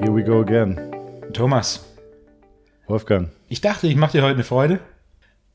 Here 0.00 0.14
we 0.14 0.22
go 0.22 0.40
again. 0.40 0.78
Thomas, 1.32 1.84
Wolfgang. 2.86 3.30
ich 3.48 3.60
dachte, 3.60 3.86
ich 3.86 3.96
mache 3.96 4.12
dir 4.12 4.22
heute 4.22 4.34
eine 4.34 4.44
Freude 4.44 4.80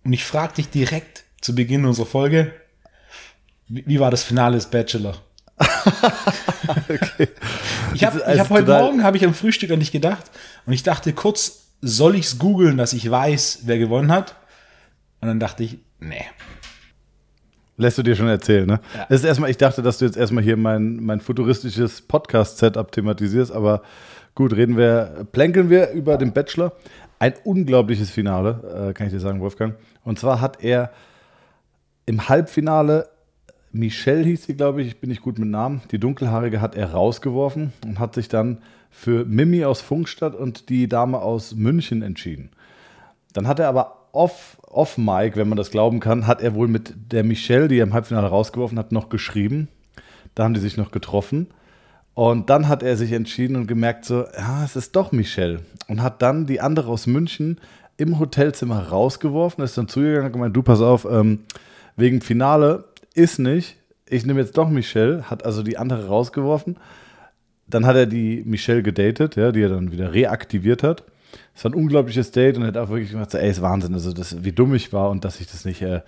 und 0.04 0.14
ich 0.14 0.24
frage 0.24 0.54
dich 0.54 0.70
direkt 0.70 1.24
zu 1.42 1.56
Beginn 1.56 1.86
unserer 1.86 2.06
Folge, 2.06 2.54
wie, 3.68 4.00
war 4.00 4.12
das 4.12 4.24
Finale 4.24 4.56
des 4.56 4.68
Bachelor? 4.70 5.16
Ich 7.94 8.04
habe 8.04 8.26
also 8.26 8.42
hab 8.42 8.50
heute 8.50 8.72
Morgen 8.72 9.04
habe 9.04 9.16
ich 9.16 9.26
am 9.26 9.34
Frühstück 9.34 9.72
an 9.72 9.80
dich 9.80 9.92
gedacht 9.92 10.30
und 10.66 10.74
ich 10.74 10.84
dachte 10.84 11.14
kurz, 11.14 11.70
soll 11.82 12.16
ich 12.16 12.26
es 12.26 12.40
googeln, 12.40 12.78
dass 12.78 12.92
ich 12.92 13.10
weiß, 13.10 13.60
wer 13.64 13.78
gewonnen 13.78 14.12
hat? 14.12 14.36
Und 15.22 15.30
dann 15.30 15.40
dachte 15.40 15.64
ich, 15.64 15.78
nee. 16.00 16.26
Lässt 17.78 17.98
du 17.98 18.04
dir 18.04 18.16
schon 18.16 18.28
erzählen, 18.28 18.66
ne? 18.66 18.80
Ja. 18.96 19.06
Das 19.10 19.20
ist 19.20 19.26
erstmal, 19.26 19.50
ich 19.50 19.58
dachte, 19.58 19.82
dass 19.82 19.98
du 19.98 20.06
jetzt 20.06 20.16
erstmal 20.16 20.44
hier 20.44 20.56
mein, 20.56 21.04
mein 21.04 21.20
futuristisches 21.20 22.02
Podcast-Setup 22.02 22.92
thematisierst, 22.92 23.52
aber 23.52 23.82
gut, 24.34 24.56
reden 24.56 24.78
wir, 24.78 25.28
plänkeln 25.32 25.70
wir 25.70 25.92
über 25.92 26.18
den 26.18 26.32
Bachelor. 26.32 26.74
Ein 27.20 27.34
unglaubliches 27.44 28.10
Finale, 28.10 28.90
äh, 28.90 28.94
kann 28.94 29.08
ich 29.08 29.14
dir 29.14 29.20
sagen, 29.20 29.42
Wolfgang. 29.42 29.76
Und 30.04 30.20
zwar 30.20 30.40
hat 30.40 30.64
er 30.64 30.92
im 32.06 32.30
Halbfinale, 32.30 33.10
Michelle 33.72 34.24
hieß 34.24 34.46
sie, 34.46 34.56
glaube 34.56 34.82
ich, 34.82 34.88
ich 34.88 35.00
bin 35.02 35.10
nicht 35.10 35.22
gut 35.22 35.38
mit 35.38 35.50
Namen, 35.50 35.82
die 35.92 36.00
dunkelhaarige 36.00 36.62
hat 36.62 36.76
er 36.76 36.92
rausgeworfen 36.92 37.74
und 37.86 38.00
hat 38.00 38.16
sich 38.16 38.30
dann 38.30 38.60
für 38.90 39.26
Mimi 39.26 39.66
aus 39.66 39.82
Funkstadt 39.82 40.34
und 40.34 40.70
die 40.70 40.88
Dame 40.88 41.20
aus 41.20 41.56
München 41.56 42.02
entschieden. 42.02 42.52
Dann 43.34 43.48
hat 43.48 43.60
er 43.60 43.68
aber 43.68 44.08
off, 44.14 44.58
off 44.76 44.98
Mic, 44.98 45.36
wenn 45.36 45.50
man 45.50 45.58
das 45.58 45.72
glauben 45.72 46.00
kann, 46.00 46.28
hat 46.28 46.42
er 46.42 46.54
wohl 46.54 46.68
mit 46.68 46.94
der 47.12 47.24
Michelle, 47.24 47.68
die 47.68 47.80
er 47.80 47.84
im 47.84 47.94
Halbfinale 47.94 48.28
rausgeworfen 48.28 48.78
hat, 48.78 48.92
noch 48.92 49.10
geschrieben. 49.10 49.68
Da 50.36 50.44
haben 50.44 50.54
die 50.54 50.60
sich 50.60 50.78
noch 50.78 50.92
getroffen. 50.92 51.48
Und 52.14 52.50
dann 52.50 52.68
hat 52.68 52.84
er 52.84 52.96
sich 52.96 53.12
entschieden 53.12 53.56
und 53.56 53.68
gemerkt, 53.68 54.06
so, 54.06 54.26
ja, 54.38 54.64
es 54.64 54.76
ist 54.76 54.96
doch 54.96 55.12
Michelle. 55.12 55.62
Und 55.88 56.02
hat 56.02 56.22
dann 56.22 56.46
die 56.46 56.62
andere 56.62 56.90
aus 56.90 57.08
München 57.08 57.60
im 57.98 58.20
Hotelzimmer 58.20 58.88
rausgeworfen, 58.88 59.64
ist 59.64 59.78
dann 59.78 59.88
zu 59.88 60.02
ihr 60.02 60.08
gegangen 60.08 60.26
und 60.28 60.34
gemeint, 60.34 60.56
du 60.56 60.64
pass 60.64 60.82
auf, 60.82 61.06
ähm, 61.10 61.40
wegen 61.96 62.22
Finale 62.22 62.86
ist 63.14 63.40
nicht. 63.40 63.78
Ich 64.08 64.26
nehme 64.26 64.42
jetzt 64.42 64.58
doch 64.58 64.70
Michelle, 64.70 65.30
hat 65.30 65.46
also 65.46 65.64
die 65.64 65.78
andere 65.78 66.08
rausgeworfen. 66.08 66.78
Dann 67.68 67.86
hat 67.86 67.96
er 67.96 68.06
die 68.06 68.44
Michelle 68.46 68.84
gedatet, 68.84 69.36
ja, 69.36 69.52
die 69.52 69.62
er 69.62 69.70
dann 69.70 69.92
wieder 69.92 70.14
reaktiviert 70.14 70.84
hat. 70.84 71.04
Es 71.56 71.64
war 71.64 71.72
ein 71.72 71.76
unglaubliches 71.76 72.32
Date 72.32 72.58
und 72.58 72.66
hat 72.66 72.78
auch 72.78 72.90
wirklich 72.90 73.12
gesagt, 73.12 73.34
ey, 73.34 73.50
ist 73.50 73.62
Wahnsinn, 73.62 73.94
also 73.94 74.14
das, 74.14 74.44
wie 74.44 74.52
dumm 74.52 74.76
ich 74.76 74.94
war 74.94 75.10
und 75.10 75.24
dass 75.26 75.40
ich 75.40 75.48
das 75.48 75.66
nicht, 75.66 75.82
äh, 75.82 76.02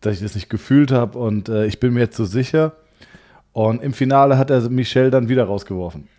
dass 0.00 0.14
ich 0.14 0.20
das 0.20 0.34
nicht 0.34 0.50
gefühlt 0.50 0.92
habe 0.92 1.18
und 1.18 1.48
äh, 1.48 1.66
ich 1.66 1.80
bin 1.80 1.94
mir 1.94 2.00
jetzt 2.00 2.16
so 2.16 2.24
sicher. 2.24 2.72
Und 3.52 3.82
im 3.82 3.92
Finale 3.92 4.38
hat 4.38 4.50
er 4.50 4.68
Michelle 4.70 5.10
dann 5.10 5.28
wieder 5.28 5.44
rausgeworfen. 5.44 6.08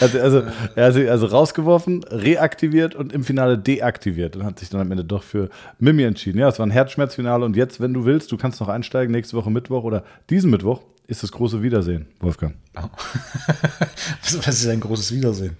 also, 0.00 0.20
also, 0.20 0.42
er 0.74 0.86
hat 0.86 0.94
sie 0.94 1.08
also 1.08 1.26
rausgeworfen, 1.26 2.04
reaktiviert 2.04 2.94
und 2.94 3.12
im 3.12 3.24
Finale 3.24 3.56
deaktiviert 3.58 4.36
und 4.36 4.44
hat 4.44 4.58
sich 4.58 4.68
dann 4.68 4.80
am 4.82 4.90
Ende 4.90 5.04
doch 5.04 5.22
für 5.22 5.48
Mimi 5.78 6.02
entschieden. 6.02 6.38
Ja, 6.38 6.48
es 6.48 6.58
war 6.58 6.66
ein 6.66 6.70
Herzschmerzfinale 6.70 7.44
und 7.44 7.56
jetzt, 7.56 7.80
wenn 7.80 7.94
du 7.94 8.04
willst, 8.04 8.30
du 8.30 8.36
kannst 8.36 8.60
noch 8.60 8.68
einsteigen, 8.68 9.12
nächste 9.12 9.36
Woche 9.36 9.50
Mittwoch 9.50 9.84
oder 9.84 10.04
diesen 10.28 10.50
Mittwoch 10.50 10.82
ist 11.06 11.22
das 11.22 11.32
große 11.32 11.62
Wiedersehen, 11.62 12.06
Wolfgang. 12.20 12.54
Was 12.74 14.46
was 14.46 14.60
ist 14.60 14.68
ein 14.68 14.80
großes 14.80 15.12
Wiedersehen? 15.12 15.56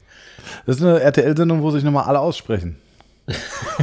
Das 0.67 0.77
ist 0.77 0.83
eine 0.83 1.01
RTL-Sendung, 1.01 1.63
wo 1.63 1.71
sich 1.71 1.83
nochmal 1.83 2.05
alle 2.05 2.21
aussprechen. 2.21 2.77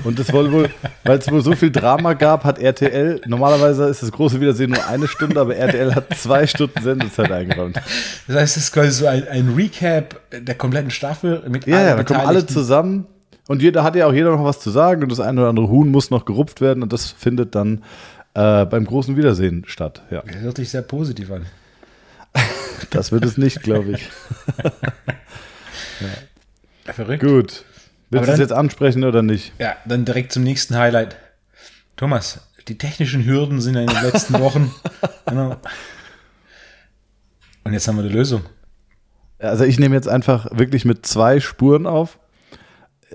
Und 0.05 0.19
das 0.19 0.31
wohl 0.31 0.51
wohl, 0.51 0.69
weil 1.03 1.17
es 1.17 1.29
wohl 1.29 1.41
so 1.41 1.53
viel 1.53 1.69
Drama 1.69 2.13
gab, 2.13 2.45
hat 2.45 2.59
RTL, 2.59 3.21
normalerweise 3.27 3.85
ist 3.85 4.01
das 4.01 4.11
große 4.11 4.39
Wiedersehen 4.39 4.71
nur 4.71 4.87
eine 4.87 5.07
Stunde, 5.07 5.39
aber 5.39 5.55
RTL 5.55 5.93
hat 5.93 6.15
zwei 6.17 6.47
Stunden 6.47 6.81
Sendezeit 6.81 7.29
eingeräumt. 7.29 7.75
Das 8.27 8.35
heißt, 8.37 8.57
es 8.57 8.63
ist 8.63 8.71
quasi 8.71 8.91
so 8.91 9.07
ein, 9.07 9.27
ein 9.27 9.53
Recap 9.55 10.21
der 10.31 10.55
kompletten 10.55 10.91
Staffel 10.91 11.43
mit 11.49 11.67
Ja, 11.67 11.81
ja, 11.81 11.95
da 11.97 12.03
kommen 12.03 12.21
alle 12.21 12.45
zusammen 12.45 13.05
und 13.47 13.61
jeder 13.61 13.83
hat 13.83 13.95
ja 13.95 14.07
auch 14.07 14.13
jeder 14.13 14.31
noch 14.31 14.45
was 14.45 14.61
zu 14.61 14.69
sagen 14.69 15.03
und 15.03 15.11
das 15.11 15.19
eine 15.19 15.41
oder 15.41 15.49
andere 15.49 15.67
Huhn 15.67 15.91
muss 15.91 16.09
noch 16.09 16.23
gerupft 16.23 16.61
werden 16.61 16.81
und 16.81 16.93
das 16.93 17.11
findet 17.11 17.53
dann 17.55 17.83
äh, 18.33 18.65
beim 18.65 18.85
großen 18.85 19.15
Wiedersehen 19.17 19.63
statt. 19.67 20.03
Ja, 20.09 20.21
Das 20.21 20.35
hört 20.37 20.57
sich 20.57 20.69
sehr 20.69 20.81
positiv 20.81 21.31
an. 21.31 21.45
das 22.89 23.11
wird 23.11 23.25
es 23.25 23.37
nicht, 23.37 23.61
glaube 23.61 23.91
ich. 23.91 24.09
Verrückt. 26.85 27.23
Gut. 27.23 27.65
Willst 28.09 28.27
du 28.27 28.33
es 28.33 28.39
jetzt 28.39 28.53
ansprechen 28.53 29.03
oder 29.03 29.21
nicht? 29.21 29.53
Ja, 29.59 29.75
dann 29.85 30.05
direkt 30.05 30.31
zum 30.31 30.43
nächsten 30.43 30.77
Highlight. 30.77 31.15
Thomas, 31.95 32.47
die 32.67 32.77
technischen 32.77 33.25
Hürden 33.25 33.61
sind 33.61 33.75
ja 33.75 33.81
in 33.81 33.87
den 33.87 34.03
letzten 34.03 34.39
Wochen. 34.39 34.73
Genau. 35.25 35.55
Und 37.63 37.71
jetzt 37.71 37.87
haben 37.87 37.95
wir 37.95 38.03
die 38.03 38.13
Lösung. 38.13 38.41
Also 39.39 39.63
ich 39.63 39.79
nehme 39.79 39.95
jetzt 39.95 40.09
einfach 40.09 40.47
wirklich 40.51 40.83
mit 40.83 41.05
zwei 41.05 41.39
Spuren 41.39 41.87
auf. 41.87 42.19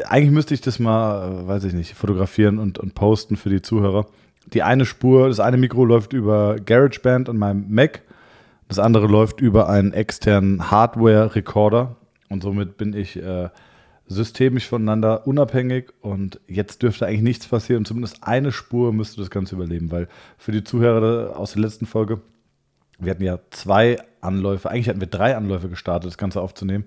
Eigentlich 0.06 0.30
müsste 0.30 0.54
ich 0.54 0.62
das 0.62 0.78
mal, 0.78 1.42
äh, 1.42 1.46
weiß 1.46 1.64
ich 1.64 1.74
nicht, 1.74 1.94
fotografieren 1.94 2.58
und, 2.58 2.78
und 2.78 2.94
posten 2.94 3.36
für 3.36 3.50
die 3.50 3.60
Zuhörer. 3.60 4.06
Die 4.52 4.62
eine 4.62 4.86
Spur, 4.86 5.28
das 5.28 5.40
eine 5.40 5.56
Mikro 5.56 5.84
läuft 5.84 6.12
über 6.12 6.56
GarageBand 6.56 7.28
an 7.28 7.38
meinem 7.38 7.66
Mac. 7.68 8.02
Das 8.68 8.78
andere 8.78 9.06
läuft 9.06 9.40
über 9.40 9.68
einen 9.68 9.92
externen 9.92 10.70
Hardware-Recorder. 10.70 11.96
Und 12.28 12.42
somit 12.42 12.76
bin 12.76 12.94
ich 12.94 13.16
äh, 13.16 13.48
systemisch 14.06 14.68
voneinander 14.68 15.26
unabhängig. 15.26 15.92
Und 16.00 16.40
jetzt 16.46 16.82
dürfte 16.82 17.06
eigentlich 17.06 17.22
nichts 17.22 17.48
passieren. 17.48 17.84
Zumindest 17.84 18.18
eine 18.22 18.52
Spur 18.52 18.92
müsste 18.92 19.20
das 19.20 19.30
Ganze 19.30 19.54
überleben. 19.54 19.90
Weil 19.90 20.08
für 20.38 20.52
die 20.52 20.64
Zuhörer 20.64 21.36
aus 21.36 21.52
der 21.52 21.62
letzten 21.62 21.86
Folge, 21.86 22.20
wir 22.98 23.10
hatten 23.10 23.24
ja 23.24 23.38
zwei 23.50 23.98
Anläufe, 24.20 24.70
eigentlich 24.70 24.88
hatten 24.88 25.00
wir 25.00 25.08
drei 25.08 25.36
Anläufe 25.36 25.68
gestartet, 25.68 26.10
das 26.10 26.18
Ganze 26.18 26.40
aufzunehmen. 26.40 26.84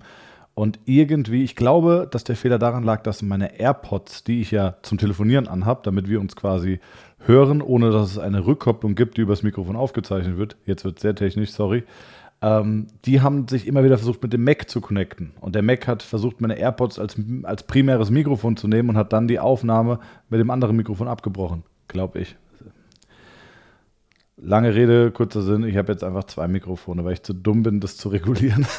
Und 0.54 0.78
irgendwie, 0.84 1.44
ich 1.44 1.56
glaube, 1.56 2.06
dass 2.10 2.24
der 2.24 2.36
Fehler 2.36 2.58
daran 2.58 2.84
lag, 2.84 3.02
dass 3.02 3.22
meine 3.22 3.58
AirPods, 3.58 4.24
die 4.24 4.42
ich 4.42 4.50
ja 4.50 4.76
zum 4.82 4.98
Telefonieren 4.98 5.48
anhab, 5.48 5.82
damit 5.82 6.08
wir 6.08 6.20
uns 6.20 6.36
quasi 6.36 6.78
hören, 7.26 7.62
ohne 7.62 7.90
dass 7.90 8.12
es 8.12 8.18
eine 8.18 8.46
Rückkopplung 8.46 8.94
gibt, 8.94 9.16
die 9.16 9.22
übers 9.22 9.42
Mikrofon 9.42 9.76
aufgezeichnet 9.76 10.38
wird. 10.38 10.56
Jetzt 10.66 10.84
wird 10.84 10.96
es 10.96 11.02
sehr 11.02 11.14
technisch, 11.14 11.50
sorry. 11.50 11.84
Ähm, 12.40 12.88
die 13.04 13.20
haben 13.20 13.46
sich 13.46 13.66
immer 13.66 13.84
wieder 13.84 13.98
versucht, 13.98 14.22
mit 14.22 14.32
dem 14.32 14.42
Mac 14.42 14.68
zu 14.68 14.80
connecten. 14.80 15.32
Und 15.40 15.54
der 15.54 15.62
Mac 15.62 15.86
hat 15.86 16.02
versucht, 16.02 16.40
meine 16.40 16.58
AirPods 16.58 16.98
als, 16.98 17.16
als 17.44 17.62
primäres 17.62 18.10
Mikrofon 18.10 18.56
zu 18.56 18.66
nehmen 18.66 18.90
und 18.90 18.96
hat 18.96 19.12
dann 19.12 19.28
die 19.28 19.38
Aufnahme 19.38 20.00
mit 20.28 20.40
dem 20.40 20.50
anderen 20.50 20.76
Mikrofon 20.76 21.08
abgebrochen, 21.08 21.62
glaube 21.88 22.20
ich. 22.20 22.36
Lange 24.36 24.74
Rede, 24.74 25.12
kurzer 25.12 25.42
Sinn. 25.42 25.62
Ich 25.62 25.76
habe 25.76 25.92
jetzt 25.92 26.02
einfach 26.02 26.24
zwei 26.24 26.48
Mikrofone, 26.48 27.04
weil 27.04 27.12
ich 27.12 27.22
zu 27.22 27.32
dumm 27.32 27.62
bin, 27.62 27.78
das 27.78 27.96
zu 27.96 28.08
regulieren. 28.08 28.66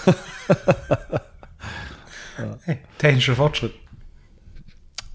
Hey, 2.63 2.79
technischer 2.97 3.35
Fortschritt. 3.35 3.73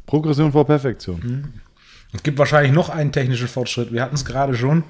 Progression 0.07 0.53
vor 0.53 0.65
Perfektion. 0.65 1.61
Es 2.13 2.23
gibt 2.23 2.39
wahrscheinlich 2.39 2.73
noch 2.73 2.89
einen 2.89 3.13
technischen 3.13 3.49
Fortschritt. 3.49 3.93
Wir 3.93 4.03
hatten 4.03 4.15
es 4.15 4.25
gerade 4.25 4.57
schon. 4.57 4.85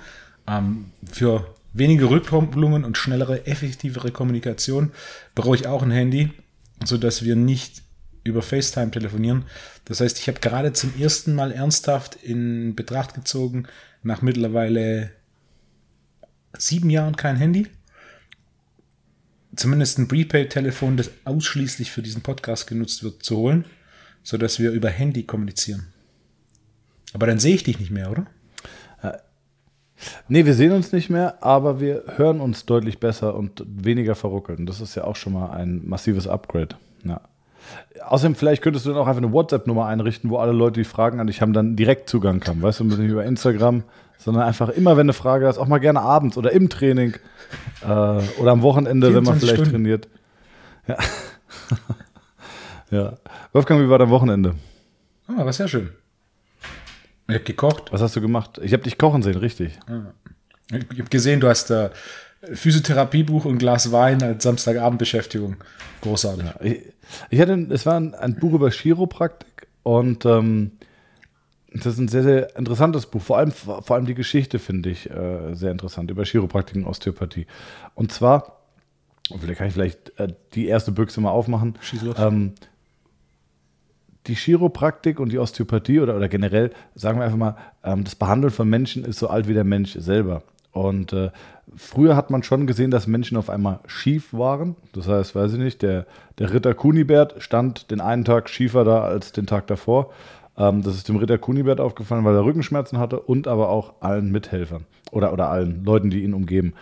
Ähm, 0.47 0.93
für 1.11 1.55
weniger 1.73 2.11
Rückkopplungen 2.11 2.84
und 2.84 2.97
schnellere, 2.97 3.47
effektivere 3.47 4.11
Kommunikation 4.11 4.93
brauche 5.34 5.56
ich 5.56 5.67
auch 5.67 5.83
ein 5.83 5.91
Handy, 5.91 6.31
sodass 6.84 7.25
wir 7.25 7.37
nicht 7.37 7.83
über 8.25 8.43
FaceTime 8.43 8.91
telefonieren. 8.91 9.45
Das 9.84 10.01
heißt, 10.01 10.19
ich 10.19 10.29
habe 10.29 10.41
gerade 10.41 10.73
zum 10.73 10.93
ersten 10.99 11.34
Mal 11.34 11.53
ernsthaft 11.53 12.17
in 12.17 12.75
Betracht 12.75 13.15
gezogen, 13.15 13.67
nach 14.03 14.23
mittlerweile 14.23 15.11
sieben 16.56 16.91
Jahren 16.91 17.17
kein 17.17 17.37
Handy. 17.37 17.67
Zumindest 19.56 19.99
ein 19.99 20.09
Prepaid-Telefon, 20.09 20.97
das 20.97 21.11
ausschließlich 21.25 21.91
für 21.91 22.03
diesen 22.03 22.23
Podcast 22.23 22.67
genutzt 22.67 23.03
wird, 23.03 23.25
zu 23.25 23.37
holen, 23.37 23.65
sodass 24.23 24.59
wir 24.59 24.71
über 24.71 24.89
Handy 24.89 25.25
kommunizieren. 25.25 25.89
Aber 27.15 27.27
dann 27.27 27.39
sehe 27.39 27.55
ich 27.55 27.63
dich 27.65 27.79
nicht 27.79 27.91
mehr, 27.91 28.11
oder? 28.11 28.27
Nee, 30.29 30.44
wir 30.44 30.55
sehen 30.55 30.73
uns 30.73 30.93
nicht 30.93 31.11
mehr, 31.11 31.43
aber 31.43 31.81
wir 31.81 32.05
hören 32.17 32.41
uns 32.41 32.67
deutlich 32.67 33.00
besser 33.00 33.35
und 33.35 33.65
weniger 33.67 34.15
verruckelt. 34.15 34.59
Und 34.61 34.67
das 34.67 34.81
ist 34.81 34.94
ja 34.94 35.05
auch 35.05 35.17
schon 35.17 35.32
mal 35.32 35.50
ein 35.50 35.82
massives 35.87 36.29
Upgrade. 36.29 36.77
Ja. 37.05 37.21
Außerdem, 38.06 38.35
vielleicht 38.35 38.62
könntest 38.62 38.87
du 38.87 38.91
dann 38.91 38.99
auch 38.99 39.06
einfach 39.06 39.23
eine 39.23 39.32
WhatsApp-Nummer 39.32 39.87
einrichten, 39.87 40.31
wo 40.31 40.38
alle 40.38 40.53
Leute, 40.53 40.81
die 40.81 40.85
Fragen 40.85 41.21
an 41.21 41.27
dich 41.27 41.43
haben, 41.43 41.53
dann 41.53 41.77
direkt 41.77 42.09
Zugang 42.09 42.43
haben. 42.47 42.62
Weißt 42.62 42.81
du, 42.81 42.85
nicht 42.85 42.99
über 42.99 43.25
Instagram, 43.25 43.82
sondern 44.19 44.44
einfach 44.44 44.69
immer, 44.69 44.97
wenn 44.97 45.06
eine 45.06 45.12
Frage 45.12 45.47
hast, 45.47 45.59
auch 45.59 45.67
mal 45.67 45.79
gerne 45.79 46.00
abends 46.00 46.38
oder 46.38 46.53
im 46.53 46.69
Training 46.69 47.15
äh, 47.82 47.87
oder 47.87 48.53
am 48.53 48.62
Wochenende, 48.62 49.09
wenn 49.15 49.25
man 49.25 49.38
24 49.38 49.41
vielleicht 49.41 49.67
Stunden. 49.67 49.71
trainiert. 49.73 50.09
Ja. 50.87 50.97
ja. 52.91 53.12
Wolfgang, 53.53 53.82
wie 53.82 53.91
war 53.91 53.99
dein 53.99 54.11
Wochenende? 54.11 54.55
Ah, 55.27 55.44
war 55.44 55.53
sehr 55.53 55.69
schön. 55.69 55.91
Ich 57.29 57.35
habe 57.35 57.45
gekocht. 57.45 57.93
Was 57.93 58.01
hast 58.01 58.17
du 58.17 58.23
gemacht? 58.23 58.59
Ich 58.63 58.73
habe 58.73 58.83
dich 58.83 58.97
kochen 58.97 59.23
sehen, 59.23 59.37
richtig. 59.37 59.79
Ich 60.71 60.99
habe 60.99 61.11
gesehen, 61.11 61.41
du 61.41 61.49
hast 61.49 61.71
äh, 61.71 61.91
Physiotherapiebuch 62.55 63.45
und 63.45 63.59
Glas 63.59 63.93
Wein 63.93 64.23
als 64.23 64.43
Samstagabendbeschäftigung. 64.43 65.57
Großartig. 66.01 66.47
Ich, 66.63 66.81
ich 67.31 67.41
hatte, 67.41 67.67
es 67.71 67.85
war 67.85 68.01
ein, 68.01 68.15
ein 68.15 68.37
Buch 68.37 68.55
über 68.55 68.71
Chiropraktik 68.71 69.69
und 69.83 70.25
ähm, 70.25 70.73
das 71.73 71.87
ist 71.87 71.99
ein 71.99 72.09
sehr, 72.09 72.23
sehr 72.23 72.57
interessantes 72.57 73.05
Buch. 73.05 73.21
Vor 73.21 73.37
allem, 73.37 73.53
vor 73.53 73.91
allem 73.91 74.07
die 74.07 74.15
Geschichte 74.15 74.59
finde 74.59 74.89
ich 74.89 75.11
äh, 75.11 75.55
sehr 75.55 75.71
interessant 75.71 76.11
über 76.11 76.25
Chiropraktik 76.25 76.77
und 76.77 76.87
Osteopathie. 76.87 77.47
Und 77.95 78.11
zwar, 78.11 78.63
vielleicht 79.39 79.59
kann 79.59 79.67
ich 79.67 79.75
vielleicht 79.75 80.19
äh, 80.19 80.33
die 80.55 80.67
erste 80.67 80.93
Büchse 80.93 81.21
mal 81.21 81.31
aufmachen. 81.31 81.77
Schieß 81.83 82.03
los. 82.03 82.17
Ähm, 82.19 82.55
die 84.29 84.35
Chiropraktik 84.35 85.19
und 85.19 85.33
die 85.33 85.39
Osteopathie 85.39 86.01
oder, 86.01 86.17
oder 86.17 86.29
generell, 86.29 86.71
sagen 86.95 87.19
wir 87.19 87.25
einfach 87.25 87.39
mal, 87.39 87.57
ähm, 87.83 88.05
das 88.05 88.15
Behandeln 88.15 88.53
von 88.53 88.69
Menschen 88.69 89.05
ist 89.05 89.19
so 89.19 89.29
alt 89.29 89.49
wie 89.49 89.55
der 89.55 89.65
Mensch 89.65 89.95
selber. 89.95 90.43
Und 90.73 91.13
äh, 91.13 91.31
früher 91.75 92.15
hat 92.15 92.31
man 92.31 92.43
schon 92.43 92.67
gesehen, 92.67 92.91
dass 92.91 93.07
Menschen 93.07 93.37
auf 93.37 93.51
einmal 93.51 93.81
schief 93.87 94.33
waren. 94.33 94.77
Das 94.93 95.09
heißt, 95.09 95.35
weiß 95.35 95.55
ich 95.55 95.59
nicht, 95.59 95.83
der, 95.83 96.07
der 96.39 96.53
Ritter 96.53 96.75
Kunibert 96.75 97.43
stand 97.43 97.91
den 97.91 98.01
einen 98.01 98.25
Tag 98.25 98.49
schiefer 98.49 98.85
da 98.85 99.03
als 99.03 99.33
den 99.33 99.47
Tag 99.47 99.67
davor. 99.67 100.11
Ähm, 100.57 100.83
das 100.83 100.95
ist 100.95 101.09
dem 101.09 101.17
Ritter 101.17 101.39
Kunibert 101.39 101.81
aufgefallen, 101.81 102.25
weil 102.25 102.35
er 102.35 102.45
Rückenschmerzen 102.45 102.99
hatte 102.99 103.21
und 103.21 103.49
aber 103.49 103.71
auch 103.71 103.95
allen 104.01 104.31
Mithelfern 104.31 104.85
oder, 105.11 105.33
oder 105.33 105.49
allen 105.49 105.85
Leuten, 105.85 106.11
die 106.11 106.23
ihn 106.23 106.35
umgeben. 106.35 106.75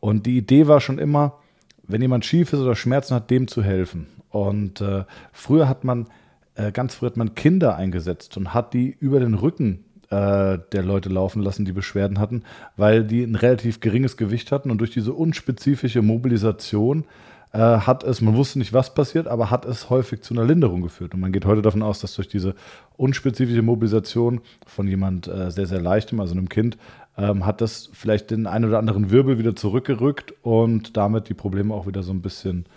Und 0.00 0.26
die 0.26 0.38
Idee 0.38 0.66
war 0.66 0.80
schon 0.80 0.98
immer, 0.98 1.38
wenn 1.82 2.02
jemand 2.02 2.24
schief 2.24 2.52
ist 2.52 2.60
oder 2.60 2.76
Schmerzen 2.76 3.14
hat, 3.14 3.30
dem 3.30 3.48
zu 3.48 3.62
helfen. 3.62 4.06
Und 4.30 4.80
äh, 4.80 5.04
früher 5.32 5.68
hat 5.68 5.84
man, 5.84 6.06
äh, 6.54 6.72
ganz 6.72 6.94
früh 6.94 7.06
hat 7.06 7.16
man 7.16 7.34
Kinder 7.34 7.76
eingesetzt 7.76 8.36
und 8.36 8.54
hat 8.54 8.74
die 8.74 8.96
über 8.98 9.20
den 9.20 9.34
Rücken 9.34 9.84
äh, 10.10 10.58
der 10.72 10.82
Leute 10.82 11.08
laufen 11.08 11.42
lassen, 11.42 11.64
die 11.64 11.72
Beschwerden 11.72 12.18
hatten, 12.18 12.42
weil 12.76 13.04
die 13.04 13.22
ein 13.22 13.34
relativ 13.34 13.80
geringes 13.80 14.16
Gewicht 14.16 14.52
hatten 14.52 14.70
und 14.70 14.78
durch 14.78 14.90
diese 14.90 15.12
unspezifische 15.12 16.02
Mobilisation 16.02 17.04
äh, 17.52 17.58
hat 17.58 18.04
es, 18.04 18.20
man 18.20 18.36
wusste 18.36 18.58
nicht, 18.58 18.72
was 18.72 18.94
passiert, 18.94 19.26
aber 19.26 19.50
hat 19.50 19.64
es 19.64 19.90
häufig 19.90 20.22
zu 20.22 20.34
einer 20.34 20.44
Linderung 20.44 20.82
geführt. 20.82 21.14
Und 21.14 21.20
man 21.20 21.32
geht 21.32 21.44
heute 21.44 21.62
davon 21.62 21.82
aus, 21.82 22.00
dass 22.00 22.14
durch 22.14 22.28
diese 22.28 22.54
unspezifische 22.96 23.62
Mobilisation 23.62 24.40
von 24.66 24.86
jemand 24.86 25.28
äh, 25.28 25.50
sehr, 25.50 25.66
sehr 25.66 25.80
leichtem, 25.80 26.20
also 26.20 26.34
einem 26.34 26.48
Kind, 26.48 26.76
ähm, 27.16 27.44
hat 27.44 27.60
das 27.60 27.90
vielleicht 27.92 28.30
den 28.30 28.46
einen 28.46 28.66
oder 28.66 28.78
anderen 28.78 29.10
Wirbel 29.10 29.38
wieder 29.38 29.54
zurückgerückt 29.54 30.34
und 30.42 30.96
damit 30.96 31.28
die 31.28 31.34
Probleme 31.34 31.74
auch 31.74 31.86
wieder 31.86 32.02
so 32.02 32.12
ein 32.12 32.22
bisschen 32.22 32.64
äh, 32.64 32.68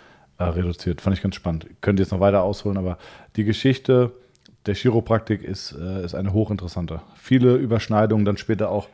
reduziert. 0.44 1.00
Fand 1.00 1.16
ich 1.16 1.22
ganz 1.22 1.34
spannend. 1.34 1.66
Könnt 1.80 1.98
ihr 1.98 2.04
jetzt 2.04 2.12
noch 2.12 2.20
weiter 2.20 2.42
ausholen, 2.42 2.78
aber 2.78 2.98
die 3.36 3.44
Geschichte 3.44 4.12
der 4.66 4.74
Chiropraktik 4.74 5.42
ist, 5.42 5.72
äh, 5.72 6.04
ist 6.04 6.14
eine 6.14 6.32
hochinteressante. 6.32 7.00
Viele 7.16 7.54
Überschneidungen 7.56 8.24
dann 8.24 8.36
später 8.36 8.70
auch 8.70 8.88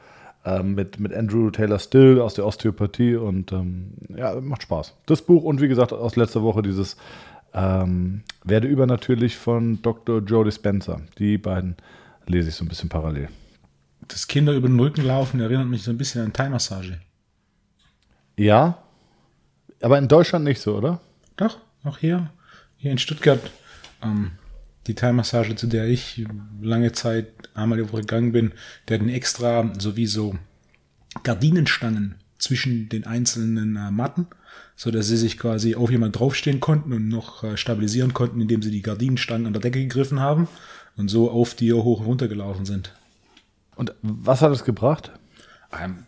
ähm, 0.44 0.74
mit, 0.74 1.00
mit 1.00 1.14
Andrew 1.14 1.50
Taylor 1.50 1.78
Still 1.78 2.20
aus 2.20 2.34
der 2.34 2.46
Osteopathie 2.46 3.16
und 3.16 3.52
ähm, 3.52 3.92
ja, 4.16 4.40
macht 4.40 4.62
Spaß. 4.62 4.94
Das 5.06 5.22
Buch 5.22 5.44
und 5.44 5.60
wie 5.60 5.68
gesagt 5.68 5.92
aus 5.92 6.16
letzter 6.16 6.42
Woche 6.42 6.62
dieses 6.62 6.96
ähm, 7.54 8.22
Werde 8.44 8.68
übernatürlich 8.68 9.36
von 9.36 9.80
Dr. 9.82 10.20
Joe 10.20 10.44
Dispenza. 10.44 11.00
Die 11.18 11.38
beiden 11.38 11.76
lese 12.26 12.48
ich 12.48 12.54
so 12.54 12.64
ein 12.64 12.68
bisschen 12.68 12.88
parallel. 12.88 13.28
Das 14.08 14.26
Kinder 14.26 14.52
über 14.52 14.68
den 14.68 14.80
Rücken 14.80 15.04
laufen 15.04 15.40
erinnert 15.40 15.68
mich 15.68 15.82
so 15.82 15.90
ein 15.90 15.98
bisschen 15.98 16.24
an 16.24 16.32
Thai-Massage. 16.32 16.98
Ja, 18.36 18.78
aber 19.80 19.98
in 19.98 20.08
Deutschland 20.08 20.44
nicht 20.44 20.60
so, 20.60 20.76
oder? 20.76 21.00
Doch, 21.36 21.58
auch 21.84 21.98
hier, 21.98 22.30
hier 22.76 22.92
in 22.92 22.98
Stuttgart. 22.98 23.50
Ähm, 24.02 24.32
die 24.86 24.94
Thai-Massage, 24.94 25.54
zu 25.54 25.66
der 25.66 25.86
ich 25.86 26.24
lange 26.60 26.92
Zeit 26.92 27.28
einmal 27.54 27.78
die 27.78 27.88
Woche 27.88 28.00
gegangen 28.00 28.32
bin, 28.32 28.52
der 28.88 28.98
hatten 28.98 29.08
extra 29.08 29.72
sowieso 29.78 30.36
Gardinenstangen 31.22 32.16
zwischen 32.38 32.88
den 32.88 33.06
einzelnen 33.06 33.76
äh, 33.76 33.90
Matten, 33.90 34.26
so 34.74 34.90
dass 34.90 35.06
sie 35.06 35.16
sich 35.16 35.38
quasi 35.38 35.76
auf 35.76 35.90
jemand 35.90 36.18
draufstehen 36.18 36.58
konnten 36.58 36.92
und 36.92 37.08
noch 37.08 37.44
äh, 37.44 37.56
stabilisieren 37.56 38.12
konnten, 38.12 38.40
indem 38.40 38.62
sie 38.62 38.72
die 38.72 38.82
Gardinenstangen 38.82 39.46
an 39.46 39.52
der 39.52 39.62
Decke 39.62 39.80
gegriffen 39.80 40.18
haben 40.18 40.48
und 40.96 41.08
so 41.08 41.30
auf 41.30 41.54
dir 41.54 41.76
hoch 41.76 42.00
und 42.00 42.06
runter 42.06 42.26
gelaufen 42.26 42.64
sind. 42.64 42.92
Und 43.76 43.94
was 44.02 44.42
hat 44.42 44.50
es 44.50 44.64
gebracht? 44.64 45.12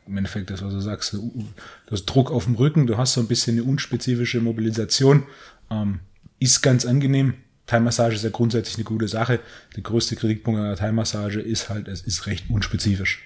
Im 0.07 0.17
Endeffekt, 0.17 0.51
das, 0.51 0.63
was 0.63 0.73
du 0.73 0.81
sagst, 0.81 1.15
du 1.15 1.49
hast 1.91 2.05
Druck 2.05 2.31
auf 2.31 2.45
dem 2.45 2.55
Rücken, 2.55 2.87
du 2.87 2.99
hast 2.99 3.15
so 3.15 3.21
ein 3.21 3.29
bisschen 3.29 3.59
eine 3.59 3.65
unspezifische 3.65 4.41
Mobilisation, 4.41 5.25
ähm, 5.71 6.01
ist 6.39 6.61
ganz 6.61 6.85
angenehm, 6.85 7.35
Thai-Massage 7.67 8.17
ist 8.17 8.25
ja 8.25 8.31
grundsätzlich 8.31 8.77
eine 8.77 8.85
gute 8.85 9.09
Sache. 9.09 9.41
Der 9.75 9.83
größte 9.83 10.17
Kritikpunkt 10.17 10.61
an 10.61 10.67
der 10.67 10.77
Thai-Massage 10.77 11.41
ist 11.41 11.71
halt, 11.71 11.89
es 11.89 12.03
ist 12.03 12.27
recht 12.27 12.51
unspezifisch. 12.51 13.23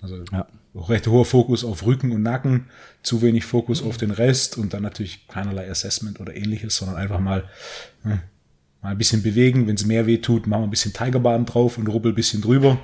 Also 0.00 0.22
ja. 0.30 0.46
recht 0.74 1.06
hoher 1.08 1.24
Fokus 1.24 1.64
auf 1.64 1.84
Rücken 1.84 2.12
und 2.12 2.22
Nacken, 2.22 2.66
zu 3.02 3.22
wenig 3.22 3.44
Fokus 3.44 3.82
auf 3.82 3.96
den 3.96 4.10
Rest 4.12 4.56
und 4.56 4.72
dann 4.72 4.82
natürlich 4.82 5.26
keinerlei 5.26 5.68
Assessment 5.68 6.20
oder 6.20 6.36
ähnliches, 6.36 6.76
sondern 6.76 6.96
einfach 6.96 7.18
mal, 7.18 7.44
hm, 8.02 8.20
mal 8.82 8.90
ein 8.90 8.98
bisschen 8.98 9.22
bewegen. 9.22 9.66
Wenn 9.66 9.74
es 9.74 9.84
mehr 9.84 10.06
weh 10.06 10.18
tut, 10.18 10.46
machen 10.46 10.62
wir 10.62 10.66
ein 10.68 10.70
bisschen 10.70 10.92
Tigerbahn 10.92 11.46
drauf 11.46 11.76
und 11.76 11.88
rubbel 11.88 12.12
ein 12.12 12.16
bisschen 12.16 12.42
drüber. 12.42 12.78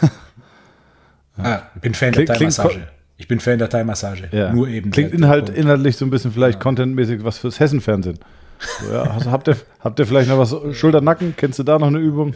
ah, 1.38 1.62
ich 1.74 1.80
bin 1.80 1.94
Fan 1.94 2.12
Kling, 2.12 2.26
der 2.26 2.36
Thai-Massage. 2.36 2.88
Ich 3.16 3.28
bin 3.28 3.40
Fan 3.40 3.58
der 3.58 3.68
Thai-Massage. 3.68 4.28
Ja. 4.32 4.52
Nur 4.52 4.68
eben. 4.68 4.90
Klingt 4.90 5.12
Inhalt, 5.12 5.48
inhaltlich 5.48 5.96
so 5.96 6.04
ein 6.04 6.10
bisschen 6.10 6.32
vielleicht 6.32 6.58
ja. 6.58 6.62
contentmäßig 6.62 7.24
was 7.24 7.38
fürs 7.38 7.60
Hessen-Fernsehen. 7.60 8.18
So, 8.80 8.92
ja, 8.92 9.02
also 9.02 9.30
habt, 9.30 9.48
ihr, 9.48 9.56
habt 9.80 9.98
ihr 9.98 10.06
vielleicht 10.06 10.28
noch 10.28 10.38
was? 10.38 10.54
Schulter-Nacken? 10.76 11.34
Kennst 11.36 11.58
du 11.58 11.62
da 11.62 11.78
noch 11.78 11.88
eine 11.88 11.98
Übung? 11.98 12.34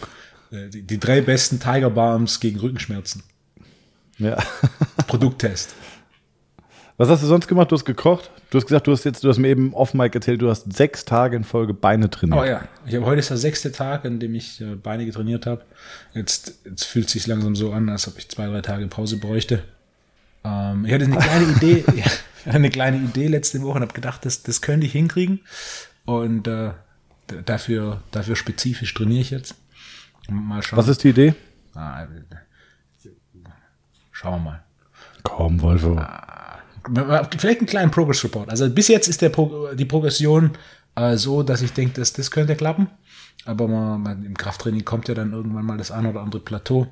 Äh, 0.50 0.68
die, 0.68 0.82
die 0.82 0.98
drei 0.98 1.20
besten 1.20 1.60
Tiger 1.60 1.90
Balms 1.90 2.40
gegen 2.40 2.58
Rückenschmerzen. 2.60 3.22
Ja. 4.18 4.36
Produkttest. 5.06 5.74
Was 6.98 7.10
hast 7.10 7.22
du 7.22 7.26
sonst 7.26 7.46
gemacht? 7.46 7.70
Du 7.70 7.76
hast 7.76 7.84
gekocht. 7.84 8.30
Du 8.50 8.56
hast 8.56 8.66
gesagt, 8.66 8.86
du 8.86 8.92
hast 8.92 9.04
jetzt, 9.04 9.22
du 9.22 9.28
hast 9.28 9.38
mir 9.38 9.48
eben 9.48 9.74
off 9.74 9.92
Mike 9.92 10.14
erzählt, 10.14 10.40
du 10.40 10.48
hast 10.48 10.72
sechs 10.72 11.04
Tage 11.04 11.36
in 11.36 11.44
Folge 11.44 11.74
Beine 11.74 12.08
trainiert. 12.08 12.40
Oh 12.40 12.44
ja, 12.44 12.66
ich 12.86 12.94
habe 12.94 13.04
heute 13.04 13.18
ist 13.18 13.28
der 13.28 13.36
sechste 13.36 13.70
Tag, 13.70 14.04
an 14.06 14.18
dem 14.18 14.34
ich 14.34 14.60
äh, 14.60 14.76
Beine 14.76 15.04
getrainiert 15.04 15.46
habe. 15.46 15.62
Jetzt, 16.14 16.60
jetzt 16.64 16.84
fühlt 16.84 17.06
es 17.06 17.12
sich 17.12 17.26
langsam 17.26 17.54
so 17.54 17.72
an, 17.72 17.88
als 17.90 18.08
ob 18.08 18.18
ich 18.18 18.28
zwei, 18.30 18.46
drei 18.46 18.62
Tage 18.62 18.86
Pause 18.86 19.18
bräuchte. 19.18 19.62
Ähm, 20.44 20.86
ich 20.86 20.92
hatte 20.92 21.04
eine 21.04 21.18
kleine 21.18 21.44
Idee, 21.56 21.84
eine 22.46 22.70
kleine 22.70 22.96
Idee 22.96 23.26
letzte 23.26 23.60
Woche 23.60 23.76
und 23.76 23.82
habe 23.82 23.92
gedacht, 23.92 24.24
das, 24.24 24.42
das 24.42 24.62
könnte 24.62 24.86
ich 24.86 24.92
hinkriegen. 24.92 25.40
Und 26.06 26.46
äh, 26.48 26.70
dafür, 27.44 28.00
dafür 28.10 28.36
spezifisch 28.36 28.94
trainiere 28.94 29.20
ich 29.20 29.30
jetzt. 29.30 29.54
Mal 30.30 30.62
schauen. 30.62 30.78
Was 30.78 30.88
ist 30.88 31.04
die 31.04 31.10
Idee? 31.10 31.34
Ah, 31.74 32.06
schauen 34.12 34.32
wir 34.32 34.50
mal. 34.50 34.64
Komm, 35.22 35.60
Wolfo. 35.60 35.96
Ah, 35.98 36.35
vielleicht 37.38 37.60
einen 37.60 37.66
kleinen 37.66 37.90
Progress 37.90 38.22
Report. 38.24 38.50
Also 38.50 38.68
bis 38.70 38.88
jetzt 38.88 39.08
ist 39.08 39.22
der 39.22 39.30
Pro 39.30 39.74
die 39.74 39.84
Progression 39.84 40.52
äh, 40.94 41.16
so, 41.16 41.42
dass 41.42 41.62
ich 41.62 41.72
denke, 41.72 42.00
dass 42.00 42.12
das 42.12 42.30
könnte 42.30 42.56
klappen. 42.56 42.88
Aber 43.44 43.68
man, 43.68 44.02
man, 44.02 44.24
im 44.24 44.36
Krafttraining 44.36 44.84
kommt 44.84 45.08
ja 45.08 45.14
dann 45.14 45.32
irgendwann 45.32 45.64
mal 45.64 45.78
das 45.78 45.90
ein 45.90 46.06
oder 46.06 46.20
andere 46.20 46.42
Plateau. 46.42 46.88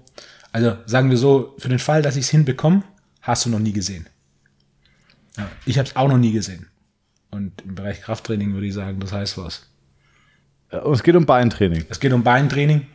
Also 0.52 0.76
sagen 0.87 1.11
wir 1.11 1.17
so, 1.17 1.55
für 1.58 1.69
den 1.69 1.81
Fall, 1.81 2.02
dass 2.02 2.17
ich 2.17 2.25
es 2.25 2.31
hinbekomme, 2.31 2.85
hast 3.22 3.44
du 3.44 3.51
noch 3.51 3.58
nie 3.58 3.72
gesehen. 3.72 4.08
Ja, 5.36 5.48
ich 5.67 5.79
habe 5.79 5.89
es 5.89 5.96
auch 5.96 6.08
noch 6.08 6.19
nie 6.19 6.32
gesehen. 6.32 6.67
Und 7.31 7.63
im 7.63 7.74
Bereich 7.74 8.03
Krafttraining 8.03 8.53
würde 8.53 8.67
ich 8.67 8.74
sagen, 8.74 9.01
das 9.01 9.13
heißt 9.13 9.36
was. 9.39 9.67
Und 10.70 10.93
es 10.93 11.03
geht 11.03 11.17
um 11.17 11.27
Beintraining. 11.27 11.84
Es 11.89 11.98
geht 11.98 12.13
um 12.13 12.22
Beintraining. 12.22 12.86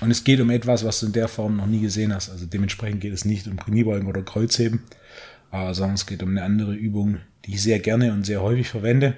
Und 0.00 0.10
es 0.10 0.24
geht 0.24 0.40
um 0.40 0.50
etwas, 0.50 0.84
was 0.84 1.00
du 1.00 1.06
in 1.06 1.12
der 1.12 1.28
Form 1.28 1.56
noch 1.56 1.66
nie 1.66 1.80
gesehen 1.80 2.12
hast. 2.14 2.30
Also 2.30 2.46
dementsprechend 2.46 3.00
geht 3.00 3.12
es 3.12 3.24
nicht 3.24 3.46
um 3.46 3.56
Kniebeugen 3.56 4.08
oder 4.08 4.22
Kreuzheben, 4.22 4.82
sondern 5.50 5.94
es 5.94 6.06
geht 6.06 6.22
um 6.22 6.30
eine 6.30 6.42
andere 6.42 6.74
Übung, 6.74 7.18
die 7.44 7.54
ich 7.54 7.62
sehr 7.62 7.78
gerne 7.78 8.12
und 8.12 8.24
sehr 8.24 8.42
häufig 8.42 8.68
verwende. 8.68 9.16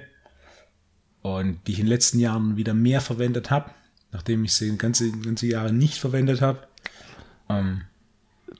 Und 1.21 1.59
die 1.67 1.73
ich 1.73 1.79
in 1.79 1.85
den 1.85 1.91
letzten 1.91 2.19
Jahren 2.19 2.57
wieder 2.57 2.73
mehr 2.73 2.99
verwendet 2.99 3.49
habe, 3.49 3.71
nachdem 4.11 4.43
ich 4.43 4.53
sie 4.53 4.75
ganze, 4.77 5.11
ganze 5.11 5.47
Jahre 5.47 5.71
nicht 5.71 5.97
verwendet 5.97 6.41
habe. 6.41 6.67
Ähm, 7.49 7.83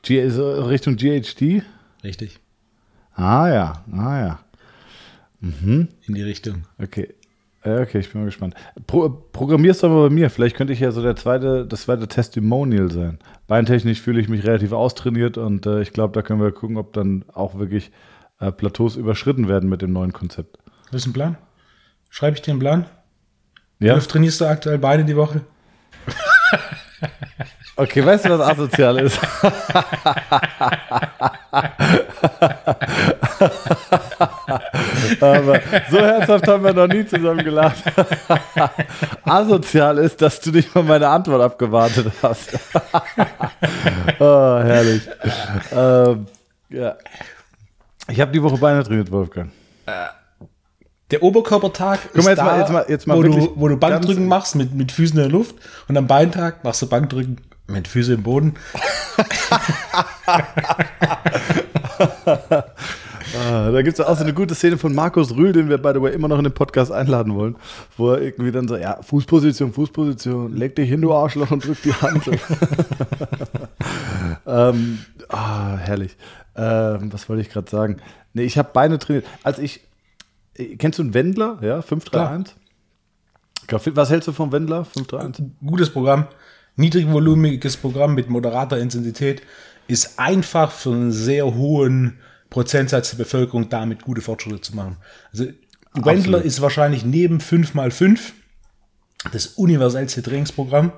Richtung 0.07 0.95
GHD? 0.95 1.63
Richtig. 2.03 2.39
Ah 3.15 3.47
ja, 3.49 3.85
ah 3.91 4.19
ja. 4.19 4.39
Mhm. 5.39 5.89
in 6.07 6.15
die 6.15 6.23
Richtung. 6.23 6.63
Okay. 6.77 7.13
Okay, 7.65 7.99
ich 7.99 8.11
bin 8.11 8.21
mal 8.21 8.25
gespannt. 8.25 8.55
Pro, 8.87 9.09
programmierst 9.09 9.83
du 9.83 9.87
aber 9.87 10.09
bei 10.09 10.13
mir. 10.13 10.29
Vielleicht 10.29 10.57
könnte 10.57 10.73
ich 10.73 10.81
ja 10.81 10.91
so 10.91 11.01
der 11.01 11.15
zweite, 11.15 11.65
das 11.65 11.83
zweite 11.83 12.09
Testimonial 12.09 12.91
sein. 12.91 13.19
Beintechnisch 13.47 14.01
fühle 14.01 14.19
ich 14.19 14.27
mich 14.27 14.43
relativ 14.43 14.73
austrainiert 14.73 15.37
und 15.37 15.65
äh, 15.65 15.81
ich 15.81 15.93
glaube, 15.93 16.13
da 16.13 16.21
können 16.21 16.41
wir 16.41 16.51
gucken, 16.51 16.77
ob 16.77 16.91
dann 16.91 17.23
auch 17.33 17.57
wirklich 17.57 17.91
äh, 18.39 18.51
Plateaus 18.51 18.97
überschritten 18.97 19.47
werden 19.47 19.69
mit 19.69 19.81
dem 19.81 19.93
neuen 19.93 20.11
Konzept. 20.11 20.57
Das 20.91 21.01
ist 21.01 21.07
ein 21.07 21.13
Plan? 21.13 21.37
Schreibe 22.09 22.35
ich 22.35 22.41
dir 22.41 22.51
einen 22.51 22.59
Plan? 22.59 22.85
Ja. 23.79 23.93
Wie 23.93 23.97
oft 23.97 24.11
trainierst 24.11 24.41
du 24.41 24.45
aktuell 24.45 24.77
Beine 24.77 25.05
die 25.05 25.15
Woche? 25.15 25.41
Okay, 27.75 28.05
weißt 28.05 28.25
du, 28.25 28.29
was 28.29 28.41
asozial 28.41 28.99
ist? 28.99 29.19
Aber 35.19 35.59
so 35.89 35.97
herzhaft 35.99 36.47
haben 36.47 36.63
wir 36.63 36.73
noch 36.73 36.87
nie 36.87 37.05
zusammen 37.05 37.43
gelacht. 37.43 37.83
asozial 39.23 39.97
ist, 39.97 40.21
dass 40.21 40.39
du 40.39 40.51
nicht 40.51 40.73
mal 40.73 40.83
meine 40.83 41.07
Antwort 41.07 41.41
abgewartet 41.41 42.11
hast. 42.21 42.53
oh, 44.19 44.59
herrlich. 44.59 45.01
Ähm, 45.75 46.27
ja. 46.69 46.95
Ich 48.07 48.19
habe 48.19 48.31
die 48.31 48.41
Woche 48.43 48.57
Beine 48.57 48.83
trainiert, 48.83 49.11
Wolfgang. 49.11 49.51
Der 51.11 51.21
Oberkörpertag 51.21 51.99
Guck 52.13 52.23
mal, 52.23 52.29
jetzt 52.31 52.39
da, 52.39 52.43
mal, 52.43 52.59
jetzt 52.59 52.71
mal, 52.71 52.85
jetzt 52.87 53.07
mal 53.07 53.17
wo, 53.17 53.23
du, 53.23 53.51
wo 53.55 53.67
du 53.67 53.77
Bankdrücken 53.77 54.27
machst 54.27 54.55
mit, 54.55 54.73
mit 54.73 54.91
Füßen 54.91 55.17
in 55.17 55.23
der 55.23 55.31
Luft 55.31 55.55
und 55.87 55.95
am 55.97 56.07
Beintag 56.07 56.63
machst 56.63 56.81
du 56.81 56.87
Bankdrücken 56.87 57.41
Mit 57.67 57.87
Füße 57.87 58.13
im 58.13 58.23
Boden. 58.23 58.55
Ah, 63.35 63.71
da 63.71 63.81
gibt 63.81 63.99
es 63.99 64.05
auch 64.05 64.15
so 64.15 64.23
eine 64.23 64.33
gute 64.33 64.53
Szene 64.53 64.77
von 64.77 64.93
Markus 64.93 65.35
Rühl, 65.35 65.53
den 65.53 65.69
wir, 65.69 65.79
by 65.79 65.91
the 65.93 66.01
way, 66.01 66.13
immer 66.13 66.27
noch 66.27 66.37
in 66.37 66.43
den 66.43 66.53
Podcast 66.53 66.91
einladen 66.91 67.33
wollen, 67.33 67.55
wo 67.97 68.11
er 68.11 68.21
irgendwie 68.21 68.51
dann 68.51 68.67
so, 68.67 68.77
ja, 68.77 69.01
Fußposition, 69.01 69.73
Fußposition, 69.73 70.55
leg 70.55 70.75
dich 70.75 70.89
hin, 70.89 71.01
du 71.01 71.13
Arschloch, 71.13 71.49
und 71.49 71.65
drück 71.65 71.81
die 71.81 71.93
Hand. 71.93 72.25
ähm, 74.45 74.99
ah, 75.29 75.77
herrlich. 75.77 76.15
Ähm, 76.55 77.11
was 77.11 77.27
wollte 77.27 77.41
ich 77.41 77.49
gerade 77.49 77.69
sagen? 77.69 77.97
Nee, 78.33 78.43
ich 78.43 78.57
habe 78.57 78.69
Beine 78.71 78.99
trainiert. 78.99 79.25
Als 79.41 79.59
ich, 79.59 79.81
äh, 80.55 80.75
kennst 80.75 80.99
du 80.99 81.03
einen 81.03 81.13
Wendler? 81.13 81.57
Ja, 81.61 81.81
531? 81.81 82.55
Was 83.95 84.11
hältst 84.11 84.27
du 84.27 84.31
vom 84.31 84.51
Wendler? 84.51 84.85
531? 84.85 85.45
Gutes 85.65 85.89
Programm, 85.89 86.27
niedrigvolumiges 86.75 87.77
Programm 87.77 88.13
mit 88.13 88.29
moderater 88.29 88.77
Intensität, 88.77 89.41
ist 89.87 90.19
einfach 90.19 90.71
für 90.71 90.91
einen 90.91 91.11
sehr 91.11 91.55
hohen 91.55 92.19
Prozentsatz 92.53 93.09
der 93.09 93.17
Bevölkerung 93.17 93.67
damit 93.67 94.03
gute 94.03 94.21
Fortschritte 94.21 94.61
zu 94.61 94.75
machen. 94.75 94.97
Also 95.31 95.47
Wendler 95.95 96.41
ist 96.41 96.61
wahrscheinlich 96.61 97.03
neben 97.03 97.39
5x5 97.39 98.19
das 99.31 99.47
universellste 99.47 100.21
Trainingsprogramm, 100.21 100.91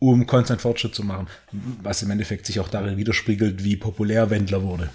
um 0.00 0.26
konstant 0.26 0.60
Fortschritt 0.60 0.96
zu 0.96 1.04
machen. 1.04 1.28
Was 1.82 2.02
im 2.02 2.10
Endeffekt 2.10 2.46
sich 2.46 2.58
auch 2.58 2.68
darin 2.68 2.96
widerspiegelt, 2.96 3.62
wie 3.62 3.76
populär 3.76 4.30
Wendler 4.30 4.64
wurde. 4.64 4.90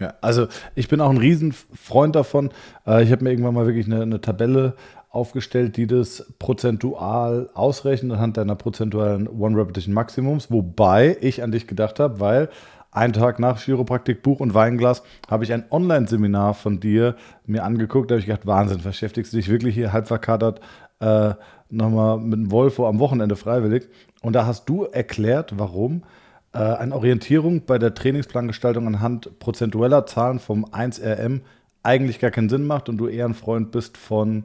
Ja, 0.00 0.14
also 0.22 0.48
ich 0.74 0.88
bin 0.88 1.02
auch 1.02 1.10
ein 1.10 1.18
Riesenfreund 1.18 2.16
davon. 2.16 2.50
Äh, 2.86 3.02
ich 3.04 3.12
habe 3.12 3.24
mir 3.24 3.30
irgendwann 3.30 3.54
mal 3.54 3.66
wirklich 3.66 3.86
eine, 3.86 4.02
eine, 4.02 4.20
Tabelle 4.20 4.74
aufgestellt, 5.10 5.76
die 5.76 5.86
das 5.86 6.32
prozentual 6.38 7.50
ausrechnet 7.54 8.12
anhand 8.12 8.36
deiner 8.36 8.56
prozentualen 8.56 9.28
One-Repetition 9.28 9.94
Maximums, 9.94 10.50
wobei 10.50 11.16
ich 11.20 11.42
an 11.42 11.52
dich 11.52 11.66
gedacht 11.66 12.00
habe, 12.00 12.20
weil 12.20 12.50
einen 12.96 13.12
Tag 13.12 13.38
nach 13.38 13.60
Chiropraktik, 13.60 14.22
Buch 14.22 14.40
und 14.40 14.54
Weinglas, 14.54 15.02
habe 15.28 15.44
ich 15.44 15.52
ein 15.52 15.64
Online-Seminar 15.70 16.54
von 16.54 16.80
dir 16.80 17.16
mir 17.44 17.64
angeguckt. 17.64 18.10
Da 18.10 18.14
habe 18.14 18.20
ich 18.20 18.26
gedacht, 18.26 18.46
Wahnsinn, 18.46 18.82
beschäftigst 18.82 19.32
du 19.32 19.36
dich 19.36 19.48
wirklich 19.48 19.74
hier 19.74 19.92
halb 19.92 20.06
verkatert 20.06 20.60
äh, 21.00 21.34
nochmal 21.68 22.18
mit 22.18 22.38
dem 22.38 22.50
Wolfo 22.50 22.86
am 22.86 22.98
Wochenende 22.98 23.36
freiwillig. 23.36 23.88
Und 24.22 24.32
da 24.32 24.46
hast 24.46 24.68
du 24.68 24.84
erklärt, 24.84 25.58
warum 25.58 26.04
äh, 26.52 26.58
eine 26.58 26.94
Orientierung 26.94 27.66
bei 27.66 27.78
der 27.78 27.94
Trainingsplangestaltung 27.94 28.86
anhand 28.86 29.38
prozentueller 29.38 30.06
Zahlen 30.06 30.38
vom 30.38 30.64
1RM 30.64 31.40
eigentlich 31.82 32.18
gar 32.18 32.30
keinen 32.30 32.48
Sinn 32.48 32.66
macht 32.66 32.88
und 32.88 32.96
du 32.96 33.08
eher 33.08 33.26
ein 33.26 33.34
Freund 33.34 33.72
bist 33.72 33.96
von 33.96 34.44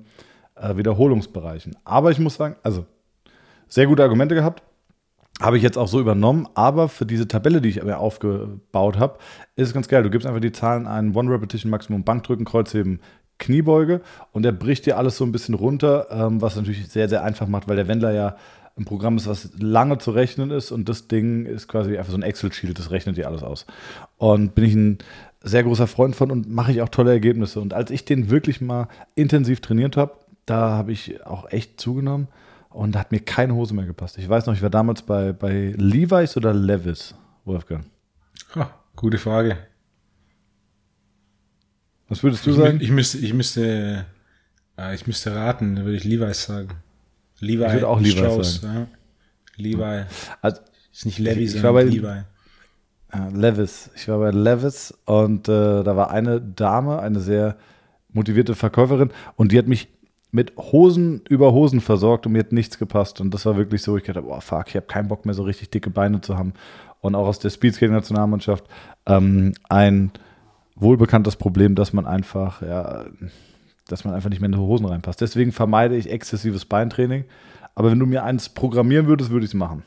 äh, 0.56 0.76
Wiederholungsbereichen. 0.76 1.78
Aber 1.86 2.12
ich 2.12 2.20
muss 2.20 2.36
sagen, 2.36 2.56
also 2.64 2.86
sehr 3.68 3.88
gute 3.88 4.04
Argumente 4.04 4.36
gehabt. 4.36 4.62
Habe 5.42 5.58
ich 5.58 5.64
jetzt 5.64 5.78
auch 5.78 5.88
so 5.88 6.00
übernommen, 6.00 6.48
aber 6.54 6.88
für 6.88 7.08
diese 7.08 7.28
Tabelle, 7.28 7.62
die 7.62 7.70
ich 7.70 7.84
mir 7.84 7.98
aufgebaut 7.98 9.00
habe, 9.00 9.18
ist 9.56 9.70
es 9.70 9.74
ganz 9.74 9.88
geil. 9.88 10.04
Du 10.04 10.12
gibst 10.12 10.28
einfach 10.28 10.40
die 10.40 10.52
Zahlen 10.52 10.86
ein: 10.86 11.16
One 11.16 11.32
Repetition 11.32 11.72
Maximum, 11.72 12.04
Bankdrücken, 12.04 12.46
Kreuzheben, 12.46 13.00
Kniebeuge 13.40 14.02
und 14.34 14.44
der 14.44 14.52
bricht 14.52 14.86
dir 14.86 15.00
alles 15.00 15.18
so 15.18 15.26
ein 15.26 15.32
bisschen 15.32 15.56
runter, 15.56 16.08
ähm, 16.12 16.42
was 16.44 16.56
natürlich 16.56 16.88
sehr, 16.88 17.10
sehr 17.10 17.24
einfach 17.24 17.48
macht, 17.48 17.68
weil 17.68 17.76
der 17.76 17.88
Wendler 17.88 18.12
ja 18.12 18.36
ein 18.78 18.86
Programm 18.86 19.18
ist, 19.18 19.28
was 19.28 19.50
lange 19.58 19.98
zu 19.98 20.12
rechnen 20.12 20.52
ist 20.52 20.72
und 20.72 20.88
das 20.88 21.08
Ding 21.08 21.48
ist 21.48 21.68
quasi 21.68 21.98
einfach 21.98 22.12
so 22.12 22.18
ein 22.18 22.24
Excel-Sheet, 22.24 22.78
das 22.78 22.92
rechnet 22.92 23.18
dir 23.18 23.28
alles 23.28 23.42
aus. 23.42 23.66
Und 24.18 24.54
bin 24.54 24.64
ich 24.64 24.76
ein 24.76 24.98
sehr 25.42 25.64
großer 25.64 25.88
Freund 25.88 26.16
von 26.16 26.30
und 26.30 26.52
mache 26.52 26.72
ich 26.72 26.82
auch 26.84 26.90
tolle 26.90 27.12
Ergebnisse. 27.12 27.60
Und 27.60 27.74
als 27.74 27.90
ich 27.90 28.06
den 28.06 28.30
wirklich 28.30 28.62
mal 28.62 28.88
intensiv 29.16 29.60
trainiert 29.60 29.98
habe, 29.98 30.14
da 30.46 30.70
habe 30.70 30.92
ich 30.92 31.26
auch 31.26 31.52
echt 31.52 31.82
zugenommen 31.82 32.28
und 32.72 32.94
da 32.94 33.00
hat 33.00 33.12
mir 33.12 33.20
keine 33.20 33.54
Hose 33.54 33.74
mehr 33.74 33.86
gepasst. 33.86 34.18
Ich 34.18 34.28
weiß 34.28 34.46
noch, 34.46 34.54
ich 34.54 34.62
war 34.62 34.70
damals 34.70 35.02
bei, 35.02 35.34
bei 35.34 35.74
Levi's 35.78 36.38
oder 36.38 36.54
Levis, 36.54 37.16
Wolfgang. 37.46 37.86
Ha, 38.56 38.74
gute 38.96 39.18
Frage. 39.18 39.58
Was 42.08 42.24
würdest 42.24 42.46
du 42.46 42.52
ich 42.52 42.58
sagen? 42.58 42.80
Ich 42.82 42.92
müsste, 42.92 43.18
ich 43.20 43.34
müsste, 43.34 44.06
äh, 44.78 44.96
ich 44.96 45.08
müsste 45.08 45.34
raten, 45.34 45.78
würde 45.78 45.96
ich 45.96 46.04
Levi's 46.04 46.44
sagen. 46.44 46.70
Levi. 47.40 47.66
Ich 47.66 47.74
würde 47.74 47.88
auch 47.88 48.00
Levi 48.00 48.18
Strauss, 48.18 48.62
sagen. 48.62 48.88
Ja. 49.58 49.64
Levi. 49.64 50.06
Also, 50.42 50.62
ist 50.92 51.06
nicht 51.06 51.20
Levi, 51.20 51.42
ich, 51.42 51.56
ich 51.56 51.62
sondern 51.62 51.88
Levi. 51.88 52.24
Ja, 53.14 53.28
Levis. 53.30 53.90
Ich 53.96 54.08
war 54.08 54.20
bei 54.20 54.32
Levis 54.32 54.94
und 55.06 55.48
äh, 55.50 55.84
da 55.84 55.96
war 55.96 56.12
eine 56.12 56.42
Dame, 56.42 57.00
eine 57.00 57.20
sehr 57.20 57.58
motivierte 58.10 58.56
Verkäuferin 58.56 59.12
und 59.36 59.52
die 59.52 59.58
hat 59.58 59.68
mich 59.68 59.90
mit 60.32 60.56
Hosen 60.58 61.22
über 61.30 61.52
Hosen 61.52 61.82
versorgt 61.82 62.26
und 62.26 62.32
mir 62.32 62.40
hat 62.40 62.52
nichts 62.52 62.78
gepasst. 62.78 63.20
Und 63.20 63.34
das 63.34 63.46
war 63.46 63.58
wirklich 63.58 63.82
so, 63.82 63.98
ich 63.98 64.04
dachte, 64.04 64.22
boah, 64.22 64.42
fuck, 64.42 64.70
ich 64.70 64.76
habe 64.76 64.88
keinen 64.88 65.08
Bock 65.08 65.26
mehr, 65.26 65.34
so 65.34 65.44
richtig 65.44 65.70
dicke 65.70 65.90
Beine 65.90 66.22
zu 66.22 66.38
haben. 66.38 66.54
Und 67.02 67.16
auch 67.16 67.28
aus 67.28 67.40
der 67.40 67.50
Speedskating-Nationalmannschaft 67.50 68.66
ähm, 69.06 69.54
ein 69.70 70.12
wohlbekanntes 70.76 71.36
Problem, 71.36 71.76
dass 71.76 71.94
man 71.94 72.06
einfach, 72.06 72.62
ja, 72.62 73.06
dass 73.88 74.06
man 74.06 74.14
einfach 74.14 74.30
nicht 74.30 74.40
mehr 74.40 74.48
in 74.48 74.54
die 74.54 74.58
Hosen 74.58 74.86
reinpasst. 74.86 75.20
Deswegen 75.20 75.52
vermeide 75.52 75.98
ich 75.98 76.10
exzessives 76.10 76.66
Beintraining. 76.66 77.26
Aber 77.76 77.92
wenn 77.92 78.00
du 78.00 78.06
mir 78.06 78.24
eins 78.24 78.50
programmieren 78.50 79.08
würdest, 79.08 79.32
würde 79.32 79.46
ich 79.46 79.52
es 79.52 79.56
machen. 79.56 79.84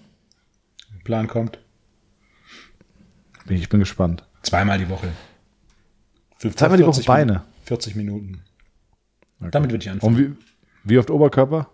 Plan 1.04 1.26
kommt. 1.26 1.58
Ich 3.48 3.68
bin 3.68 3.80
gespannt. 3.80 4.24
Zweimal 4.42 4.78
die 4.78 4.88
Woche. 4.88 5.08
Zweimal 6.38 6.78
die 6.78 6.86
Woche 6.86 7.02
Beine. 7.04 7.42
40 7.64 7.94
Minuten. 7.94 8.42
Okay. 9.44 9.50
Damit 9.52 9.70
würde 9.70 9.84
ich 9.84 9.90
anfangen. 9.90 10.16
Und 10.16 10.20
wie, 10.22 10.32
wie 10.84 10.96
oft 10.98 11.10
Oberkörper? 11.10 11.68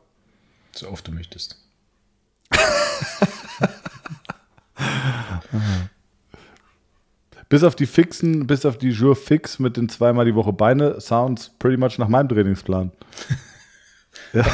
So 0.72 0.88
oft 0.88 1.06
du 1.06 1.12
möchtest. 1.12 1.56
bis 7.48 7.62
auf 7.62 7.76
die 7.76 7.86
fixen, 7.86 8.48
bis 8.48 8.66
auf 8.66 8.76
die 8.76 8.90
Jour 8.90 9.14
fix 9.14 9.60
mit 9.60 9.76
den 9.76 9.88
zweimal 9.88 10.24
die 10.24 10.34
Woche 10.34 10.52
Beine, 10.52 11.00
sounds 11.00 11.52
pretty 11.60 11.76
much 11.76 11.96
nach 11.98 12.08
meinem 12.08 12.28
Trainingsplan. 12.28 12.90
ja. 14.32 14.44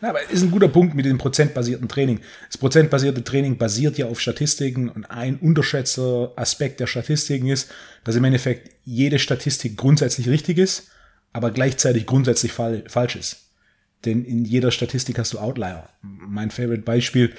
Na, 0.00 0.10
aber 0.10 0.30
ist 0.30 0.42
ein 0.42 0.52
guter 0.52 0.68
Punkt 0.68 0.94
mit 0.94 1.04
dem 1.04 1.18
prozentbasierten 1.18 1.88
Training. 1.88 2.20
Das 2.46 2.56
prozentbasierte 2.58 3.24
Training 3.24 3.58
basiert 3.58 3.98
ja 3.98 4.06
auf 4.06 4.20
Statistiken 4.20 4.88
und 4.88 5.10
ein 5.10 5.38
unterschätzter 5.38 6.30
Aspekt 6.36 6.78
der 6.78 6.86
Statistiken 6.86 7.48
ist, 7.48 7.72
dass 8.04 8.14
im 8.14 8.22
Endeffekt 8.22 8.70
jede 8.84 9.18
Statistik 9.18 9.76
grundsätzlich 9.76 10.28
richtig 10.28 10.58
ist 10.58 10.91
aber 11.32 11.50
gleichzeitig 11.50 12.06
grundsätzlich 12.06 12.52
fall, 12.52 12.84
falsch 12.86 13.16
ist. 13.16 13.48
Denn 14.04 14.24
in 14.24 14.44
jeder 14.44 14.70
Statistik 14.70 15.18
hast 15.18 15.32
du 15.32 15.38
Outlier. 15.38 15.88
Mein 16.02 16.50
Favorite 16.50 16.82
Beispiel, 16.82 17.34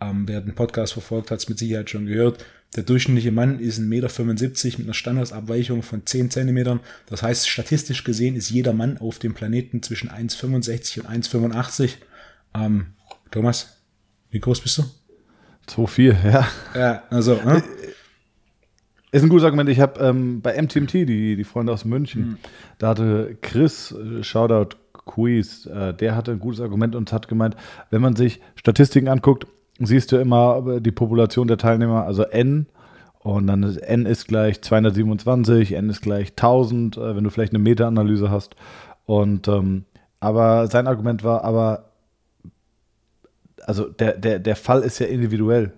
ähm, 0.00 0.26
wer 0.26 0.40
den 0.40 0.54
Podcast 0.54 0.92
verfolgt, 0.92 1.30
hat 1.30 1.38
es 1.38 1.48
mit 1.48 1.58
Sicherheit 1.58 1.90
schon 1.90 2.06
gehört. 2.06 2.44
Der 2.76 2.82
durchschnittliche 2.82 3.32
Mann 3.32 3.60
ist 3.60 3.80
1,75 3.80 3.84
Meter 3.84 4.78
mit 4.78 4.86
einer 4.86 4.94
Standardabweichung 4.94 5.82
von 5.82 6.04
10 6.04 6.30
Zentimetern. 6.30 6.80
Das 7.06 7.22
heißt, 7.22 7.48
statistisch 7.48 8.04
gesehen 8.04 8.36
ist 8.36 8.50
jeder 8.50 8.74
Mann 8.74 8.98
auf 8.98 9.18
dem 9.18 9.32
Planeten 9.32 9.82
zwischen 9.82 10.10
1,65 10.10 11.00
und 11.00 11.08
1,85. 11.08 11.92
Ähm, 12.54 12.88
Thomas, 13.30 13.78
wie 14.30 14.40
groß 14.40 14.60
bist 14.60 14.78
du? 14.78 14.82
2,4, 15.68 16.30
ja. 16.30 16.48
Ja, 16.74 17.02
also. 17.10 17.34
Äh? 17.36 17.62
Ist 19.10 19.22
ein 19.22 19.28
gutes 19.28 19.44
Argument. 19.44 19.70
Ich 19.70 19.80
habe 19.80 20.00
ähm, 20.00 20.40
bei 20.42 20.60
MTMT, 20.60 20.92
die, 20.92 21.36
die 21.36 21.44
Freunde 21.44 21.72
aus 21.72 21.84
München, 21.84 22.22
mhm. 22.22 22.36
da 22.78 22.88
hatte 22.88 23.36
Chris, 23.40 23.92
äh, 23.92 24.22
Shoutout 24.22 24.76
Quiz, 24.92 25.66
äh, 25.66 25.94
der 25.94 26.14
hatte 26.14 26.32
ein 26.32 26.40
gutes 26.40 26.60
Argument 26.60 26.94
und 26.94 27.12
hat 27.12 27.28
gemeint, 27.28 27.56
wenn 27.90 28.02
man 28.02 28.16
sich 28.16 28.40
Statistiken 28.54 29.08
anguckt, 29.08 29.46
siehst 29.78 30.12
du 30.12 30.16
immer 30.16 30.62
äh, 30.66 30.80
die 30.80 30.92
Population 30.92 31.48
der 31.48 31.56
Teilnehmer, 31.56 32.04
also 32.04 32.22
N, 32.24 32.66
und 33.20 33.46
dann 33.46 33.62
ist 33.62 33.78
N 33.78 34.06
ist 34.06 34.28
gleich 34.28 34.62
227, 34.62 35.72
N 35.72 35.90
ist 35.90 36.02
gleich 36.02 36.30
1000, 36.30 36.96
äh, 36.96 37.16
wenn 37.16 37.24
du 37.24 37.30
vielleicht 37.30 37.52
eine 37.52 37.62
Meta-Analyse 37.62 38.30
hast. 38.30 38.54
Und 39.06 39.48
ähm, 39.48 39.84
aber 40.20 40.66
sein 40.68 40.86
Argument 40.86 41.24
war, 41.24 41.44
aber 41.44 41.90
also 43.66 43.88
der, 43.88 44.16
der, 44.16 44.38
der 44.38 44.56
Fall 44.56 44.82
ist 44.82 44.98
ja 44.98 45.06
individuell. 45.06 45.72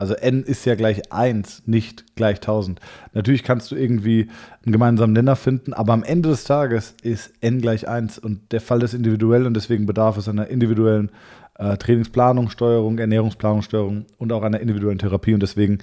Also 0.00 0.14
n 0.14 0.44
ist 0.44 0.64
ja 0.64 0.76
gleich 0.76 1.12
1, 1.12 1.64
nicht 1.66 2.16
gleich 2.16 2.36
1000. 2.36 2.80
Natürlich 3.12 3.44
kannst 3.44 3.70
du 3.70 3.76
irgendwie 3.76 4.28
einen 4.64 4.72
gemeinsamen 4.72 5.12
Nenner 5.12 5.36
finden, 5.36 5.74
aber 5.74 5.92
am 5.92 6.02
Ende 6.02 6.30
des 6.30 6.44
Tages 6.44 6.94
ist 7.02 7.34
n 7.42 7.60
gleich 7.60 7.86
1 7.86 8.18
und 8.18 8.50
der 8.50 8.62
Fall 8.62 8.82
ist 8.82 8.94
individuell 8.94 9.44
und 9.44 9.52
deswegen 9.52 9.84
bedarf 9.84 10.16
es 10.16 10.26
einer 10.26 10.46
individuellen 10.46 11.10
äh, 11.58 11.76
Trainingsplanungssteuerung, 11.76 12.98
Ernährungsplanungssteuerung 12.98 14.06
und 14.16 14.32
auch 14.32 14.42
einer 14.42 14.60
individuellen 14.60 14.98
Therapie. 14.98 15.34
Und 15.34 15.42
deswegen, 15.42 15.80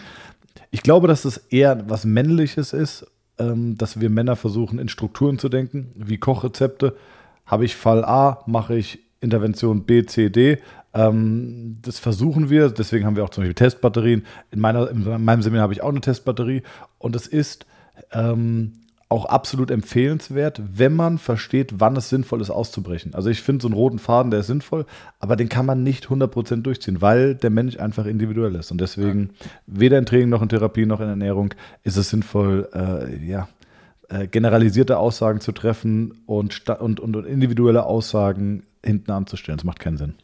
ich 0.71 0.81
glaube, 0.81 1.07
dass 1.07 1.23
es 1.23 1.37
eher 1.37 1.87
was 1.87 2.03
Männliches 2.03 2.73
ist, 2.73 3.05
ähm, 3.37 3.77
dass 3.77 4.01
wir 4.01 4.09
Männer 4.09 4.35
versuchen, 4.35 4.79
in 4.79 4.89
Strukturen 4.89 5.37
zu 5.37 5.47
denken, 5.47 5.91
wie 5.95 6.17
Kochrezepte. 6.17 6.95
Habe 7.45 7.65
ich 7.65 7.75
Fall 7.75 8.03
A, 8.03 8.43
mache 8.47 8.75
ich 8.75 8.97
Intervention 9.21 9.83
B, 9.83 10.07
C, 10.07 10.31
D. 10.31 10.57
Ähm, 10.97 11.77
das 11.81 11.99
versuchen 11.99 12.49
wir, 12.49 12.69
deswegen 12.69 13.05
haben 13.05 13.15
wir 13.15 13.23
auch 13.23 13.29
zum 13.29 13.43
Beispiel 13.43 13.53
Testbatterien. 13.53 14.25
In, 14.51 14.59
meiner, 14.59 14.89
in 14.89 15.23
meinem 15.23 15.41
Seminar 15.41 15.63
habe 15.63 15.73
ich 15.73 15.83
auch 15.83 15.89
eine 15.89 16.01
Testbatterie 16.01 16.63
und 16.97 17.15
es 17.15 17.27
ist 17.27 17.65
ähm, 18.11 18.73
auch 19.09 19.25
absolut 19.25 19.71
empfehlenswert, 19.71 20.61
wenn 20.69 20.93
man 20.93 21.17
versteht, 21.17 21.79
wann 21.79 21.95
es 21.95 22.09
sinnvoll 22.09 22.41
ist, 22.41 22.49
auszubrechen. 22.49 23.13
Also 23.13 23.29
ich 23.29 23.41
finde 23.41 23.61
so 23.61 23.69
einen 23.69 23.75
roten 23.75 23.99
Faden, 23.99 24.31
der 24.31 24.41
ist 24.41 24.47
sinnvoll, 24.47 24.85
aber 25.19 25.37
den 25.37 25.47
kann 25.47 25.65
man 25.65 25.81
nicht 25.81 26.07
100% 26.07 26.61
durchziehen, 26.61 27.01
weil 27.01 27.35
der 27.35 27.49
Mensch 27.49 27.77
einfach 27.77 28.05
individuell 28.05 28.55
ist. 28.55 28.71
Und 28.71 28.81
deswegen, 28.81 29.29
weder 29.65 29.97
in 29.97 30.05
Training 30.05 30.29
noch 30.29 30.41
in 30.41 30.49
Therapie 30.49 30.85
noch 30.85 30.99
in 30.99 31.07
Ernährung 31.07 31.53
ist 31.83 31.95
es 31.95 32.09
sinnvoll, 32.09 32.67
äh, 32.73 33.25
ja, 33.25 33.47
äh, 34.09 34.27
generalisierte 34.27 34.97
Aussagen 34.97 35.39
zu 35.39 35.53
treffen 35.53 36.23
und, 36.25 36.69
und, 36.69 36.99
und, 36.99 37.15
individuelle 37.25 37.85
Aussagen 37.85 38.63
hinten 38.83 39.11
anzustellen. 39.11 39.57
Das 39.57 39.65
macht 39.65 39.79
keinen 39.79 39.97
Sinn. 39.97 40.15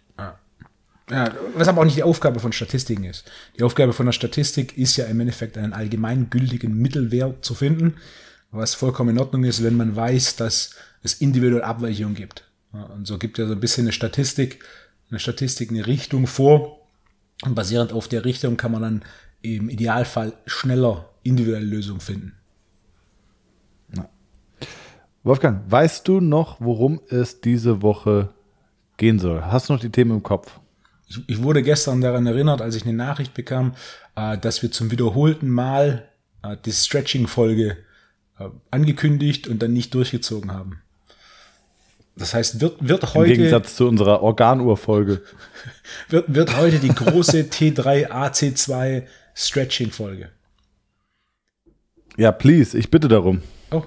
Ja, 1.09 1.33
was 1.55 1.67
aber 1.67 1.81
auch 1.81 1.85
nicht 1.85 1.97
die 1.97 2.03
Aufgabe 2.03 2.39
von 2.39 2.53
Statistiken 2.53 3.03
ist. 3.03 3.29
Die 3.57 3.63
Aufgabe 3.63 3.93
von 3.93 4.05
der 4.05 4.13
Statistik 4.13 4.77
ist 4.77 4.95
ja 4.95 5.05
im 5.05 5.19
Endeffekt 5.19 5.57
einen 5.57 5.73
allgemeingültigen 5.73 6.77
Mittelwert 6.77 7.43
zu 7.43 7.55
finden, 7.55 7.95
was 8.51 8.73
vollkommen 8.73 9.09
in 9.11 9.19
Ordnung 9.19 9.43
ist, 9.43 9.63
wenn 9.63 9.75
man 9.75 9.95
weiß, 9.95 10.37
dass 10.37 10.75
es 11.01 11.15
individuelle 11.15 11.65
Abweichungen 11.65 12.15
gibt. 12.15 12.49
und 12.71 13.05
so 13.05 13.17
gibt 13.17 13.37
ja 13.37 13.45
so 13.45 13.53
ein 13.53 13.59
bisschen 13.59 13.85
eine 13.85 13.91
Statistik, 13.91 14.63
eine 15.09 15.19
Statistik 15.19 15.69
eine 15.69 15.85
Richtung 15.85 16.25
vor. 16.25 16.79
Und 17.43 17.55
basierend 17.55 17.91
auf 17.91 18.07
der 18.07 18.23
Richtung 18.23 18.55
kann 18.55 18.71
man 18.71 18.81
dann 18.81 19.05
im 19.41 19.69
Idealfall 19.69 20.33
schneller 20.45 21.09
individuelle 21.23 21.65
Lösungen 21.65 21.99
finden. 21.99 22.33
Wolfgang, 25.23 25.71
weißt 25.71 26.07
du 26.07 26.19
noch, 26.19 26.59
worum 26.59 26.99
es 27.09 27.39
diese 27.39 27.81
Woche 27.81 28.33
gehen 28.97 29.19
soll? 29.19 29.41
Hast 29.41 29.69
du 29.69 29.73
noch 29.73 29.79
die 29.79 29.89
Themen 29.89 30.11
im 30.11 30.23
Kopf? 30.23 30.59
Ich, 31.13 31.23
ich 31.27 31.43
wurde 31.43 31.61
gestern 31.61 32.01
daran 32.01 32.25
erinnert, 32.25 32.61
als 32.61 32.75
ich 32.75 32.83
eine 32.83 32.93
Nachricht 32.93 33.33
bekam, 33.33 33.73
äh, 34.15 34.37
dass 34.37 34.61
wir 34.61 34.71
zum 34.71 34.91
wiederholten 34.91 35.49
Mal 35.49 36.09
äh, 36.43 36.57
die 36.65 36.71
Stretching-Folge 36.71 37.77
äh, 38.39 38.49
angekündigt 38.71 39.47
und 39.47 39.61
dann 39.61 39.73
nicht 39.73 39.93
durchgezogen 39.93 40.51
haben. 40.51 40.81
Das 42.15 42.33
heißt, 42.33 42.61
wird, 42.61 42.87
wird 42.87 43.13
heute. 43.13 43.31
Im 43.31 43.37
Gegensatz 43.37 43.75
zu 43.75 43.87
unserer 43.87 44.21
Organuhr-Folge. 44.21 45.21
Wird, 46.09 46.33
wird 46.33 46.57
heute 46.57 46.79
die 46.79 46.89
große 46.89 47.41
T3 47.51 48.09
AC2 48.09 49.03
Stretching-Folge. 49.33 50.29
Ja, 52.17 52.31
please, 52.31 52.77
ich 52.77 52.91
bitte 52.91 53.07
darum. 53.07 53.41
Oh. 53.71 53.83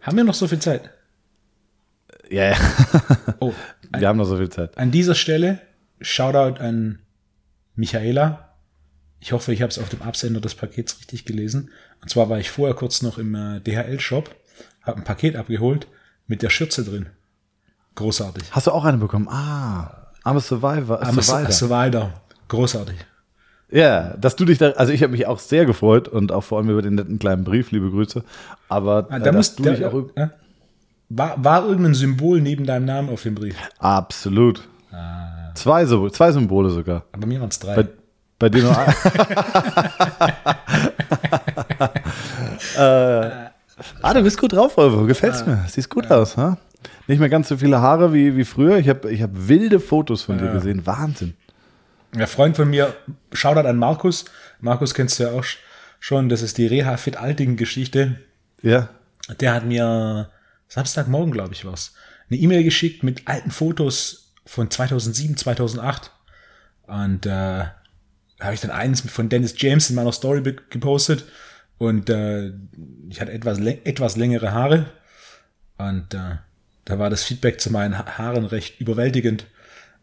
Haben 0.00 0.16
wir 0.16 0.24
noch 0.24 0.34
so 0.34 0.48
viel 0.48 0.58
Zeit? 0.58 0.90
Ja, 2.30 2.50
ja. 2.50 2.56
oh, 3.40 3.52
wir 3.96 4.08
haben 4.08 4.16
noch 4.16 4.24
so 4.24 4.36
viel 4.36 4.48
Zeit. 4.48 4.76
An 4.76 4.90
dieser 4.90 5.14
Stelle 5.14 5.60
Shoutout 6.00 6.60
an 6.60 7.00
Michaela. 7.74 8.54
Ich 9.20 9.32
hoffe, 9.32 9.52
ich 9.52 9.62
habe 9.62 9.70
es 9.70 9.78
auf 9.78 9.88
dem 9.88 10.02
Absender 10.02 10.40
des 10.40 10.54
Pakets 10.54 10.98
richtig 11.00 11.24
gelesen. 11.24 11.70
Und 12.00 12.10
zwar 12.10 12.28
war 12.28 12.38
ich 12.38 12.50
vorher 12.50 12.74
kurz 12.74 13.02
noch 13.02 13.18
im 13.18 13.34
äh, 13.34 13.60
DHL-Shop, 13.60 14.34
habe 14.82 14.98
ein 14.98 15.04
Paket 15.04 15.36
abgeholt 15.36 15.88
mit 16.26 16.42
der 16.42 16.50
Schürze 16.50 16.84
drin. 16.84 17.06
Großartig. 17.96 18.44
Hast 18.52 18.68
du 18.68 18.70
auch 18.70 18.84
eine 18.84 18.98
bekommen? 18.98 19.28
Ah, 19.28 20.12
I'm 20.24 20.40
Survivor. 20.40 21.02
I'm 21.02 21.20
Survivor. 21.20 21.50
Survivor. 21.50 22.12
Großartig. 22.46 22.96
Ja, 23.70 24.16
dass 24.16 24.36
du 24.36 24.44
dich 24.44 24.58
da, 24.58 24.70
also 24.70 24.92
ich 24.92 25.02
habe 25.02 25.12
mich 25.12 25.26
auch 25.26 25.38
sehr 25.38 25.66
gefreut 25.66 26.08
und 26.08 26.32
auch 26.32 26.42
vor 26.42 26.58
allem 26.58 26.70
über 26.70 26.80
den 26.80 26.94
netten 26.94 27.18
kleinen 27.18 27.44
Brief, 27.44 27.70
liebe 27.70 27.90
Grüße. 27.90 28.24
Aber 28.68 29.06
ah, 29.10 29.18
da 29.18 29.32
musst 29.32 29.58
du 29.58 29.64
dich 29.64 29.84
auch. 29.84 29.94
Äh, 30.14 30.28
war, 31.10 31.42
war 31.42 31.66
irgendein 31.66 31.94
Symbol 31.94 32.40
neben 32.40 32.64
deinem 32.64 32.84
Namen 32.84 33.10
auf 33.10 33.22
dem 33.22 33.34
Brief? 33.34 33.56
Absolut. 33.78 34.66
Ah. 34.92 35.37
Zwei, 35.58 35.84
zwei 36.10 36.32
Symbole 36.32 36.70
sogar. 36.70 37.04
Aber 37.12 37.26
mir 37.26 37.40
waren 37.40 37.48
es 37.48 37.58
drei. 37.58 37.74
Bei, 37.74 37.88
bei 38.38 38.48
dir 38.48 38.62
nur 38.62 38.78
ein. 38.78 38.88
äh, 42.76 43.30
ah, 44.02 44.14
du 44.14 44.22
bist 44.22 44.38
gut 44.38 44.52
drauf, 44.52 44.76
Volvo. 44.76 45.04
Gefällt's 45.04 45.44
mir. 45.44 45.64
Siehst 45.68 45.90
gut 45.90 46.06
ja. 46.08 46.18
aus. 46.18 46.36
Ha? 46.36 46.58
Nicht 47.08 47.18
mehr 47.18 47.28
ganz 47.28 47.48
so 47.48 47.56
viele 47.56 47.80
Haare 47.80 48.12
wie, 48.12 48.36
wie 48.36 48.44
früher. 48.44 48.78
Ich 48.78 48.88
habe 48.88 49.10
ich 49.10 49.22
hab 49.22 49.30
wilde 49.32 49.80
Fotos 49.80 50.22
von 50.22 50.38
ja. 50.38 50.46
dir 50.46 50.52
gesehen. 50.52 50.86
Wahnsinn. 50.86 51.34
Ja, 52.14 52.26
Freund 52.26 52.56
von 52.56 52.70
mir, 52.70 52.94
Shoutout 53.32 53.66
an 53.68 53.76
Markus. 53.76 54.24
Markus 54.60 54.94
kennst 54.94 55.18
du 55.18 55.24
ja 55.24 55.32
auch 55.32 55.44
schon. 56.00 56.28
Das 56.28 56.42
ist 56.42 56.58
die 56.58 56.66
Reha 56.66 56.96
Fit 56.96 57.16
Alting 57.16 57.56
Geschichte. 57.56 58.20
Ja. 58.62 58.88
Der 59.40 59.54
hat 59.54 59.66
mir 59.66 60.30
Samstagmorgen, 60.68 61.32
glaube 61.32 61.52
ich, 61.52 61.64
was, 61.64 61.94
eine 62.30 62.38
E-Mail 62.38 62.62
geschickt 62.62 63.02
mit 63.02 63.26
alten 63.26 63.50
Fotos 63.50 64.27
von 64.48 64.70
2007, 64.70 65.36
2008. 65.36 66.10
Und 66.86 67.26
äh, 67.26 67.28
da 67.28 67.74
habe 68.40 68.54
ich 68.54 68.60
dann 68.60 68.70
eins 68.70 69.02
von 69.02 69.28
Dennis 69.28 69.54
James 69.58 69.90
in 69.90 69.96
meiner 69.96 70.12
Story 70.12 70.56
gepostet. 70.70 71.24
Und 71.76 72.08
äh, 72.08 72.52
ich 73.10 73.20
hatte 73.20 73.32
etwas, 73.32 73.58
etwas 73.58 74.16
längere 74.16 74.52
Haare. 74.52 74.86
Und 75.76 76.14
äh, 76.14 76.36
da 76.86 76.98
war 76.98 77.10
das 77.10 77.24
Feedback 77.24 77.60
zu 77.60 77.70
meinen 77.70 77.98
Haaren 77.98 78.46
recht 78.46 78.80
überwältigend. 78.80 79.46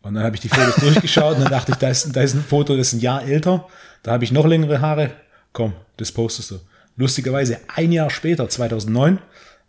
Und 0.03 0.13
dann 0.13 0.23
habe 0.23 0.35
ich 0.35 0.41
die 0.41 0.49
Fotos 0.49 0.75
durchgeschaut 0.79 1.37
und 1.37 1.43
dann 1.43 1.51
dachte 1.51 1.71
ich, 1.71 1.77
da 1.79 1.89
ist, 1.89 2.15
da 2.15 2.21
ist 2.21 2.35
ein 2.35 2.43
Foto, 2.43 2.77
das 2.77 2.89
ist 2.89 2.93
ein 2.93 2.99
Jahr 2.99 3.23
älter. 3.23 3.67
Da 4.03 4.11
habe 4.11 4.23
ich 4.23 4.31
noch 4.31 4.45
längere 4.45 4.79
Haare. 4.79 5.11
Komm, 5.53 5.73
das 5.97 6.11
postest 6.11 6.51
du. 6.51 6.59
Lustigerweise 6.95 7.59
ein 7.75 7.91
Jahr 7.91 8.11
später, 8.11 8.47
2009, 8.47 9.19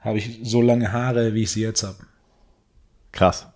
habe 0.01 0.19
ich 0.19 0.41
so 0.43 0.61
lange 0.61 0.93
Haare, 0.93 1.33
wie 1.33 1.45
ich 1.45 1.51
sie 1.51 1.63
jetzt 1.63 1.83
habe. 1.83 1.97
Krass. 3.13 3.47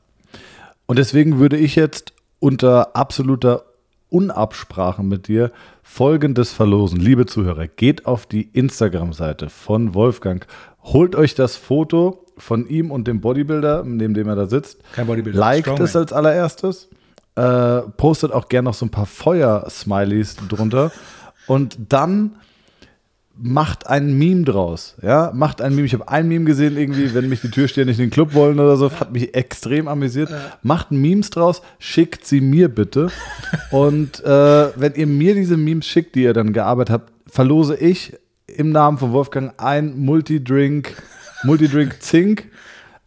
Und 0.91 0.99
deswegen 0.99 1.39
würde 1.39 1.57
ich 1.57 1.77
jetzt 1.77 2.15
unter 2.41 2.97
absoluter 2.97 3.63
Unabsprache 4.09 5.05
mit 5.05 5.29
dir 5.29 5.53
folgendes 5.85 6.53
verlosen. 6.53 6.99
Liebe 6.99 7.27
Zuhörer, 7.27 7.69
geht 7.69 8.07
auf 8.07 8.27
die 8.27 8.43
Instagram-Seite 8.43 9.51
von 9.51 9.95
Wolfgang, 9.95 10.45
holt 10.83 11.15
euch 11.15 11.37
das 11.37 11.55
Foto 11.55 12.27
von 12.37 12.69
ihm 12.69 12.91
und 12.91 13.07
dem 13.07 13.21
Bodybuilder, 13.21 13.85
neben 13.85 14.15
dem 14.15 14.27
er 14.27 14.35
da 14.35 14.47
sitzt. 14.47 14.81
Kein 14.93 15.07
Bodybuilder. 15.07 15.39
Liked 15.39 15.67
Strongman. 15.67 15.85
es 15.87 15.95
als 15.95 16.13
allererstes. 16.13 16.89
Äh, 17.37 17.83
postet 17.97 18.33
auch 18.33 18.49
gerne 18.49 18.65
noch 18.65 18.75
so 18.75 18.85
ein 18.85 18.91
paar 18.91 19.07
Feuer-Smileys 19.07 20.39
drunter. 20.49 20.91
und 21.47 21.79
dann 21.89 22.33
macht 23.43 23.87
ein 23.87 24.19
Meme 24.19 24.45
draus. 24.45 24.97
Ja, 25.03 25.33
macht 25.35 25.63
ein 25.63 25.75
Meme. 25.75 25.87
Ich 25.87 25.95
habe 25.95 26.09
ein 26.09 26.29
Meme 26.29 26.45
gesehen, 26.45 26.77
irgendwie, 26.77 27.15
wenn 27.15 27.29
mich 27.29 27.41
die 27.41 27.51
Türsteher 27.51 27.87
nicht 27.87 27.99
in 27.99 28.07
den 28.07 28.11
Club 28.11 28.35
wollen 28.35 28.61
oder 28.61 28.77
so, 28.77 28.91
hat 28.93 29.13
mich 29.13 29.35
extrem 29.35 29.89
amüsiert. 29.89 30.31
Macht 30.63 30.91
Memes 30.91 31.31
draus, 31.31 31.63
schickt 31.79 32.27
sie 32.27 32.41
mir 32.41 32.69
bitte. 32.69 33.09
Und 33.71 34.23
äh, 34.25 34.69
wenn 34.79 34.95
ihr 34.95 35.07
mir 35.07 35.35
diese 35.35 35.57
Memes 35.57 35.87
schickt, 35.87 36.15
die 36.15 36.23
ihr 36.23 36.35
dann 36.35 36.53
gearbeitet 36.53 36.93
habt, 36.93 37.13
verlose 37.27 37.77
ich 37.77 38.19
im 38.47 38.73
Namen 38.73 38.99
von 38.99 39.13
Wolfgang 39.13 39.55
ein 39.57 39.99
Multidrink, 39.99 41.03
Multidrink 41.45 42.03
Zink. 42.03 42.49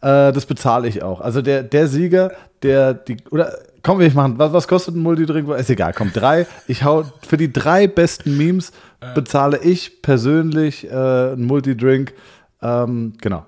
Äh, 0.02 0.32
das 0.32 0.46
bezahle 0.46 0.88
ich 0.88 1.04
auch. 1.04 1.22
Also 1.22 1.42
der, 1.42 1.64
der 1.64 1.88
Sieger, 1.88 2.32
der 2.64 2.94
die, 2.94 3.18
oder 3.30 3.58
komm, 3.84 4.00
wir 4.00 4.12
machen, 4.14 4.40
was, 4.40 4.54
was 4.54 4.68
kostet 4.68 4.96
ein 4.96 5.02
Multidrink? 5.02 5.48
Ist 5.50 5.70
egal, 5.70 5.94
komm, 5.94 6.12
drei. 6.12 6.48
Ich 6.68 6.84
hau 6.84 7.04
für 7.28 7.38
die 7.38 7.54
drei 7.54 7.88
besten 7.88 8.38
Memes 8.38 8.72
bezahle 9.14 9.60
ich 9.62 10.02
persönlich 10.02 10.86
äh, 10.90 10.92
einen 10.94 11.46
Multidrink. 11.46 12.14
Ähm, 12.62 13.14
genau. 13.22 13.46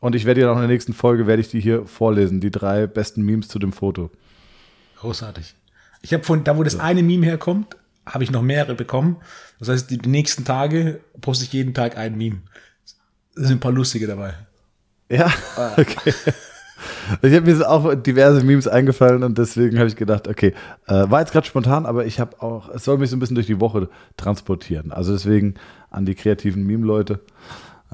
Und 0.00 0.14
ich 0.14 0.24
werde 0.24 0.42
ja 0.42 0.50
auch 0.50 0.56
in 0.56 0.60
der 0.60 0.68
nächsten 0.68 0.92
Folge, 0.92 1.26
werde 1.26 1.40
ich 1.40 1.48
die 1.48 1.60
hier 1.60 1.86
vorlesen, 1.86 2.40
die 2.40 2.50
drei 2.50 2.86
besten 2.86 3.22
Memes 3.22 3.48
zu 3.48 3.58
dem 3.58 3.72
Foto. 3.72 4.10
Großartig. 4.98 5.54
Ich 6.02 6.14
habe 6.14 6.24
von, 6.24 6.44
da 6.44 6.56
wo 6.56 6.62
das 6.62 6.74
ja. 6.74 6.80
eine 6.80 7.02
Meme 7.02 7.26
herkommt, 7.26 7.76
habe 8.06 8.24
ich 8.24 8.30
noch 8.30 8.42
mehrere 8.42 8.74
bekommen. 8.74 9.16
Das 9.58 9.68
heißt, 9.68 9.90
die 9.90 9.98
nächsten 10.08 10.44
Tage 10.44 11.00
poste 11.20 11.44
ich 11.44 11.52
jeden 11.52 11.74
Tag 11.74 11.96
ein 11.98 12.16
Meme. 12.16 12.40
Da 13.34 13.42
sind 13.42 13.58
ein 13.58 13.60
paar 13.60 13.72
lustige 13.72 14.06
dabei. 14.06 14.34
Ja, 15.10 15.30
ah. 15.56 15.72
okay. 15.76 16.14
Ich 17.22 17.34
habe 17.34 17.50
mir 17.50 17.70
auch 17.70 17.94
diverse 17.94 18.44
Memes 18.44 18.68
eingefallen 18.68 19.22
und 19.22 19.38
deswegen 19.38 19.78
habe 19.78 19.88
ich 19.88 19.96
gedacht, 19.96 20.28
okay, 20.28 20.54
äh, 20.86 21.10
war 21.10 21.20
jetzt 21.20 21.32
gerade 21.32 21.46
spontan, 21.46 21.86
aber 21.86 22.06
ich 22.06 22.20
habe 22.20 22.40
auch, 22.42 22.68
es 22.70 22.84
soll 22.84 22.98
mich 22.98 23.10
so 23.10 23.16
ein 23.16 23.20
bisschen 23.20 23.34
durch 23.34 23.46
die 23.46 23.60
Woche 23.60 23.88
transportieren. 24.16 24.92
Also 24.92 25.12
deswegen 25.12 25.54
an 25.90 26.06
die 26.06 26.14
kreativen 26.14 26.66
Meme-Leute. 26.66 27.20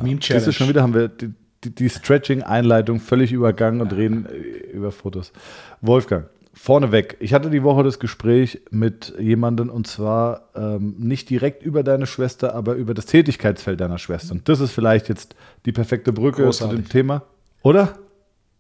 Meme 0.00 0.20
Challenge. 0.20 0.44
Siehst 0.44 0.46
du, 0.46 0.52
schon 0.52 0.68
wieder 0.68 0.82
haben 0.82 0.94
wir 0.94 1.08
die, 1.08 1.32
die, 1.64 1.74
die 1.74 1.88
Stretching-Einleitung 1.88 3.00
völlig 3.00 3.32
übergangen 3.32 3.80
und 3.80 3.92
reden 3.92 4.26
äh, 4.26 4.76
über 4.76 4.92
Fotos. 4.92 5.32
Wolfgang, 5.80 6.26
vorneweg, 6.56 7.16
ich 7.20 7.34
hatte 7.34 7.50
die 7.50 7.62
Woche 7.62 7.82
das 7.82 7.98
Gespräch 7.98 8.60
mit 8.70 9.14
jemandem 9.18 9.68
und 9.68 9.86
zwar 9.86 10.48
ähm, 10.54 10.94
nicht 10.98 11.28
direkt 11.28 11.62
über 11.62 11.82
deine 11.82 12.06
Schwester, 12.06 12.54
aber 12.54 12.74
über 12.74 12.94
das 12.94 13.06
Tätigkeitsfeld 13.06 13.80
deiner 13.80 13.98
Schwester. 13.98 14.32
Und 14.32 14.48
das 14.48 14.60
ist 14.60 14.72
vielleicht 14.72 15.08
jetzt 15.08 15.36
die 15.66 15.72
perfekte 15.72 16.12
Brücke 16.12 16.42
Großartig. 16.42 16.76
zu 16.76 16.82
dem 16.82 16.88
Thema, 16.88 17.22
oder? 17.62 17.96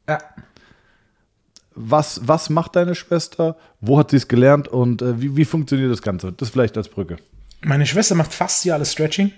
Ja. 0.08 0.18
Was, 1.74 2.20
was 2.26 2.48
macht 2.48 2.74
deine 2.76 2.94
Schwester? 2.94 3.56
Wo 3.80 3.98
hat 3.98 4.10
sie 4.10 4.16
es 4.16 4.28
gelernt 4.28 4.66
und 4.68 5.02
äh, 5.02 5.20
wie, 5.20 5.36
wie 5.36 5.44
funktioniert 5.44 5.92
das 5.92 6.00
Ganze? 6.00 6.32
Das 6.32 6.50
vielleicht 6.50 6.76
als 6.76 6.88
Brücke. 6.88 7.18
Meine 7.60 7.86
Schwester 7.86 8.14
macht 8.14 8.32
fast 8.32 8.68
alles 8.70 8.92
Stretching. 8.92 9.32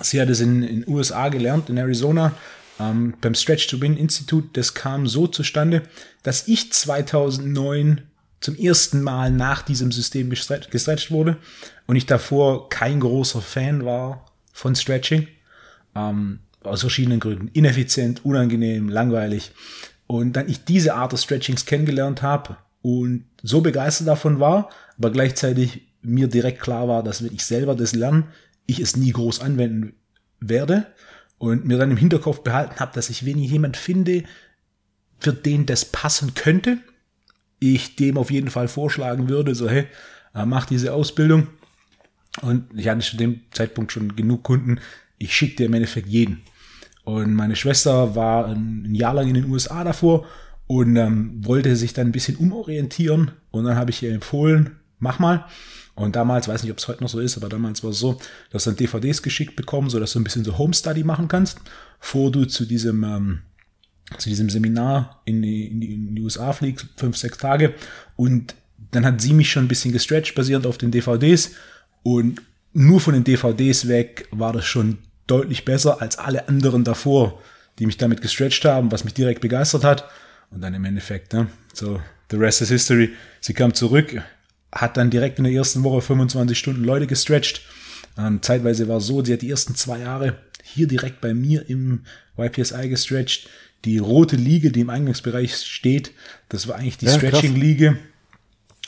Sie 0.00 0.20
hat 0.20 0.28
es 0.28 0.40
in 0.40 0.62
den 0.62 0.84
USA 0.86 1.28
gelernt, 1.28 1.68
in 1.70 1.76
Arizona, 1.76 2.32
ähm, 2.80 3.14
beim 3.20 3.34
Stretch 3.34 3.66
to 3.66 3.80
Win 3.80 3.96
Institut. 3.96 4.56
Das 4.56 4.74
kam 4.74 5.06
so 5.06 5.26
zustande, 5.26 5.82
dass 6.22 6.48
ich 6.48 6.72
2009 6.72 8.02
zum 8.40 8.56
ersten 8.56 9.02
Mal 9.02 9.30
nach 9.30 9.62
diesem 9.62 9.90
System 9.92 10.30
gestretcht, 10.30 10.70
gestretcht 10.70 11.10
wurde 11.10 11.36
und 11.86 11.96
ich 11.96 12.06
davor 12.06 12.68
kein 12.68 13.00
großer 13.00 13.40
Fan 13.40 13.84
war 13.84 14.26
von 14.52 14.74
Stretching. 14.74 15.26
Ähm, 15.94 16.40
aus 16.62 16.80
verschiedenen 16.80 17.20
Gründen. 17.20 17.48
Ineffizient, 17.48 18.24
unangenehm, 18.24 18.88
langweilig. 18.88 19.52
Und 20.06 20.34
dann 20.34 20.48
ich 20.48 20.64
diese 20.64 20.94
Art 20.94 21.12
des 21.12 21.24
Stretchings 21.24 21.66
kennengelernt 21.66 22.22
habe 22.22 22.56
und 22.82 23.24
so 23.42 23.60
begeistert 23.60 24.08
davon 24.08 24.40
war, 24.40 24.70
aber 24.96 25.10
gleichzeitig 25.10 25.82
mir 26.02 26.28
direkt 26.28 26.60
klar 26.60 26.88
war, 26.88 27.02
dass 27.02 27.22
wenn 27.22 27.34
ich 27.34 27.44
selber 27.44 27.74
das 27.74 27.94
lerne, 27.94 28.24
ich 28.66 28.80
es 28.80 28.96
nie 28.96 29.12
groß 29.12 29.40
anwenden 29.40 29.94
werde 30.40 30.86
und 31.38 31.66
mir 31.66 31.78
dann 31.78 31.90
im 31.90 31.96
Hinterkopf 31.96 32.40
behalten 32.40 32.80
habe, 32.80 32.92
dass 32.94 33.10
ich, 33.10 33.24
wenn 33.26 33.38
ich 33.38 33.50
jemand 33.50 33.76
finde, 33.76 34.24
für 35.18 35.32
den 35.32 35.66
das 35.66 35.84
passen 35.84 36.34
könnte, 36.34 36.78
ich 37.60 37.96
dem 37.96 38.18
auf 38.18 38.30
jeden 38.30 38.50
Fall 38.50 38.68
vorschlagen 38.68 39.28
würde, 39.28 39.54
so 39.54 39.68
hey, 39.68 39.86
äh, 40.34 40.46
mach 40.46 40.66
diese 40.66 40.92
Ausbildung. 40.92 41.48
Und 42.40 42.66
ich 42.78 42.88
hatte 42.88 43.00
zu 43.00 43.16
dem 43.16 43.40
Zeitpunkt 43.50 43.90
schon 43.90 44.14
genug 44.14 44.44
Kunden, 44.44 44.78
ich 45.18 45.34
schicke 45.34 45.56
dir 45.56 45.66
im 45.66 45.74
Endeffekt 45.74 46.08
jeden. 46.08 46.42
Und 47.04 47.34
meine 47.34 47.56
Schwester 47.56 48.14
war 48.14 48.46
ein 48.46 48.94
Jahr 48.94 49.14
lang 49.14 49.28
in 49.28 49.34
den 49.34 49.50
USA 49.50 49.82
davor 49.82 50.26
und 50.66 50.96
ähm, 50.96 51.44
wollte 51.44 51.74
sich 51.76 51.94
dann 51.94 52.08
ein 52.08 52.12
bisschen 52.12 52.36
umorientieren. 52.36 53.30
Und 53.50 53.64
dann 53.64 53.76
habe 53.76 53.90
ich 53.90 54.02
ihr 54.02 54.12
empfohlen, 54.12 54.76
mach 54.98 55.18
mal. 55.18 55.46
Und 55.94 56.14
damals, 56.14 56.46
weiß 56.46 56.62
nicht, 56.62 56.70
ob 56.70 56.78
es 56.78 56.86
heute 56.86 57.02
noch 57.02 57.08
so 57.08 57.18
ist, 57.18 57.36
aber 57.36 57.48
damals 57.48 57.82
war 57.82 57.90
es 57.90 57.98
so, 57.98 58.18
dass 58.50 58.64
du 58.64 58.70
dann 58.70 58.76
DVDs 58.76 59.22
geschickt 59.22 59.56
bekommen, 59.56 59.90
so 59.90 59.98
dass 59.98 60.12
du 60.12 60.20
ein 60.20 60.24
bisschen 60.24 60.44
so 60.44 60.58
Home 60.58 60.74
Study 60.74 61.02
machen 61.02 61.26
kannst, 61.28 61.60
bevor 61.98 62.30
du 62.30 62.44
zu 62.44 62.66
diesem 62.66 63.02
ähm, 63.02 63.38
zu 64.16 64.28
diesem 64.28 64.48
Seminar 64.48 65.20
in 65.26 65.42
die, 65.42 65.66
in 65.66 65.80
die, 65.80 65.92
in 65.92 66.14
die 66.14 66.22
USA 66.22 66.52
fliegst, 66.52 66.86
fünf, 66.96 67.16
sechs 67.16 67.38
Tage. 67.38 67.74
Und 68.16 68.54
dann 68.90 69.04
hat 69.04 69.20
sie 69.20 69.34
mich 69.34 69.50
schon 69.50 69.64
ein 69.64 69.68
bisschen 69.68 69.92
gestretched, 69.92 70.34
basierend 70.34 70.66
auf 70.66 70.78
den 70.78 70.90
DVDs. 70.90 71.52
Und 72.02 72.40
nur 72.72 73.00
von 73.00 73.14
den 73.14 73.24
DVDs 73.24 73.88
weg 73.88 74.28
war 74.30 74.52
das 74.52 74.64
schon 74.64 74.98
deutlich 75.28 75.64
besser 75.64 76.02
als 76.02 76.18
alle 76.18 76.48
anderen 76.48 76.84
davor, 76.84 77.40
die 77.78 77.86
mich 77.86 77.96
damit 77.96 78.20
gestretched 78.20 78.64
haben, 78.64 78.90
was 78.90 79.04
mich 79.04 79.14
direkt 79.14 79.40
begeistert 79.40 79.84
hat. 79.84 80.08
Und 80.50 80.62
dann 80.62 80.74
im 80.74 80.84
Endeffekt, 80.84 81.32
ne, 81.32 81.46
so, 81.72 82.00
the 82.30 82.36
rest 82.36 82.60
is 82.62 82.68
history. 82.68 83.10
Sie 83.40 83.54
kam 83.54 83.74
zurück, 83.74 84.20
hat 84.72 84.96
dann 84.96 85.10
direkt 85.10 85.38
in 85.38 85.44
der 85.44 85.52
ersten 85.52 85.84
Woche 85.84 86.00
25 86.00 86.58
Stunden 86.58 86.84
Leute 86.84 87.06
gestretched. 87.06 87.62
Ähm, 88.16 88.42
zeitweise 88.42 88.88
war 88.88 88.98
es 88.98 89.06
so, 89.06 89.24
sie 89.24 89.32
hat 89.32 89.42
die 89.42 89.50
ersten 89.50 89.74
zwei 89.74 90.00
Jahre 90.00 90.38
hier 90.62 90.88
direkt 90.88 91.20
bei 91.20 91.34
mir 91.34 91.68
im 91.68 92.02
YPSI 92.36 92.88
gestretched. 92.88 93.48
Die 93.84 93.98
rote 93.98 94.36
Liege, 94.36 94.72
die 94.72 94.80
im 94.80 94.90
Eingangsbereich 94.90 95.54
steht, 95.56 96.12
das 96.48 96.66
war 96.66 96.76
eigentlich 96.76 96.98
die 96.98 97.06
ja, 97.06 97.12
Stretching-Liege. 97.12 97.96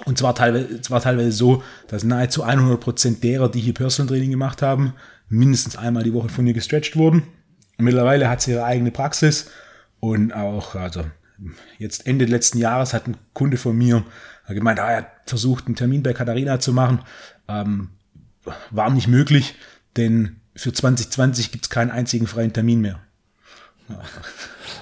Und 0.05 0.19
zwar 0.19 0.35
teilweise, 0.35 0.81
zwar 0.81 1.01
teilweise 1.01 1.33
so, 1.33 1.63
dass 1.89 2.05
nahezu 2.05 2.43
100 2.43 2.81
Prozent 2.81 3.23
derer, 3.23 3.51
die 3.51 3.61
hier 3.61 3.75
Personal 3.75 4.09
Training 4.09 4.31
gemacht 4.31 4.63
haben, 4.63 4.95
mindestens 5.31 5.77
einmal 5.77 6.03
die 6.03 6.13
Woche 6.13 6.29
von 6.29 6.47
ihr 6.47 6.53
gestretched 6.53 6.97
wurden. 6.97 7.23
Mittlerweile 7.79 8.29
hat 8.29 8.43
sie 8.43 8.51
ihre 8.51 8.65
eigene 8.65 8.91
Praxis 8.91 9.51
und 10.01 10.35
auch, 10.35 10.75
also 10.75 11.05
jetzt 11.79 12.07
Ende 12.07 12.27
letzten 12.27 12.59
Jahres 12.59 12.93
hat 12.93 13.07
ein 13.07 13.17
Kunde 13.33 13.57
von 13.57 13.77
mir 13.77 14.05
gemeint, 14.49 14.81
ah, 14.81 14.91
er 14.91 14.97
hat 14.99 15.11
versucht, 15.27 15.67
einen 15.67 15.77
Termin 15.77 16.03
bei 16.03 16.13
Katharina 16.13 16.59
zu 16.59 16.73
machen. 16.73 17.01
Ähm, 17.49 17.91
war 18.71 18.91
nicht 18.91 19.09
möglich, 19.09 19.55
denn 19.97 20.41
für 20.57 20.73
2020 20.73 21.53
gibt 21.53 21.67
es 21.67 21.71
keinen 21.71 21.91
einzigen 21.91 22.27
freien 22.27 22.53
Termin 22.53 22.81
mehr. 22.81 23.01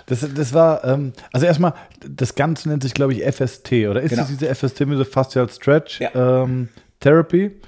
Das, 0.06 0.26
das 0.34 0.52
war, 0.52 0.84
ähm, 0.84 1.12
also 1.32 1.46
erstmal, 1.46 1.74
das 2.06 2.34
Ganze 2.34 2.68
nennt 2.68 2.82
sich, 2.82 2.94
glaube 2.94 3.12
ich, 3.14 3.22
FST, 3.22 3.72
oder 3.88 4.00
ist 4.00 4.10
genau. 4.10 4.22
es 4.22 4.28
diese 4.28 4.54
FST, 4.54 4.80
diese 4.80 5.04
Fascial 5.04 5.48
Stretch 5.48 6.00
ja. 6.00 6.42
ähm, 6.44 6.68
Therapy? 7.00 7.60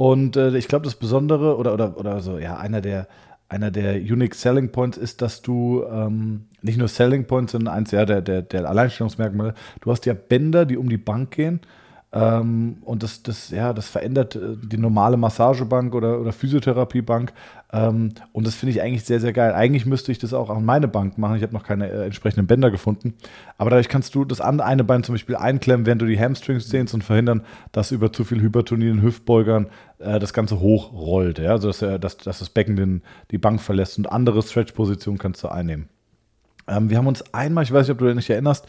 Und 0.00 0.38
äh, 0.38 0.56
ich 0.56 0.66
glaube, 0.66 0.86
das 0.86 0.94
Besondere 0.94 1.58
oder, 1.58 1.74
oder, 1.74 1.98
oder 1.98 2.20
so, 2.20 2.38
ja, 2.38 2.56
einer 2.56 2.80
der, 2.80 3.06
einer 3.50 3.70
der 3.70 3.96
Unique 3.96 4.34
Selling 4.34 4.72
Points 4.72 4.96
ist, 4.96 5.20
dass 5.20 5.42
du 5.42 5.84
ähm, 5.92 6.46
nicht 6.62 6.78
nur 6.78 6.88
Selling 6.88 7.26
Points, 7.26 7.52
sondern 7.52 7.74
eins 7.74 7.90
ja, 7.90 8.06
der, 8.06 8.22
der, 8.22 8.40
der 8.40 8.66
Alleinstellungsmerkmale, 8.66 9.52
du 9.82 9.90
hast 9.90 10.06
ja 10.06 10.14
Bänder, 10.14 10.64
die 10.64 10.78
um 10.78 10.88
die 10.88 10.96
Bank 10.96 11.32
gehen 11.32 11.60
ähm, 12.12 12.78
und 12.80 13.02
das, 13.02 13.22
das, 13.22 13.50
ja, 13.50 13.74
das 13.74 13.90
verändert 13.90 14.36
äh, 14.36 14.56
die 14.56 14.78
normale 14.78 15.18
Massagebank 15.18 15.94
oder, 15.94 16.18
oder 16.18 16.32
Physiotherapiebank. 16.32 17.34
Ähm, 17.72 18.12
und 18.32 18.46
das 18.46 18.54
finde 18.54 18.72
ich 18.72 18.82
eigentlich 18.82 19.04
sehr, 19.04 19.20
sehr 19.20 19.32
geil. 19.32 19.52
Eigentlich 19.52 19.86
müsste 19.86 20.10
ich 20.10 20.18
das 20.18 20.32
auch 20.32 20.50
an 20.50 20.64
meine 20.64 20.88
Bank 20.88 21.18
machen. 21.18 21.36
Ich 21.36 21.42
habe 21.42 21.52
noch 21.52 21.62
keine 21.62 21.88
äh, 21.88 22.04
entsprechenden 22.04 22.46
Bänder 22.46 22.70
gefunden. 22.70 23.14
Aber 23.58 23.70
dadurch 23.70 23.88
kannst 23.88 24.14
du 24.14 24.24
das 24.24 24.40
eine 24.40 24.84
Bein 24.84 25.04
zum 25.04 25.14
Beispiel 25.14 25.36
einklemmen, 25.36 25.86
während 25.86 26.02
du 26.02 26.06
die 26.06 26.18
Hamstrings 26.18 26.68
dehnst 26.68 26.94
und 26.94 27.04
verhindern, 27.04 27.42
dass 27.72 27.92
über 27.92 28.12
zu 28.12 28.24
viel 28.24 28.40
Hypertonie 28.40 28.88
in 28.88 29.02
Hüftbeugern 29.02 29.68
äh, 29.98 30.18
das 30.18 30.32
Ganze 30.32 30.60
hochrollt. 30.60 31.38
Ja? 31.38 31.52
Also, 31.52 31.68
dass, 31.68 31.82
äh, 31.82 32.00
dass, 32.00 32.16
dass 32.16 32.40
das 32.40 32.50
Becken 32.50 32.74
den, 32.76 33.02
die 33.30 33.38
Bank 33.38 33.60
verlässt 33.60 33.98
und 33.98 34.10
andere 34.10 34.42
Stretch-Positionen 34.42 35.18
kannst 35.18 35.44
du 35.44 35.48
einnehmen. 35.48 35.88
Ähm, 36.66 36.90
wir 36.90 36.98
haben 36.98 37.06
uns 37.06 37.32
einmal, 37.32 37.62
ich 37.64 37.72
weiß 37.72 37.86
nicht, 37.86 37.92
ob 37.92 37.98
du 37.98 38.12
dich 38.12 38.30
erinnerst, 38.30 38.66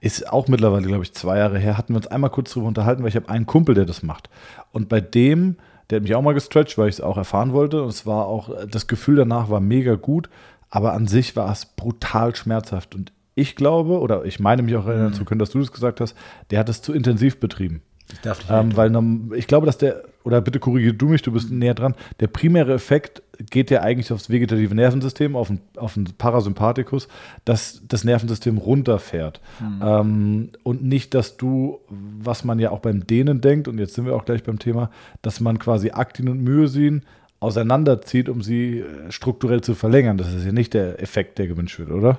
ist 0.00 0.30
auch 0.30 0.48
mittlerweile, 0.48 0.86
glaube 0.86 1.02
ich, 1.02 1.14
zwei 1.14 1.38
Jahre 1.38 1.58
her, 1.58 1.78
hatten 1.78 1.94
wir 1.94 1.96
uns 1.96 2.06
einmal 2.08 2.28
kurz 2.28 2.50
darüber 2.50 2.68
unterhalten, 2.68 3.02
weil 3.02 3.08
ich 3.08 3.16
habe 3.16 3.30
einen 3.30 3.46
Kumpel, 3.46 3.74
der 3.74 3.86
das 3.86 4.02
macht. 4.02 4.28
Und 4.70 4.90
bei 4.90 5.00
dem, 5.00 5.56
der 5.90 5.96
hat 5.96 6.02
mich 6.02 6.14
auch 6.14 6.22
mal 6.22 6.34
gestretched, 6.34 6.78
weil 6.78 6.88
ich 6.88 6.96
es 6.96 7.00
auch 7.00 7.16
erfahren 7.16 7.52
wollte. 7.52 7.82
Und 7.82 7.88
es 7.88 8.06
war 8.06 8.26
auch, 8.26 8.50
das 8.66 8.86
Gefühl 8.86 9.16
danach 9.16 9.50
war 9.50 9.60
mega 9.60 9.94
gut, 9.94 10.28
aber 10.70 10.92
an 10.92 11.06
sich 11.06 11.36
war 11.36 11.50
es 11.50 11.66
brutal 11.66 12.34
schmerzhaft. 12.34 12.94
Und 12.94 13.12
ich 13.34 13.56
glaube, 13.56 14.00
oder 14.00 14.24
ich 14.24 14.40
meine 14.40 14.62
mich 14.62 14.76
auch 14.76 14.86
erinnern 14.86 15.10
mhm. 15.10 15.14
zu 15.14 15.24
können, 15.24 15.38
dass 15.38 15.50
du 15.50 15.58
das 15.58 15.72
gesagt 15.72 16.00
hast, 16.00 16.16
der 16.50 16.60
hat 16.60 16.68
es 16.68 16.82
zu 16.82 16.92
intensiv 16.92 17.40
betrieben. 17.40 17.82
Ich 18.12 18.20
darf 18.20 18.38
nicht 18.38 18.50
ähm, 18.50 18.76
weil 18.76 19.36
ich 19.36 19.46
glaube, 19.46 19.66
dass 19.66 19.78
der, 19.78 20.02
oder 20.24 20.40
bitte 20.40 20.60
korrigiere 20.60 20.94
du 20.94 21.08
mich, 21.08 21.22
du 21.22 21.32
bist 21.32 21.50
mhm. 21.50 21.58
näher 21.58 21.74
dran, 21.74 21.94
der 22.20 22.28
primäre 22.28 22.74
Effekt 22.74 23.22
geht 23.50 23.70
ja 23.70 23.82
eigentlich 23.82 24.12
aufs 24.12 24.30
vegetative 24.30 24.74
Nervensystem, 24.74 25.36
auf 25.36 25.48
den, 25.48 25.60
auf 25.76 25.94
den 25.94 26.04
Parasympathikus, 26.04 27.08
dass 27.44 27.82
das 27.88 28.04
Nervensystem 28.04 28.58
runterfährt. 28.58 29.40
Mhm. 29.60 29.82
Ähm, 29.82 30.48
und 30.62 30.84
nicht, 30.84 31.14
dass 31.14 31.36
du, 31.36 31.80
was 31.88 32.44
man 32.44 32.58
ja 32.58 32.70
auch 32.70 32.80
beim 32.80 33.06
Dehnen 33.06 33.40
denkt, 33.40 33.68
und 33.68 33.78
jetzt 33.78 33.94
sind 33.94 34.06
wir 34.06 34.14
auch 34.14 34.24
gleich 34.24 34.42
beim 34.42 34.58
Thema, 34.58 34.90
dass 35.22 35.40
man 35.40 35.58
quasi 35.58 35.90
Aktin 35.90 36.28
und 36.28 36.42
Myosin 36.42 37.02
auseinanderzieht, 37.40 38.28
um 38.28 38.42
sie 38.42 38.80
äh, 38.80 39.12
strukturell 39.12 39.60
zu 39.60 39.74
verlängern. 39.74 40.16
Das 40.18 40.32
ist 40.32 40.44
ja 40.44 40.52
nicht 40.52 40.74
der 40.74 41.02
Effekt, 41.02 41.38
der 41.38 41.46
gewünscht 41.46 41.78
wird, 41.78 41.90
oder? 41.90 42.18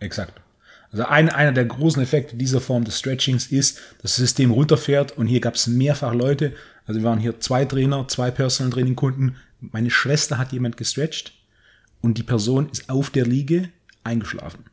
Exakt. 0.00 0.40
Also 0.92 1.04
ein, 1.04 1.28
einer 1.28 1.52
der 1.52 1.64
großen 1.64 2.02
Effekte 2.02 2.36
dieser 2.36 2.60
Form 2.60 2.84
des 2.84 2.98
Stretchings 2.98 3.46
ist, 3.48 3.78
dass 4.02 4.12
das 4.12 4.16
System 4.16 4.50
runterfährt 4.50 5.16
und 5.18 5.26
hier 5.26 5.40
gab 5.40 5.54
es 5.54 5.66
mehrfach 5.66 6.14
Leute, 6.14 6.52
also 6.86 7.00
wir 7.00 7.08
waren 7.08 7.18
hier 7.18 7.40
zwei 7.40 7.64
Trainer, 7.64 8.06
zwei 8.08 8.30
Personal 8.30 8.72
Training 8.72 8.96
Kunden, 8.96 9.36
meine 9.72 9.90
Schwester 9.90 10.38
hat 10.38 10.52
jemand 10.52 10.76
gestretcht 10.76 11.32
und 12.00 12.18
die 12.18 12.22
Person 12.22 12.68
ist 12.70 12.88
auf 12.90 13.10
der 13.10 13.26
Liege 13.26 13.70
eingeschlafen. 14.04 14.64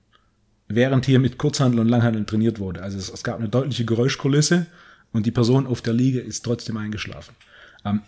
Während 0.67 1.05
hier 1.05 1.19
mit 1.19 1.37
Kurzhandel 1.37 1.79
und 1.79 1.89
Langhandel 1.89 2.25
trainiert 2.25 2.59
wurde. 2.59 2.81
Also 2.81 2.97
es, 2.97 3.09
es, 3.09 3.23
gab 3.23 3.37
eine 3.37 3.49
deutliche 3.49 3.85
Geräuschkulisse 3.85 4.65
und 5.11 5.25
die 5.25 5.31
Person 5.31 5.67
auf 5.67 5.81
der 5.81 5.93
Liege 5.93 6.19
ist 6.19 6.43
trotzdem 6.43 6.77
eingeschlafen. 6.77 7.35
Ähm, 7.85 8.01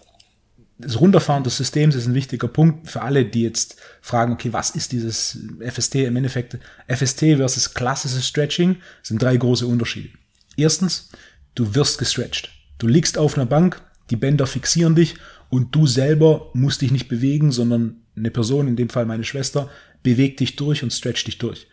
das 0.78 1.00
Runterfahren 1.00 1.43
des 1.43 1.56
Systems 1.56 1.95
ist 1.95 2.06
ein 2.06 2.15
wichtiger 2.15 2.50
Punkt 2.50 2.89
für 2.89 3.02
alle, 3.02 3.24
die 3.24 3.43
jetzt 3.43 3.78
fragen, 4.02 4.34
okay, 4.34 4.52
was 4.52 4.71
ist 4.71 4.91
dieses 4.91 5.39
FST 5.62 5.95
im 5.95 6.17
Endeffekt? 6.17 6.58
FST 6.88 7.19
versus 7.38 7.74
klassisches 7.74 8.28
Stretching 8.28 8.78
sind 9.02 9.21
drei 9.21 9.38
große 9.38 9.65
Unterschiede. 9.65 10.10
Erstens, 10.58 11.10
du 11.56 11.76
wirst 11.76 11.98
gestretched. 11.98 12.50
Du 12.78 12.88
liegst 12.88 13.17
auf 13.17 13.38
einer 13.38 13.45
Bank, 13.45 13.82
die 14.10 14.17
Bänder 14.17 14.48
fixieren 14.48 14.95
dich 14.95 15.15
und 15.56 15.74
du 15.74 15.88
selber 15.88 16.52
musst 16.54 16.82
dich 16.82 16.91
nicht 16.91 17.08
bewegen, 17.08 17.54
sondern 17.54 18.02
eine 18.18 18.30
Person, 18.30 18.68
in 18.68 18.76
dem 18.76 18.89
Fall 18.89 19.06
meine 19.06 19.24
Schwester, 19.24 19.70
bewegt 20.04 20.41
dich 20.41 20.58
durch 20.58 20.84
und 20.84 20.91
stretcht 20.91 21.28
dich 21.28 21.38
durch. 21.38 21.68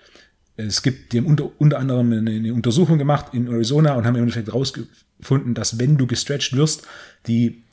Es 0.54 0.82
gibt, 0.82 1.12
die 1.12 1.18
haben 1.18 1.26
unter, 1.26 1.50
unter 1.58 1.80
anderem 1.80 2.12
eine, 2.12 2.30
eine 2.30 2.54
Untersuchung 2.54 2.96
gemacht 2.96 3.34
in 3.34 3.48
Arizona 3.48 3.94
und 3.94 4.06
haben 4.06 4.14
im 4.14 4.22
Endeffekt 4.22 4.46
herausgefunden, 4.46 5.54
dass 5.54 5.80
wenn 5.80 5.96
du 5.96 6.06
gestretched 6.06 6.56
wirst, 6.56 6.86
die, 7.26 7.64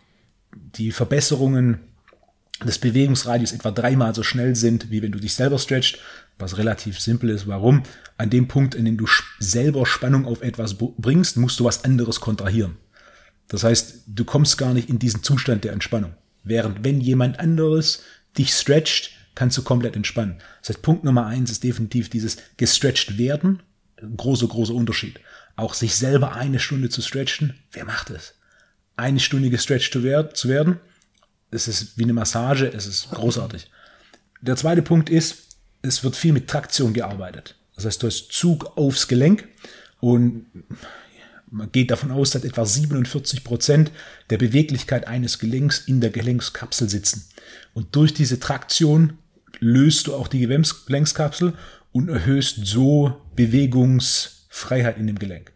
die 0.77 0.91
Verbesserungen 0.91 1.77
des 2.65 2.79
Bewegungsradius 2.79 3.51
etwa 3.51 3.69
dreimal 3.69 4.15
so 4.15 4.23
schnell 4.23 4.55
sind, 4.55 4.89
wie 4.89 5.03
wenn 5.03 5.11
du 5.11 5.19
dich 5.19 5.35
selber 5.35 5.59
stretcht, 5.59 5.99
was 6.39 6.57
relativ 6.57 6.99
simpel 6.99 7.29
ist. 7.29 7.45
Warum? 7.45 7.83
An 8.17 8.31
dem 8.31 8.47
Punkt, 8.47 8.73
in 8.73 8.85
dem 8.85 8.97
du 8.97 9.05
selber 9.37 9.85
Spannung 9.85 10.25
auf 10.25 10.41
etwas 10.41 10.75
bringst, 10.75 11.37
musst 11.37 11.59
du 11.59 11.65
was 11.65 11.83
anderes 11.83 12.19
kontrahieren. 12.19 12.77
Das 13.49 13.63
heißt, 13.63 14.03
du 14.07 14.25
kommst 14.25 14.57
gar 14.57 14.73
nicht 14.73 14.89
in 14.89 14.99
diesen 14.99 15.23
Zustand 15.23 15.65
der 15.65 15.73
Entspannung. 15.73 16.13
Während 16.43 16.83
wenn 16.85 17.01
jemand 17.01 17.39
anderes 17.39 18.03
dich 18.37 18.53
stretcht, 18.53 19.11
kannst 19.35 19.57
du 19.57 19.63
komplett 19.63 19.95
entspannen. 19.95 20.37
Das 20.61 20.69
heißt, 20.69 20.81
Punkt 20.81 21.03
Nummer 21.03 21.25
eins 21.25 21.51
ist 21.51 21.63
definitiv 21.63 22.09
dieses 22.09 22.37
gestretched 22.57 23.17
werden. 23.17 23.61
Großer, 24.15 24.47
großer 24.47 24.73
Unterschied. 24.73 25.19
Auch 25.57 25.73
sich 25.73 25.95
selber 25.95 26.35
eine 26.35 26.59
Stunde 26.59 26.89
zu 26.89 27.01
stretchen, 27.01 27.59
wer 27.73 27.83
macht 27.83 28.11
es? 28.11 28.35
Eine 28.95 29.19
Stunde 29.19 29.49
gestretched 29.49 29.91
zu 29.91 30.03
werden, 30.49 30.79
es 31.51 31.67
ist 31.67 31.97
wie 31.97 32.03
eine 32.03 32.13
Massage, 32.13 32.71
es 32.71 32.85
ist 32.85 33.09
großartig. 33.11 33.69
Der 34.41 34.55
zweite 34.55 34.81
Punkt 34.81 35.09
ist, 35.09 35.57
es 35.81 36.03
wird 36.03 36.15
viel 36.15 36.33
mit 36.33 36.47
Traktion 36.47 36.93
gearbeitet. 36.93 37.55
Das 37.75 37.85
heißt, 37.85 38.03
du 38.03 38.07
hast 38.07 38.31
Zug 38.31 38.77
aufs 38.77 39.07
Gelenk 39.07 39.47
und 39.99 40.45
man 41.51 41.71
geht 41.71 41.91
davon 41.91 42.11
aus, 42.11 42.31
dass 42.31 42.43
etwa 42.43 42.65
47 42.65 43.43
Prozent 43.43 43.91
der 44.29 44.37
Beweglichkeit 44.37 45.07
eines 45.07 45.39
Gelenks 45.39 45.79
in 45.79 46.01
der 46.01 46.11
Gelenkskapsel 46.11 46.89
sitzen. 46.89 47.25
Und 47.73 47.95
durch 47.95 48.13
diese 48.13 48.39
Traktion 48.39 49.17
löst 49.59 50.07
du 50.07 50.15
auch 50.15 50.27
die 50.27 50.39
Gelenkkapsel 50.39 51.53
und 51.91 52.09
erhöhst 52.09 52.65
so 52.65 53.19
Bewegungsfreiheit 53.35 54.97
in 54.97 55.07
dem 55.07 55.19
Gelenk. 55.19 55.51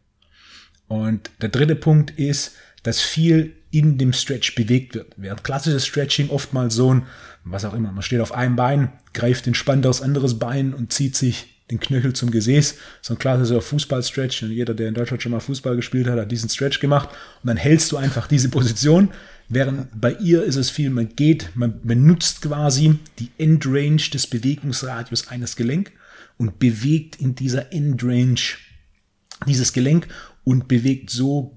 Und 0.88 1.32
der 1.42 1.50
dritte 1.50 1.76
Punkt 1.76 2.12
ist, 2.12 2.54
dass 2.84 3.00
viel 3.00 3.56
in 3.72 3.98
dem 3.98 4.14
Stretch 4.14 4.56
bewegt 4.56 4.94
wird. 4.94 5.14
Während 5.18 5.44
klassisches 5.44 5.86
Stretching 5.88 6.30
oftmals 6.30 6.76
so 6.76 6.94
ein, 6.94 7.08
was 7.44 7.66
auch 7.66 7.74
immer, 7.74 7.92
man 7.92 8.04
steht 8.04 8.20
auf 8.20 8.34
einem 8.34 8.56
Bein, 8.56 8.92
greift 9.14 9.48
entspannt 9.48 9.88
aufs 9.88 10.02
anderes 10.02 10.38
Bein 10.38 10.74
und 10.74 10.94
zieht 10.94 11.16
sich 11.16 11.53
den 11.72 11.80
Knöchel 11.80 12.14
zum 12.14 12.32
Gesäß. 12.32 12.76
So 13.02 13.14
ein 13.14 13.20
klassischer 13.20 13.62
Fußball-Stretch. 13.62 14.44
Und 14.44 14.52
jeder, 14.52 14.74
der 14.74 14.90
in 14.90 14.94
Deutschland 14.94 15.24
schon 15.24 15.32
mal 15.32 15.40
Fußball 15.40 15.76
gespielt 15.76 16.08
hat, 16.08 16.20
hat 16.20 16.32
diesen 16.32 16.50
Stretch 16.50 16.80
gemacht. 16.80 17.10
Und 17.42 17.48
dann 17.48 17.58
hältst 17.58 17.92
du 17.92 17.98
einfach 17.98 18.28
diese 18.28 18.50
Position. 18.50 19.10
Während 19.50 19.90
bei 20.00 20.14
ihr 20.14 20.44
ist 20.44 20.56
es 20.56 20.70
viel, 20.70 20.90
man 20.90 21.16
geht, 21.16 21.50
man 21.56 21.82
benutzt 21.84 22.42
quasi 22.42 22.98
die 23.20 23.30
Endrange 23.38 24.10
des 24.14 24.28
Bewegungsradius 24.28 25.28
eines 25.28 25.56
Gelenk 25.56 25.92
und 26.38 26.60
bewegt 26.60 27.18
in 27.18 27.36
dieser 27.36 27.72
Endrange 27.72 28.58
dieses 29.46 29.74
Gelenk 29.74 30.08
und 30.44 30.68
bewegt 30.68 31.10
so 31.10 31.56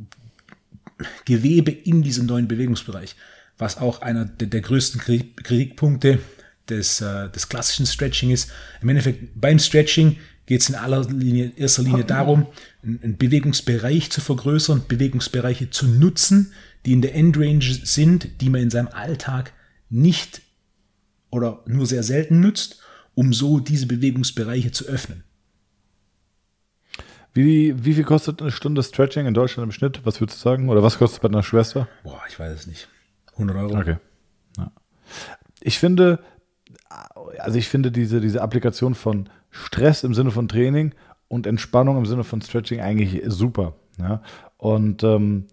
Gewebe 1.24 1.70
in 1.70 2.02
diesem 2.02 2.26
neuen 2.26 2.48
Bewegungsbereich, 2.48 3.16
was 3.58 3.78
auch 3.78 4.02
einer 4.02 4.24
der, 4.24 4.48
der 4.48 4.60
größten 4.62 5.00
Kritikpunkte 5.00 6.18
des, 6.68 7.00
äh, 7.00 7.28
des 7.30 7.48
klassischen 7.48 7.86
Stretching 7.86 8.30
ist. 8.30 8.50
Im 8.82 8.88
Endeffekt 8.88 9.40
beim 9.40 9.58
Stretching 9.58 10.16
geht 10.46 10.60
es 10.60 10.68
in 10.68 10.74
aller 10.74 11.04
Linie, 11.04 11.52
erster 11.56 11.82
Linie 11.82 12.04
darum, 12.04 12.46
einen 12.82 13.16
Bewegungsbereich 13.16 14.10
zu 14.10 14.20
vergrößern, 14.20 14.84
Bewegungsbereiche 14.86 15.70
zu 15.70 15.86
nutzen, 15.86 16.52
die 16.84 16.92
in 16.92 17.02
der 17.02 17.14
Endrange 17.14 17.80
sind, 17.82 18.40
die 18.40 18.48
man 18.48 18.62
in 18.62 18.70
seinem 18.70 18.88
Alltag 18.88 19.52
nicht 19.90 20.42
oder 21.30 21.62
nur 21.66 21.86
sehr 21.86 22.02
selten 22.02 22.40
nutzt, 22.40 22.80
um 23.14 23.32
so 23.32 23.58
diese 23.58 23.86
Bewegungsbereiche 23.86 24.70
zu 24.70 24.84
öffnen. 24.86 25.24
Wie, 27.34 27.84
wie 27.84 27.92
viel 27.92 28.04
kostet 28.04 28.40
eine 28.40 28.50
Stunde 28.50 28.82
Stretching 28.82 29.26
in 29.26 29.34
Deutschland 29.34 29.66
im 29.66 29.72
Schnitt? 29.72 30.00
Was 30.04 30.20
würdest 30.20 30.38
du 30.38 30.42
sagen? 30.42 30.70
Oder 30.70 30.82
was 30.82 30.96
kostet 30.96 31.20
bei 31.20 31.28
deiner 31.28 31.42
Schwester? 31.42 31.86
Boah, 32.02 32.22
ich 32.28 32.38
weiß 32.38 32.60
es 32.60 32.66
nicht. 32.66 32.88
100 33.32 33.56
Euro. 33.56 33.78
Okay. 33.78 33.96
Ja. 34.56 34.72
Ich 35.60 35.78
finde, 35.78 36.20
also 37.38 37.58
ich 37.58 37.68
finde 37.68 37.90
diese, 37.90 38.20
diese 38.20 38.42
Applikation 38.42 38.94
von 38.94 39.28
Stress 39.50 40.04
im 40.04 40.14
Sinne 40.14 40.30
von 40.30 40.48
Training 40.48 40.94
und 41.28 41.46
Entspannung 41.46 41.98
im 41.98 42.06
Sinne 42.06 42.24
von 42.24 42.42
Stretching 42.42 42.80
eigentlich 42.80 43.22
super. 43.26 43.74
Ja? 43.98 44.22
Und 44.56 45.02
ähm, 45.02 45.46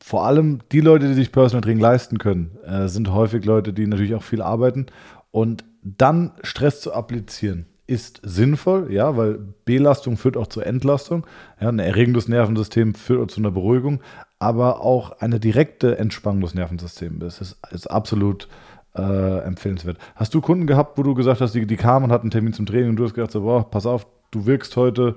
vor 0.00 0.24
allem 0.24 0.60
die 0.72 0.80
Leute, 0.80 1.08
die 1.08 1.14
sich 1.14 1.32
Personal 1.32 1.62
Training 1.62 1.80
leisten 1.80 2.18
können, 2.18 2.56
äh, 2.64 2.88
sind 2.88 3.12
häufig 3.12 3.44
Leute, 3.44 3.72
die 3.72 3.86
natürlich 3.86 4.14
auch 4.14 4.22
viel 4.22 4.42
arbeiten. 4.42 4.86
Und 5.30 5.64
dann 5.82 6.32
Stress 6.42 6.80
zu 6.80 6.92
applizieren, 6.92 7.66
ist 7.86 8.20
sinnvoll, 8.24 8.92
ja, 8.92 9.16
weil 9.16 9.38
Belastung 9.64 10.16
führt 10.16 10.36
auch 10.36 10.48
zur 10.48 10.66
Entlastung. 10.66 11.26
Ja, 11.60 11.68
ein 11.68 11.78
erregendes 11.78 12.26
Nervensystem 12.26 12.94
führt 12.94 13.22
auch 13.22 13.32
zu 13.32 13.40
einer 13.40 13.52
Beruhigung, 13.52 14.00
aber 14.38 14.80
auch 14.80 15.20
eine 15.20 15.38
direkte 15.38 15.98
Entspannung 15.98 16.40
des 16.40 16.54
Nervensystems. 16.54 17.20
Das 17.20 17.40
ist, 17.40 17.56
ist 17.70 17.90
absolut 17.90 18.48
äh, 18.96 19.38
empfehlenswert. 19.40 19.98
Hast 20.14 20.34
du 20.34 20.40
Kunden 20.40 20.66
gehabt, 20.66 20.98
wo 20.98 21.02
du 21.02 21.14
gesagt 21.14 21.40
hast, 21.40 21.54
die, 21.54 21.66
die 21.66 21.76
kamen 21.76 22.06
und 22.06 22.12
hatten 22.12 22.24
einen 22.24 22.30
Termin 22.30 22.52
zum 22.52 22.66
Training 22.66 22.90
und 22.90 22.96
du 22.96 23.04
hast 23.04 23.14
gedacht, 23.14 23.32
so, 23.32 23.42
boah, 23.42 23.68
pass 23.70 23.86
auf, 23.86 24.06
du 24.30 24.46
wirkst 24.46 24.76
heute 24.76 25.16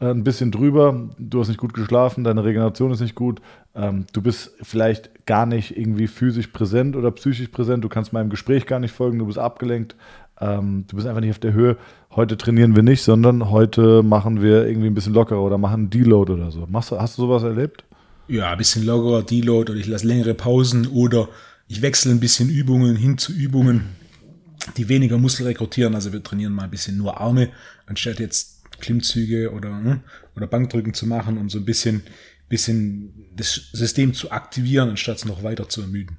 äh, 0.00 0.06
ein 0.06 0.24
bisschen 0.24 0.50
drüber, 0.50 1.08
du 1.18 1.40
hast 1.40 1.48
nicht 1.48 1.60
gut 1.60 1.74
geschlafen, 1.74 2.24
deine 2.24 2.44
Regeneration 2.44 2.90
ist 2.90 3.00
nicht 3.00 3.14
gut, 3.14 3.40
ähm, 3.74 4.06
du 4.12 4.22
bist 4.22 4.52
vielleicht 4.62 5.26
gar 5.26 5.46
nicht 5.46 5.76
irgendwie 5.76 6.06
physisch 6.06 6.48
präsent 6.48 6.96
oder 6.96 7.10
psychisch 7.10 7.48
präsent, 7.48 7.84
du 7.84 7.88
kannst 7.88 8.12
meinem 8.12 8.30
Gespräch 8.30 8.66
gar 8.66 8.80
nicht 8.80 8.92
folgen, 8.92 9.18
du 9.18 9.26
bist 9.26 9.38
abgelenkt, 9.38 9.94
ähm, 10.40 10.84
du 10.88 10.96
bist 10.96 11.06
einfach 11.06 11.20
nicht 11.20 11.30
auf 11.30 11.38
der 11.38 11.52
Höhe. 11.52 11.76
Heute 12.16 12.36
trainieren 12.36 12.74
wir 12.74 12.82
nicht, 12.82 13.02
sondern 13.02 13.50
heute 13.50 14.02
machen 14.02 14.42
wir 14.42 14.66
irgendwie 14.66 14.88
ein 14.88 14.94
bisschen 14.94 15.14
lockerer 15.14 15.42
oder 15.42 15.58
machen 15.58 15.90
Deload 15.90 16.32
oder 16.32 16.50
so. 16.50 16.66
Machst, 16.68 16.90
hast 16.92 17.18
du 17.18 17.22
sowas 17.22 17.42
erlebt? 17.42 17.84
Ja, 18.26 18.52
ein 18.52 18.58
bisschen 18.58 18.84
lockerer, 18.84 19.22
Deload 19.22 19.72
oder 19.72 19.80
ich 19.80 19.86
lasse 19.86 20.06
längere 20.06 20.34
Pausen 20.34 20.86
oder 20.86 21.28
ich 21.70 21.82
wechsle 21.82 22.10
ein 22.10 22.18
bisschen 22.18 22.48
Übungen 22.48 22.96
hin 22.96 23.16
zu 23.16 23.32
Übungen, 23.32 23.90
die 24.76 24.88
weniger 24.88 25.18
Muskel 25.18 25.46
rekrutieren. 25.46 25.94
Also 25.94 26.12
wir 26.12 26.20
trainieren 26.20 26.52
mal 26.52 26.64
ein 26.64 26.70
bisschen 26.70 26.96
nur 26.96 27.20
Arme, 27.20 27.50
anstatt 27.86 28.18
jetzt 28.18 28.64
Klimmzüge 28.80 29.52
oder, 29.52 29.68
hm, 29.68 30.00
oder 30.34 30.48
Bankdrücken 30.48 30.94
zu 30.94 31.06
machen, 31.06 31.38
um 31.38 31.48
so 31.48 31.58
ein 31.58 31.64
bisschen, 31.64 32.02
bisschen 32.48 33.14
das 33.36 33.70
System 33.72 34.14
zu 34.14 34.32
aktivieren, 34.32 34.90
anstatt 34.90 35.18
es 35.18 35.24
noch 35.24 35.44
weiter 35.44 35.68
zu 35.68 35.82
ermüden. 35.82 36.18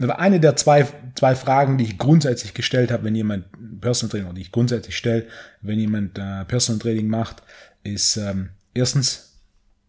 Aber 0.00 0.18
eine 0.18 0.40
der 0.40 0.56
zwei, 0.56 0.88
zwei 1.14 1.36
Fragen, 1.36 1.78
die 1.78 1.84
ich 1.84 1.96
grundsätzlich 1.96 2.54
gestellt 2.54 2.90
habe, 2.90 3.04
wenn 3.04 3.14
jemand 3.14 3.46
Personal 3.80 4.10
Training, 4.10 4.34
die 4.34 4.40
ich 4.40 4.50
grundsätzlich 4.50 4.96
stelle, 4.96 5.28
wenn 5.60 5.78
jemand 5.78 6.18
äh, 6.18 6.44
Personal 6.46 6.80
Training 6.80 7.06
macht, 7.06 7.44
ist 7.84 8.16
ähm, 8.16 8.48
erstens, 8.74 9.38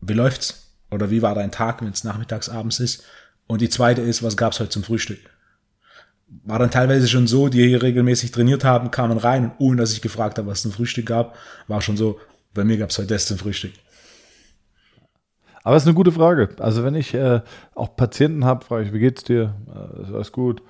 wie 0.02 0.14
läuft's? 0.14 0.60
Oder 0.92 1.10
wie 1.10 1.24
war 1.24 1.34
dein 1.34 1.50
Tag, 1.50 1.82
wenn 1.82 1.90
es 1.92 2.04
nachmittags, 2.04 2.48
abends 2.48 2.80
ist? 2.80 3.04
Und 3.48 3.62
die 3.62 3.70
zweite 3.70 4.02
ist, 4.02 4.24
was 4.24 4.38
gab's 4.38 4.60
heute 4.60 4.70
zum 4.70 4.84
Frühstück? 4.84 5.20
War 6.46 6.60
dann 6.60 6.72
teilweise 6.72 7.08
schon 7.08 7.28
so, 7.28 7.50
die 7.50 7.68
hier 7.68 7.82
regelmäßig 7.82 8.32
trainiert 8.32 8.64
haben, 8.64 8.92
kamen 8.92 9.18
rein, 9.18 9.52
ohne 9.60 9.78
dass 9.78 9.94
ich 9.94 10.02
gefragt 10.02 10.38
habe, 10.38 10.48
was 10.48 10.60
es 10.60 10.64
zum 10.64 10.72
Frühstück 10.72 11.06
gab, 11.06 11.36
war 11.68 11.82
schon 11.82 11.98
so, 11.98 12.20
bei 12.54 12.64
mir 12.64 12.78
gab's 12.78 12.98
heute 12.98 13.10
das 13.10 13.28
zum 13.28 13.38
Frühstück. 13.38 13.74
Aber 15.64 15.76
es 15.76 15.84
ist 15.84 15.88
eine 15.88 15.96
gute 15.96 16.12
Frage. 16.12 16.50
Also 16.60 16.84
wenn 16.84 16.96
ich 16.96 17.14
äh, 17.14 17.42
auch 17.74 17.96
Patienten 17.96 18.46
habe, 18.46 18.66
frage 18.66 18.86
ich, 18.86 18.94
wie 18.94 19.00
geht's 19.00 19.24
dir? 19.24 19.56
Äh, 19.68 20.04
ist 20.04 20.14
alles 20.14 20.32
gut? 20.32 20.62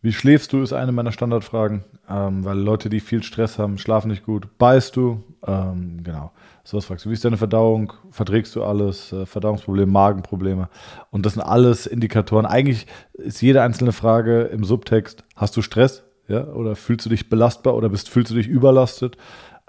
Wie 0.00 0.12
schläfst 0.12 0.52
du, 0.52 0.62
ist 0.62 0.72
eine 0.72 0.92
meiner 0.92 1.12
Standardfragen, 1.12 1.84
ähm, 2.08 2.44
weil 2.44 2.58
Leute, 2.58 2.88
die 2.88 3.00
viel 3.00 3.22
Stress 3.22 3.58
haben, 3.58 3.78
schlafen 3.78 4.08
nicht 4.10 4.24
gut. 4.24 4.58
Beißt 4.58 4.94
du? 4.96 5.24
Ähm, 5.46 6.02
genau. 6.04 6.32
So 6.68 6.76
was 6.76 6.84
fragst 6.84 7.06
du. 7.06 7.08
Wie 7.08 7.14
ist 7.14 7.24
deine 7.24 7.38
Verdauung? 7.38 7.94
Verträgst 8.10 8.54
du 8.54 8.62
alles? 8.62 9.10
Äh, 9.10 9.24
Verdauungsprobleme, 9.24 9.90
Magenprobleme? 9.90 10.68
Und 11.10 11.24
das 11.24 11.32
sind 11.32 11.40
alles 11.40 11.86
Indikatoren. 11.86 12.44
Eigentlich 12.44 12.86
ist 13.14 13.40
jede 13.40 13.62
einzelne 13.62 13.92
Frage 13.92 14.42
im 14.42 14.64
Subtext, 14.64 15.24
hast 15.34 15.56
du 15.56 15.62
Stress? 15.62 16.04
Ja? 16.26 16.44
Oder 16.48 16.76
fühlst 16.76 17.06
du 17.06 17.08
dich 17.08 17.30
belastbar 17.30 17.74
oder 17.74 17.88
bist, 17.88 18.10
fühlst 18.10 18.32
du 18.32 18.34
dich 18.34 18.48
überlastet? 18.48 19.16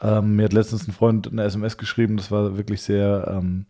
Ähm, 0.01 0.35
mir 0.35 0.43
hat 0.43 0.51
letztens 0.51 0.89
ein 0.89 0.91
Freund 0.91 1.31
eine 1.31 1.43
SMS 1.43 1.77
geschrieben, 1.77 2.17
das 2.17 2.31
war 2.31 2.57
wirklich 2.57 2.81
sehr, 2.81 3.33
ähm, 3.33 3.65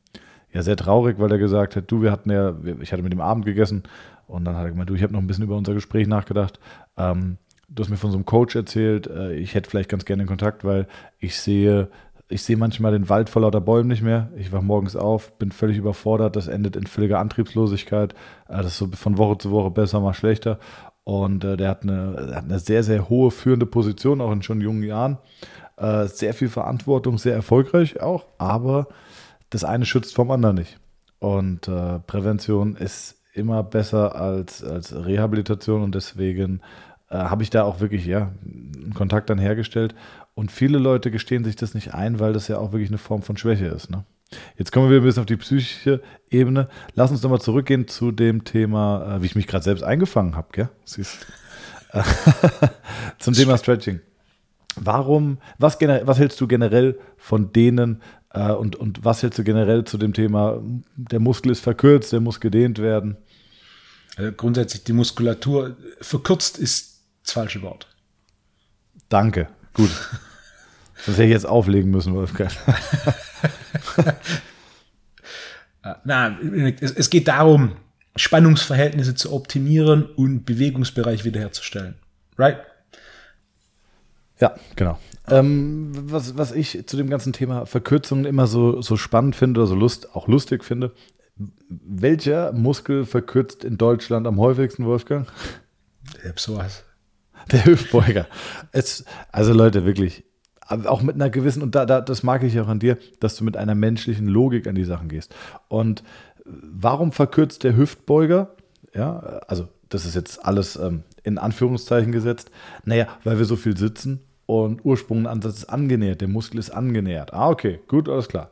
ja, 0.51 0.63
sehr 0.63 0.75
traurig, 0.75 1.19
weil 1.19 1.31
er 1.31 1.37
gesagt 1.37 1.75
hat, 1.75 1.83
du, 1.91 2.01
wir 2.01 2.11
hatten 2.11 2.31
ja, 2.31 2.55
ich 2.81 2.91
hatte 2.91 3.03
mit 3.03 3.13
dem 3.13 3.21
Abend 3.21 3.45
gegessen 3.45 3.83
und 4.25 4.43
dann 4.43 4.55
hat 4.55 4.63
er 4.63 4.71
gemeint, 4.71 4.89
du, 4.89 4.95
ich 4.95 5.03
habe 5.03 5.13
noch 5.13 5.21
ein 5.21 5.27
bisschen 5.27 5.43
über 5.43 5.55
unser 5.55 5.75
Gespräch 5.75 6.07
nachgedacht. 6.07 6.59
Ähm, 6.97 7.37
du 7.67 7.83
hast 7.83 7.89
mir 7.89 7.97
von 7.97 8.09
so 8.09 8.17
einem 8.17 8.25
Coach 8.25 8.55
erzählt, 8.55 9.05
äh, 9.05 9.35
ich 9.35 9.53
hätte 9.53 9.69
vielleicht 9.69 9.89
ganz 9.89 10.05
gerne 10.05 10.23
den 10.23 10.27
Kontakt, 10.27 10.63
weil 10.63 10.87
ich 11.19 11.37
sehe, 11.37 11.89
ich 12.29 12.43
sehe 12.43 12.57
manchmal 12.57 12.91
den 12.91 13.09
Wald 13.09 13.29
vor 13.29 13.41
lauter 13.41 13.59
Bäumen 13.59 13.89
nicht 13.89 14.03
mehr. 14.03 14.29
Ich 14.37 14.51
wache 14.51 14.63
morgens 14.63 14.95
auf, 14.95 15.37
bin 15.39 15.51
völlig 15.51 15.77
überfordert, 15.77 16.35
das 16.35 16.47
endet 16.47 16.75
in 16.75 16.85
völliger 16.85 17.19
Antriebslosigkeit. 17.19 18.13
Äh, 18.47 18.57
das 18.57 18.67
ist 18.67 18.77
so 18.77 18.87
von 18.93 19.17
Woche 19.17 19.39
zu 19.39 19.51
Woche 19.51 19.71
besser, 19.71 19.99
mal 19.99 20.13
schlechter. 20.13 20.59
Und 21.03 21.43
äh, 21.43 21.57
der 21.57 21.69
hat 21.69 21.83
eine, 21.83 22.33
hat 22.35 22.43
eine 22.43 22.59
sehr, 22.59 22.83
sehr 22.83 23.09
hohe 23.09 23.31
führende 23.31 23.65
Position, 23.65 24.21
auch 24.21 24.31
in 24.31 24.43
schon 24.43 24.61
jungen 24.61 24.83
Jahren. 24.83 25.17
Äh, 25.77 26.05
sehr 26.05 26.35
viel 26.35 26.49
Verantwortung, 26.49 27.17
sehr 27.17 27.33
erfolgreich 27.33 27.99
auch, 27.99 28.25
aber 28.37 28.87
das 29.49 29.63
eine 29.63 29.85
schützt 29.85 30.13
vom 30.13 30.29
anderen 30.29 30.57
nicht. 30.57 30.77
Und 31.17 31.67
äh, 31.67 31.99
Prävention 31.99 32.75
ist 32.75 33.15
immer 33.33 33.63
besser 33.63 34.15
als, 34.15 34.63
als 34.63 34.93
Rehabilitation 34.93 35.81
und 35.81 35.95
deswegen 35.95 36.61
äh, 37.09 37.17
habe 37.17 37.43
ich 37.43 37.49
da 37.49 37.63
auch 37.63 37.79
wirklich 37.79 38.05
ja, 38.05 38.31
einen 38.43 38.93
Kontakt 38.93 39.29
dann 39.29 39.39
hergestellt. 39.39 39.95
Und 40.35 40.51
viele 40.51 40.77
Leute 40.77 41.11
gestehen 41.11 41.43
sich 41.43 41.55
das 41.55 41.73
nicht 41.73 41.93
ein, 41.93 42.19
weil 42.19 42.33
das 42.33 42.47
ja 42.47 42.57
auch 42.57 42.71
wirklich 42.71 42.89
eine 42.89 42.97
Form 42.97 43.21
von 43.21 43.37
Schwäche 43.37 43.65
ist. 43.65 43.89
Ne? 43.89 44.05
Jetzt 44.57 44.71
kommen 44.71 44.89
wir 44.89 44.97
ein 44.97 45.03
bisschen 45.03 45.21
auf 45.21 45.25
die 45.25 45.37
psychische 45.37 46.01
Ebene. 46.29 46.69
Lass 46.93 47.11
uns 47.11 47.23
nochmal 47.23 47.41
zurückgehen 47.41 47.87
zu 47.87 48.11
dem 48.11 48.43
Thema, 48.43 49.15
äh, 49.15 49.21
wie 49.21 49.25
ich 49.25 49.35
mich 49.35 49.47
gerade 49.47 49.63
selbst 49.63 49.83
eingefangen 49.83 50.35
habe. 50.35 50.69
Zum 53.19 53.33
Thema 53.33 53.57
Stretching. 53.57 54.01
Warum, 54.75 55.39
was, 55.57 55.81
was 55.81 56.19
hältst 56.19 56.39
du 56.39 56.47
generell 56.47 56.99
von 57.17 57.51
denen, 57.51 58.01
äh, 58.31 58.51
und, 58.51 58.75
und 58.75 59.03
was 59.03 59.23
hältst 59.23 59.39
du 59.39 59.43
generell 59.43 59.83
zu 59.83 59.97
dem 59.97 60.13
Thema, 60.13 60.61
der 60.95 61.19
Muskel 61.19 61.51
ist 61.51 61.61
verkürzt, 61.61 62.13
der 62.13 62.19
muss 62.19 62.39
gedehnt 62.39 62.77
werden? 62.79 63.17
Also 64.15 64.31
grundsätzlich 64.31 64.83
die 64.83 64.93
Muskulatur, 64.93 65.75
verkürzt 66.01 66.59
ist 66.59 66.98
das 67.23 67.33
falsche 67.33 67.61
Wort. 67.61 67.87
Danke, 69.09 69.47
gut. 69.73 69.89
Das 71.05 71.15
hätte 71.15 71.23
ich 71.25 71.31
jetzt 71.31 71.47
auflegen 71.47 71.91
müssen, 71.91 72.13
Wolfgang. 72.13 72.51
Äh, 75.81 75.93
na, 76.03 76.37
es, 76.81 76.91
es 76.91 77.09
geht 77.09 77.29
darum, 77.29 77.77
Spannungsverhältnisse 78.17 79.15
zu 79.15 79.31
optimieren 79.31 80.05
und 80.05 80.43
Bewegungsbereich 80.43 81.23
wiederherzustellen. 81.23 81.95
Right? 82.37 82.57
Ja, 84.39 84.55
genau. 84.75 84.99
Ähm, 85.27 85.91
was, 85.93 86.37
was 86.37 86.51
ich 86.51 86.85
zu 86.87 86.97
dem 86.97 87.09
ganzen 87.09 87.33
Thema 87.33 87.65
Verkürzungen 87.65 88.25
immer 88.25 88.47
so, 88.47 88.81
so 88.81 88.97
spannend 88.97 89.35
finde, 89.35 89.61
oder 89.61 89.67
so 89.67 89.75
lust, 89.75 90.15
auch 90.15 90.27
lustig 90.27 90.63
finde, 90.63 90.93
welcher 91.69 92.51
Muskel 92.51 93.05
verkürzt 93.05 93.63
in 93.63 93.77
Deutschland 93.77 94.27
am 94.27 94.39
häufigsten, 94.39 94.85
Wolfgang? 94.85 95.31
Ich 96.21 96.27
hab 96.27 96.39
sowas. 96.39 96.83
Der 97.51 97.65
Hüftbeuger. 97.65 98.27
Es, 98.71 99.05
also 99.31 99.53
Leute, 99.53 99.85
wirklich, 99.85 100.23
auch 100.67 101.01
mit 101.01 101.15
einer 101.15 101.29
gewissen, 101.29 101.63
und 101.63 101.75
da, 101.75 101.85
da, 101.85 102.01
das 102.01 102.23
mag 102.23 102.43
ich 102.43 102.59
auch 102.59 102.67
an 102.67 102.79
dir, 102.79 102.97
dass 103.19 103.35
du 103.35 103.43
mit 103.43 103.57
einer 103.57 103.75
menschlichen 103.75 104.27
Logik 104.27 104.67
an 104.67 104.75
die 104.75 104.83
Sachen 104.83 105.09
gehst. 105.09 105.33
Und 105.67 106.03
warum 106.45 107.11
verkürzt 107.11 107.63
der 107.63 107.75
Hüftbeuger? 107.75 108.55
Ja, 108.93 109.19
also 109.47 109.67
das 109.89 110.05
ist 110.05 110.15
jetzt 110.15 110.45
alles 110.45 110.75
ähm, 110.75 111.03
in 111.23 111.37
Anführungszeichen 111.37 112.11
gesetzt. 112.11 112.51
Naja, 112.85 113.07
weil 113.23 113.37
wir 113.37 113.45
so 113.45 113.55
viel 113.55 113.77
sitzen 113.77 114.21
und 114.45 114.85
Ursprungenansatz 114.85 115.59
ist 115.59 115.65
angenähert, 115.65 116.21
der 116.21 116.27
Muskel 116.27 116.59
ist 116.59 116.69
angenähert. 116.69 117.33
Ah, 117.33 117.49
okay, 117.49 117.79
gut, 117.87 118.09
alles 118.09 118.27
klar. 118.27 118.51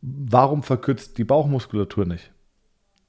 Warum 0.00 0.62
verkürzt 0.62 1.18
die 1.18 1.24
Bauchmuskulatur 1.24 2.06
nicht? 2.06 2.32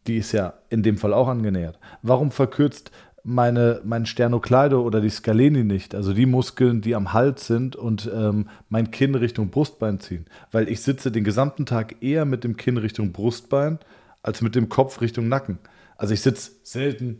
Die 0.05 0.17
ist 0.17 0.31
ja 0.31 0.53
in 0.69 0.83
dem 0.83 0.97
Fall 0.97 1.13
auch 1.13 1.27
angenähert. 1.27 1.79
Warum 2.01 2.31
verkürzt 2.31 2.91
meine, 3.27 3.81
mein 3.83 4.05
Sternokleido 4.05 4.81
oder 4.81 5.01
die 5.01 5.09
Scaleni 5.09 5.65
nicht, 5.65 5.93
also 5.93 6.13
die 6.13 6.25
Muskeln, 6.25 6.79
die 6.79 6.95
am 6.95 7.11
Hals 7.11 7.45
sind 7.45 7.75
und 7.75 8.09
ähm, 8.15 8.47
mein 8.69 8.89
Kinn 8.89 9.15
Richtung 9.15 9.49
Brustbein 9.49 9.99
ziehen. 9.99 10.25
Weil 10.53 10.69
ich 10.69 10.81
sitze 10.81 11.11
den 11.11 11.25
gesamten 11.25 11.65
Tag 11.65 12.01
eher 12.01 12.23
mit 12.23 12.45
dem 12.45 12.55
Kinn 12.55 12.77
Richtung 12.77 13.11
Brustbein 13.11 13.79
als 14.23 14.41
mit 14.41 14.55
dem 14.55 14.69
Kopf 14.69 15.01
Richtung 15.01 15.27
Nacken. 15.27 15.59
Also 15.97 16.13
ich 16.13 16.21
sitze 16.21 16.51
selten, 16.63 17.19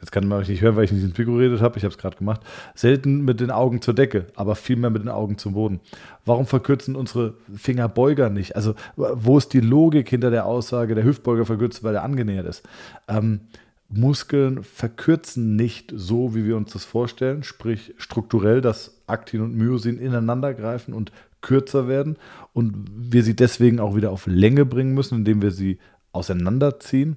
jetzt 0.00 0.12
kann 0.12 0.26
man 0.26 0.38
mich 0.38 0.48
nicht 0.48 0.62
hören, 0.62 0.76
weil 0.76 0.84
ich 0.84 0.92
nicht 0.92 1.04
ins 1.04 1.18
Mikro 1.18 1.34
geredet 1.34 1.60
habe, 1.60 1.76
ich 1.76 1.84
habe 1.84 1.92
es 1.92 1.98
gerade 1.98 2.16
gemacht, 2.16 2.40
selten 2.74 3.22
mit 3.22 3.40
den 3.40 3.50
Augen 3.50 3.82
zur 3.82 3.92
Decke, 3.92 4.28
aber 4.34 4.54
vielmehr 4.54 4.88
mit 4.88 5.02
den 5.02 5.10
Augen 5.10 5.36
zum 5.36 5.52
Boden. 5.52 5.80
Warum 6.24 6.46
verkürzen 6.46 6.96
unsere 6.96 7.34
Fingerbeuger 7.54 8.30
nicht? 8.30 8.56
Also 8.56 8.74
wo 8.96 9.36
ist 9.36 9.52
die 9.52 9.60
Logik 9.60 10.08
hinter 10.08 10.30
der 10.30 10.46
Aussage, 10.46 10.94
der 10.94 11.04
Hüftbeuger 11.04 11.44
verkürzt, 11.44 11.84
weil 11.84 11.96
er 11.96 12.02
angenähert 12.02 12.46
ist? 12.46 12.66
Ähm, 13.08 13.40
Muskeln 13.88 14.62
verkürzen 14.62 15.56
nicht 15.56 15.92
so, 15.96 16.34
wie 16.34 16.44
wir 16.44 16.56
uns 16.56 16.72
das 16.72 16.84
vorstellen, 16.84 17.42
sprich 17.42 17.94
strukturell, 17.96 18.60
dass 18.60 19.00
Aktin 19.06 19.40
und 19.40 19.56
Myosin 19.56 19.98
ineinander 19.98 20.52
greifen 20.52 20.92
und 20.92 21.10
kürzer 21.40 21.88
werden 21.88 22.16
und 22.52 22.74
wir 22.90 23.22
sie 23.22 23.36
deswegen 23.36 23.80
auch 23.80 23.96
wieder 23.96 24.10
auf 24.10 24.26
Länge 24.26 24.66
bringen 24.66 24.92
müssen, 24.92 25.18
indem 25.18 25.40
wir 25.40 25.52
sie 25.52 25.78
auseinanderziehen. 26.12 27.16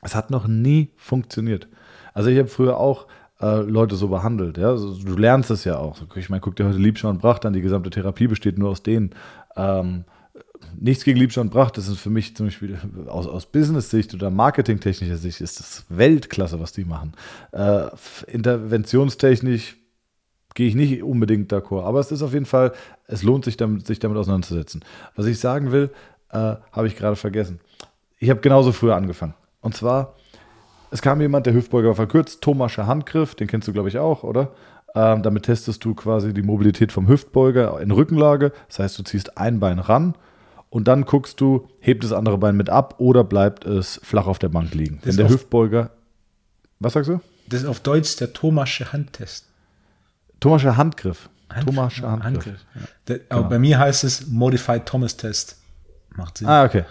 Es 0.00 0.14
hat 0.14 0.30
noch 0.30 0.46
nie 0.46 0.90
funktioniert. 0.96 1.68
Also 2.14 2.30
ich 2.30 2.38
habe 2.38 2.48
früher 2.48 2.78
auch 2.78 3.06
äh, 3.40 3.60
Leute 3.60 3.96
so 3.96 4.08
behandelt. 4.08 4.56
Ja? 4.56 4.74
Du 4.74 5.16
lernst 5.16 5.50
es 5.50 5.64
ja 5.64 5.76
auch. 5.78 5.98
Ich 6.16 6.30
meine, 6.30 6.40
guck 6.40 6.56
dir 6.56 6.66
heute 6.66 6.78
Liebschau 6.78 7.10
und 7.10 7.20
Bracht 7.20 7.44
an, 7.44 7.52
die 7.52 7.60
gesamte 7.60 7.90
Therapie 7.90 8.28
besteht 8.28 8.58
nur 8.58 8.70
aus 8.70 8.82
denen. 8.82 9.10
Ähm, 9.56 10.04
nichts 10.78 11.04
gegen 11.04 11.18
Liebschau 11.18 11.40
und 11.40 11.50
Pracht, 11.50 11.76
das 11.76 11.88
ist 11.88 11.98
für 11.98 12.10
mich 12.10 12.36
zum 12.36 12.46
Beispiel 12.46 12.78
aus, 13.06 13.26
aus 13.26 13.46
Business-Sicht 13.46 14.14
oder 14.14 14.30
marketingtechnischer 14.30 15.16
Sicht 15.16 15.40
ist 15.40 15.60
das 15.60 15.84
Weltklasse, 15.88 16.60
was 16.60 16.72
die 16.72 16.84
machen. 16.84 17.12
Äh, 17.52 17.86
interventionstechnisch 18.26 19.76
gehe 20.54 20.68
ich 20.68 20.74
nicht 20.74 21.02
unbedingt 21.02 21.52
d'accord, 21.52 21.84
aber 21.84 22.00
es 22.00 22.12
ist 22.12 22.22
auf 22.22 22.32
jeden 22.32 22.46
Fall, 22.46 22.72
es 23.06 23.22
lohnt 23.22 23.44
sich 23.44 23.56
damit, 23.56 23.86
sich 23.86 23.98
damit 23.98 24.18
auseinanderzusetzen. 24.18 24.84
Was 25.14 25.26
ich 25.26 25.38
sagen 25.38 25.72
will, 25.72 25.90
äh, 26.30 26.56
habe 26.72 26.86
ich 26.86 26.96
gerade 26.96 27.16
vergessen. 27.16 27.60
Ich 28.18 28.30
habe 28.30 28.40
genauso 28.40 28.72
früher 28.72 28.96
angefangen. 28.96 29.34
Und 29.60 29.74
zwar, 29.74 30.14
es 30.90 31.00
kam 31.02 31.20
jemand, 31.20 31.46
der 31.46 31.54
Hüftbeuger 31.54 31.94
verkürzt, 31.94 32.42
Thomascher 32.42 32.86
Handgriff, 32.86 33.34
den 33.34 33.48
kennst 33.48 33.68
du, 33.68 33.72
glaube 33.72 33.88
ich, 33.88 33.98
auch, 33.98 34.24
oder? 34.24 34.52
Ähm, 34.94 35.22
damit 35.22 35.44
testest 35.44 35.84
du 35.84 35.94
quasi 35.94 36.34
die 36.34 36.42
Mobilität 36.42 36.92
vom 36.92 37.08
Hüftbeuger 37.08 37.80
in 37.80 37.90
Rückenlage. 37.90 38.52
Das 38.68 38.78
heißt, 38.78 38.98
du 38.98 39.02
ziehst 39.04 39.38
ein 39.38 39.58
Bein 39.58 39.78
ran 39.78 40.14
und 40.72 40.88
dann 40.88 41.04
guckst 41.04 41.38
du, 41.42 41.68
hebt 41.80 42.02
das 42.02 42.12
andere 42.12 42.38
Bein 42.38 42.56
mit 42.56 42.70
ab 42.70 42.94
oder 42.96 43.24
bleibt 43.24 43.66
es 43.66 44.00
flach 44.02 44.26
auf 44.26 44.38
der 44.38 44.48
Bank 44.48 44.72
liegen. 44.72 45.00
Das 45.02 45.18
Wenn 45.18 45.26
der 45.26 45.28
Hüftbeuger. 45.28 45.90
Was 46.80 46.94
sagst 46.94 47.10
du? 47.10 47.20
Das 47.46 47.60
ist 47.60 47.66
auf 47.66 47.80
Deutsch 47.80 48.16
der 48.16 48.32
Thomasche 48.32 48.90
Handtest. 48.90 49.48
Thomasche 50.40 50.78
Handgriff. 50.78 51.28
Handgriff. 51.50 51.74
Thomasche 51.74 52.10
Handgriff. 52.10 52.24
Handgriff. 52.24 52.66
Ja. 52.74 52.80
Der, 53.06 53.20
aber 53.28 53.40
genau. 53.40 53.48
bei 53.50 53.58
mir 53.58 53.78
heißt 53.80 54.02
es 54.04 54.28
Modified 54.28 54.86
Thomas 54.86 55.18
Test. 55.18 55.58
Macht 56.16 56.38
Sinn. 56.38 56.48
Ah, 56.48 56.64
okay. 56.64 56.84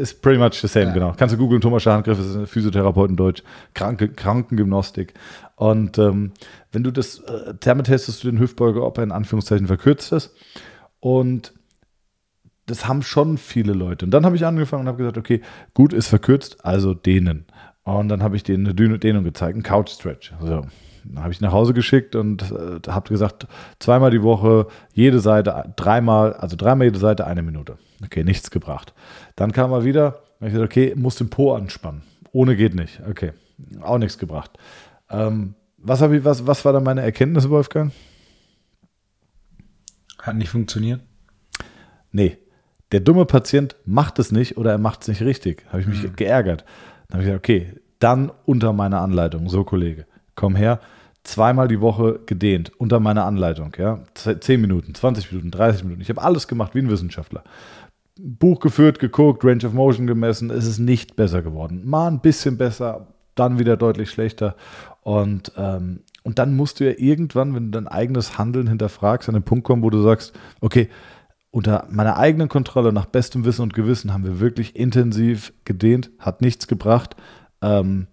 Ist 0.00 0.22
pretty 0.22 0.38
much 0.38 0.60
the 0.60 0.68
same, 0.68 0.86
ja. 0.86 0.92
genau. 0.92 1.14
Kannst 1.16 1.34
du 1.34 1.36
googeln, 1.36 1.60
Thomas 1.60 1.84
Handgriff 1.86 2.20
ist 2.20 2.36
ein 2.36 2.46
Physiotherapeut 2.46 3.10
in 3.10 3.16
Deutsch, 3.16 3.42
Kranke, 3.74 4.10
Krankengymnostik. 4.10 5.12
Und 5.56 5.98
ähm, 5.98 6.30
wenn 6.70 6.84
du 6.84 6.92
das, 6.92 7.18
äh, 7.18 7.54
testest 7.56 8.22
du 8.22 8.30
den 8.30 8.38
Hüftbeuger, 8.38 8.84
ob 8.84 8.98
er 8.98 9.02
in 9.02 9.10
Anführungszeichen 9.10 9.66
verkürzt 9.66 10.12
ist. 10.12 10.32
Und 11.00 11.52
das 12.66 12.88
haben 12.88 13.02
schon 13.02 13.38
viele 13.38 13.72
Leute. 13.72 14.06
Und 14.06 14.10
dann 14.10 14.24
habe 14.24 14.36
ich 14.36 14.46
angefangen 14.46 14.82
und 14.82 14.88
habe 14.88 14.98
gesagt, 14.98 15.18
okay, 15.18 15.40
gut, 15.74 15.92
ist 15.92 16.08
verkürzt, 16.08 16.64
also 16.64 16.94
dehnen. 16.94 17.46
Und 17.84 18.08
dann 18.08 18.22
habe 18.22 18.36
ich 18.36 18.42
denen 18.42 18.66
eine 18.66 18.98
Dehnung 18.98 19.24
gezeigt, 19.24 19.54
einen 19.54 19.62
Couch 19.62 19.90
Stretch. 19.90 20.32
Also, 20.40 20.66
dann 21.04 21.22
habe 21.22 21.32
ich 21.32 21.40
nach 21.42 21.52
Hause 21.52 21.74
geschickt 21.74 22.16
und 22.16 22.50
äh, 22.50 22.80
habe 22.88 23.08
gesagt, 23.10 23.46
zweimal 23.78 24.10
die 24.10 24.22
Woche, 24.22 24.68
jede 24.94 25.20
Seite, 25.20 25.72
dreimal, 25.76 26.32
also 26.32 26.56
dreimal 26.56 26.86
jede 26.86 26.98
Seite 26.98 27.26
eine 27.26 27.42
Minute. 27.42 27.76
Okay, 28.02 28.24
nichts 28.24 28.50
gebracht. 28.50 28.94
Dann 29.36 29.52
kam 29.52 29.72
er 29.72 29.84
wieder, 29.84 30.22
habe 30.36 30.46
ich 30.46 30.52
gesagt, 30.52 30.64
okay, 30.64 30.94
muss 30.96 31.16
den 31.16 31.28
Po 31.28 31.54
anspannen. 31.54 32.02
Ohne 32.32 32.56
geht 32.56 32.74
nicht. 32.74 33.02
Okay, 33.06 33.32
auch 33.82 33.98
nichts 33.98 34.18
gebracht. 34.18 34.52
Ähm, 35.10 35.54
was, 35.76 36.00
ich, 36.00 36.24
was, 36.24 36.46
was 36.46 36.64
war 36.64 36.72
dann 36.72 36.84
meine 36.84 37.02
Erkenntnis, 37.02 37.50
Wolfgang? 37.50 37.92
Hat 40.22 40.36
nicht 40.36 40.48
funktioniert? 40.48 41.02
Nee, 42.12 42.38
der 42.94 43.00
dumme 43.00 43.24
Patient 43.24 43.74
macht 43.84 44.20
es 44.20 44.30
nicht 44.30 44.56
oder 44.56 44.70
er 44.70 44.78
macht 44.78 45.02
es 45.02 45.08
nicht 45.08 45.20
richtig. 45.20 45.66
Habe 45.70 45.80
ich 45.80 45.88
mich 45.88 46.04
mhm. 46.04 46.14
geärgert. 46.14 46.64
Dann 47.08 47.14
habe 47.14 47.22
ich 47.22 47.26
gesagt, 47.26 47.44
okay, 47.44 47.72
dann 47.98 48.30
unter 48.44 48.72
meiner 48.72 49.00
Anleitung. 49.00 49.48
So, 49.48 49.64
Kollege, 49.64 50.06
komm 50.36 50.54
her. 50.54 50.78
Zweimal 51.24 51.66
die 51.66 51.80
Woche 51.80 52.20
gedehnt, 52.24 52.70
unter 52.78 53.00
meiner 53.00 53.24
Anleitung. 53.24 53.74
Ja? 53.76 54.04
10 54.14 54.60
Minuten, 54.60 54.94
20 54.94 55.32
Minuten, 55.32 55.50
30 55.50 55.82
Minuten. 55.82 56.02
Ich 56.02 56.08
habe 56.08 56.22
alles 56.22 56.46
gemacht 56.46 56.76
wie 56.76 56.82
ein 56.82 56.88
Wissenschaftler. 56.88 57.42
Buch 58.16 58.60
geführt, 58.60 59.00
geguckt, 59.00 59.44
Range 59.44 59.66
of 59.66 59.72
Motion 59.72 60.06
gemessen. 60.06 60.50
Es 60.50 60.64
ist 60.64 60.78
nicht 60.78 61.16
besser 61.16 61.42
geworden. 61.42 61.82
Mal 61.84 62.06
ein 62.06 62.20
bisschen 62.20 62.56
besser, 62.56 63.08
dann 63.34 63.58
wieder 63.58 63.76
deutlich 63.76 64.10
schlechter. 64.10 64.54
Und, 65.02 65.50
ähm, 65.56 66.04
und 66.22 66.38
dann 66.38 66.54
musst 66.54 66.78
du 66.78 66.84
ja 66.84 66.94
irgendwann, 66.96 67.56
wenn 67.56 67.72
du 67.72 67.80
dein 67.80 67.88
eigenes 67.88 68.38
Handeln 68.38 68.68
hinterfragst, 68.68 69.28
an 69.28 69.34
den 69.34 69.42
Punkt 69.42 69.64
kommen, 69.64 69.82
wo 69.82 69.90
du 69.90 70.00
sagst, 70.00 70.32
okay, 70.60 70.88
unter 71.54 71.86
meiner 71.88 72.16
eigenen 72.16 72.48
Kontrolle, 72.48 72.92
nach 72.92 73.06
bestem 73.06 73.44
Wissen 73.44 73.62
und 73.62 73.74
Gewissen, 73.74 74.12
haben 74.12 74.24
wir 74.24 74.40
wirklich 74.40 74.74
intensiv 74.74 75.52
gedehnt, 75.64 76.10
hat 76.18 76.40
nichts 76.40 76.66
gebracht. 76.66 77.14
Ähm, 77.62 78.08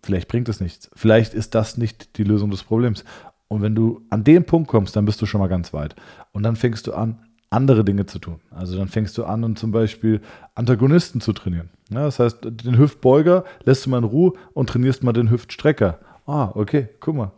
vielleicht 0.00 0.28
bringt 0.28 0.48
es 0.48 0.60
nichts. 0.60 0.88
Vielleicht 0.94 1.34
ist 1.34 1.56
das 1.56 1.76
nicht 1.76 2.16
die 2.18 2.22
Lösung 2.22 2.52
des 2.52 2.62
Problems. 2.62 3.04
Und 3.48 3.62
wenn 3.62 3.74
du 3.74 4.02
an 4.10 4.22
den 4.22 4.44
Punkt 4.44 4.68
kommst, 4.68 4.94
dann 4.94 5.06
bist 5.06 5.20
du 5.20 5.26
schon 5.26 5.40
mal 5.40 5.48
ganz 5.48 5.72
weit. 5.72 5.96
Und 6.30 6.44
dann 6.44 6.54
fängst 6.54 6.86
du 6.86 6.94
an, 6.94 7.18
andere 7.50 7.84
Dinge 7.84 8.06
zu 8.06 8.20
tun. 8.20 8.38
Also 8.52 8.78
dann 8.78 8.86
fängst 8.86 9.18
du 9.18 9.24
an, 9.24 9.56
zum 9.56 9.72
Beispiel 9.72 10.20
Antagonisten 10.54 11.20
zu 11.20 11.32
trainieren. 11.32 11.70
Ja, 11.90 12.04
das 12.04 12.20
heißt, 12.20 12.44
den 12.44 12.78
Hüftbeuger 12.78 13.42
lässt 13.64 13.86
du 13.86 13.90
mal 13.90 13.98
in 13.98 14.04
Ruhe 14.04 14.34
und 14.52 14.68
trainierst 14.68 15.02
mal 15.02 15.12
den 15.12 15.32
Hüftstrecker. 15.32 15.98
Ah, 16.26 16.52
okay, 16.54 16.90
guck 17.00 17.16
mal. 17.16 17.32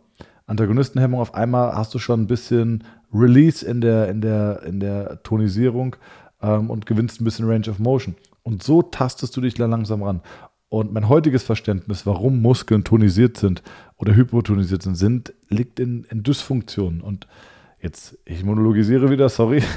Antagonistenhemmung, 0.45 1.19
auf 1.19 1.33
einmal 1.33 1.73
hast 1.73 1.95
du 1.95 1.99
schon 1.99 2.21
ein 2.21 2.27
bisschen 2.27 2.83
Release 3.13 3.65
in 3.65 3.81
der, 3.81 4.09
in 4.09 4.21
der, 4.21 4.63
in 4.63 4.79
der 4.79 5.23
Tonisierung 5.23 5.95
ähm, 6.41 6.69
und 6.69 6.85
gewinnst 6.85 7.21
ein 7.21 7.25
bisschen 7.25 7.47
Range 7.47 7.69
of 7.69 7.79
Motion. 7.79 8.15
Und 8.43 8.63
so 8.63 8.81
tastest 8.81 9.35
du 9.35 9.41
dich 9.41 9.57
langsam 9.57 10.03
ran. 10.03 10.21
Und 10.69 10.93
mein 10.93 11.09
heutiges 11.09 11.43
Verständnis, 11.43 12.05
warum 12.05 12.41
Muskeln 12.41 12.83
tonisiert 12.83 13.37
sind 13.37 13.61
oder 13.97 14.15
hypotonisiert 14.15 14.81
sind, 14.81 14.95
sind 14.95 15.33
liegt 15.49 15.79
in, 15.79 16.05
in 16.05 16.23
Dysfunktionen. 16.23 17.01
Und 17.01 17.27
jetzt, 17.81 18.17
ich 18.25 18.43
monologisiere 18.43 19.09
wieder, 19.09 19.29
sorry. 19.29 19.63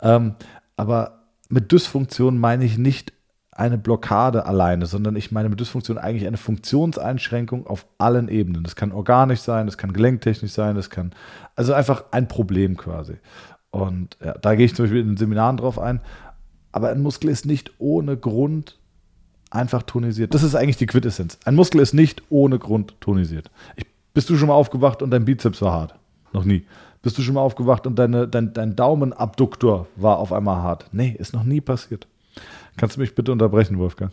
Ähm, 0.00 0.36
aber 0.76 1.24
mit 1.48 1.72
Dysfunktion 1.72 2.38
meine 2.38 2.64
ich 2.64 2.78
nicht 2.78 3.12
eine 3.58 3.76
Blockade 3.76 4.46
alleine, 4.46 4.86
sondern 4.86 5.16
ich 5.16 5.32
meine 5.32 5.48
mit 5.48 5.58
Dysfunktion 5.58 5.98
eigentlich 5.98 6.28
eine 6.28 6.36
Funktionseinschränkung 6.36 7.66
auf 7.66 7.86
allen 7.98 8.28
Ebenen. 8.28 8.62
Das 8.62 8.76
kann 8.76 8.92
organisch 8.92 9.40
sein, 9.40 9.66
das 9.66 9.76
kann 9.76 9.92
gelenktechnisch 9.92 10.52
sein, 10.52 10.76
das 10.76 10.90
kann 10.90 11.12
also 11.56 11.72
einfach 11.72 12.04
ein 12.12 12.28
Problem 12.28 12.76
quasi. 12.76 13.14
Und 13.70 14.16
ja, 14.24 14.34
da 14.34 14.54
gehe 14.54 14.64
ich 14.64 14.76
zum 14.76 14.84
Beispiel 14.84 15.00
in 15.00 15.08
den 15.08 15.16
Seminaren 15.16 15.56
drauf 15.56 15.78
ein. 15.78 16.00
Aber 16.70 16.90
ein 16.90 17.02
Muskel 17.02 17.30
ist 17.30 17.46
nicht 17.46 17.72
ohne 17.78 18.16
Grund 18.16 18.78
einfach 19.50 19.82
tonisiert. 19.82 20.34
Das 20.34 20.44
ist 20.44 20.54
eigentlich 20.54 20.76
die 20.76 20.86
Quintessenz. 20.86 21.38
Ein 21.44 21.56
Muskel 21.56 21.80
ist 21.80 21.94
nicht 21.94 22.22
ohne 22.30 22.60
Grund 22.60 22.94
tonisiert. 23.00 23.50
Ich, 23.74 23.86
bist 24.14 24.30
du 24.30 24.36
schon 24.36 24.48
mal 24.48 24.54
aufgewacht 24.54 25.02
und 25.02 25.10
dein 25.10 25.24
Bizeps 25.24 25.60
war 25.62 25.72
hart? 25.72 25.94
Noch 26.32 26.44
nie. 26.44 26.64
Bist 27.02 27.18
du 27.18 27.22
schon 27.22 27.34
mal 27.34 27.40
aufgewacht 27.40 27.88
und 27.88 27.98
deine, 27.98 28.28
dein, 28.28 28.52
dein 28.52 28.76
Daumenabduktor 28.76 29.88
war 29.96 30.18
auf 30.18 30.32
einmal 30.32 30.62
hart? 30.62 30.86
Nee, 30.92 31.16
ist 31.18 31.32
noch 31.32 31.44
nie 31.44 31.60
passiert. 31.60 32.06
Kannst 32.78 32.96
du 32.96 33.00
mich 33.00 33.14
bitte 33.14 33.32
unterbrechen, 33.32 33.78
Wolfgang? 33.78 34.12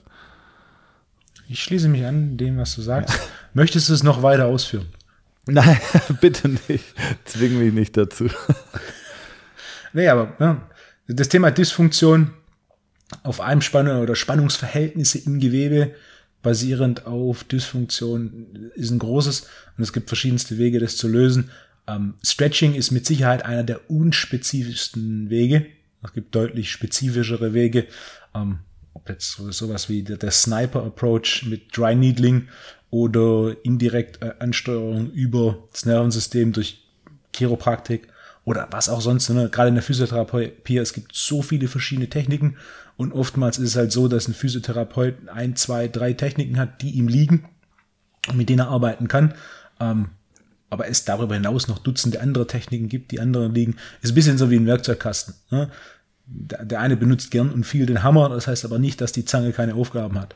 Ich 1.48 1.64
schließe 1.64 1.88
mich 1.88 2.06
an 2.06 2.38
dem, 2.38 2.58
was 2.58 2.76
du 2.76 2.82
sagst. 2.82 3.18
Möchtest 3.54 3.90
du 3.90 3.94
es 3.94 4.04
noch 4.04 4.24
weiter 4.24 4.48
ausführen? 4.48 4.88
Nein, 5.46 5.80
bitte 6.22 6.50
nicht. 6.50 6.84
Zwing 7.26 7.60
mich 7.60 7.74
nicht 7.74 7.96
dazu. 7.96 8.28
Nee, 9.94 10.08
aber 10.10 10.36
ja, 10.40 10.68
das 11.08 11.30
Thema 11.30 11.52
Dysfunktion 11.52 12.34
auf 13.24 13.40
Einspannung 13.40 14.02
oder 14.02 14.16
Spannungsverhältnisse 14.16 15.20
im 15.20 15.40
Gewebe 15.40 15.94
basierend 16.42 17.06
auf 17.06 17.44
Dysfunktion 17.44 18.72
ist 18.76 18.92
ein 18.92 19.00
großes 19.00 19.48
und 19.78 19.84
es 19.84 19.94
gibt 19.94 20.10
verschiedenste 20.10 20.58
Wege, 20.58 20.80
das 20.80 20.98
zu 20.98 21.08
lösen. 21.08 21.50
Ähm, 21.88 22.16
Stretching 22.26 22.74
ist 22.74 22.92
mit 22.92 23.06
Sicherheit 23.06 23.46
einer 23.46 23.64
der 23.64 23.90
unspezifischsten 23.90 25.30
Wege. 25.30 25.68
Es 26.04 26.14
gibt 26.14 26.36
deutlich 26.36 26.72
spezifischere 26.72 27.54
Wege. 27.54 27.88
Ähm, 28.36 28.60
ob 28.94 29.10
jetzt 29.10 29.32
sowas 29.32 29.90
wie 29.90 30.04
der, 30.04 30.18
der 30.18 30.32
Sniper-Approach 30.32 31.46
mit 31.48 31.76
Dry 31.76 31.96
Needling 31.96 32.48
oder 32.90 33.56
indirekt 33.64 34.22
äh, 34.22 34.34
Ansteuerung 34.40 35.12
über 35.12 35.68
das 35.72 35.86
Nervensystem 35.86 36.54
durch 36.54 36.84
Chiropraktik 37.36 38.08
oder 38.46 38.68
was 38.72 38.90
auch 38.90 39.02
sonst, 39.02 39.30
ne? 39.30 39.50
gerade 39.50 39.70
in 39.70 39.76
der 39.76 39.84
Physiotherapie, 39.84 40.78
es 40.78 40.94
gibt 40.94 41.14
so 41.14 41.42
viele 41.42 41.68
verschiedene 41.68 42.10
Techniken 42.10 42.58
und 42.96 43.12
oftmals 43.12 43.58
ist 43.58 43.72
es 43.72 43.76
halt 43.76 43.92
so, 43.92 44.08
dass 44.08 44.28
ein 44.28 44.34
Physiotherapeut 44.34 45.28
ein, 45.28 45.56
zwei, 45.56 45.88
drei 45.88 46.14
Techniken 46.14 46.58
hat, 46.58 46.82
die 46.82 46.92
ihm 46.92 47.08
liegen 47.08 47.50
und 48.30 48.38
mit 48.38 48.50
denen 48.50 48.60
er 48.60 48.70
arbeiten 48.70 49.08
kann. 49.08 49.34
Ähm, 49.80 50.10
aber 50.70 50.88
es 50.88 51.06
darüber 51.06 51.36
hinaus 51.36 51.68
noch 51.68 51.80
Dutzende 51.80 52.22
andere 52.22 52.48
Techniken 52.48 52.90
gibt, 52.90 53.12
die 53.12 53.20
anderen 53.20 53.54
liegen. 53.54 53.76
Ist 54.02 54.12
ein 54.12 54.16
bisschen 54.16 54.38
so 54.38 54.50
wie 54.50 54.58
ein 54.58 54.66
Werkzeugkasten. 54.66 55.36
Ne? 55.52 55.70
Der 56.28 56.80
eine 56.80 56.98
benutzt 56.98 57.30
gern 57.30 57.52
und 57.52 57.66
viel 57.66 57.86
den 57.86 58.02
Hammer, 58.02 58.30
das 58.30 58.48
heißt 58.48 58.66
aber 58.66 58.80
nicht, 58.80 59.00
dass 59.00 59.12
die 59.12 59.26
Zange 59.26 59.52
keine 59.52 59.76
Aufgaben 59.76 60.20
hat. 60.20 60.36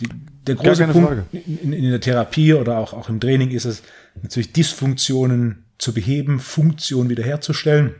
Die, 0.00 0.08
der 0.46 0.54
große 0.54 0.86
Punkt 0.88 1.24
in, 1.32 1.72
in, 1.72 1.90
der 1.90 2.00
Therapie 2.00 2.54
oder 2.54 2.78
auch, 2.78 2.92
auch 2.92 3.08
im 3.08 3.20
Training 3.20 3.50
ist 3.50 3.64
es 3.64 3.82
natürlich 4.22 4.52
Dysfunktionen 4.52 5.64
zu 5.76 5.92
beheben, 5.92 6.38
Funktion 6.40 7.08
wiederherzustellen. 7.08 7.94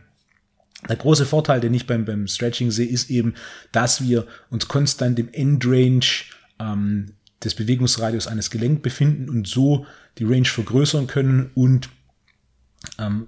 Der 0.87 0.95
große 0.95 1.25
Vorteil, 1.25 1.59
den 1.59 1.73
ich 1.73 1.87
beim, 1.87 2.05
beim 2.05 2.27
Stretching 2.27 2.71
sehe, 2.71 2.87
ist 2.87 3.09
eben, 3.09 3.35
dass 3.71 4.01
wir 4.01 4.25
uns 4.49 4.67
konstant 4.69 5.19
im 5.19 5.29
Endrange 5.33 6.23
ähm, 6.57 7.13
des 7.43 7.55
Bewegungsradius 7.55 8.27
eines 8.27 8.49
Gelenks 8.49 8.81
befinden 8.81 9.29
und 9.29 9.47
so 9.47 9.85
die 10.17 10.23
Range 10.23 10.45
vergrößern 10.45 11.07
können 11.07 11.51
und 11.53 11.89
ähm, 12.97 13.27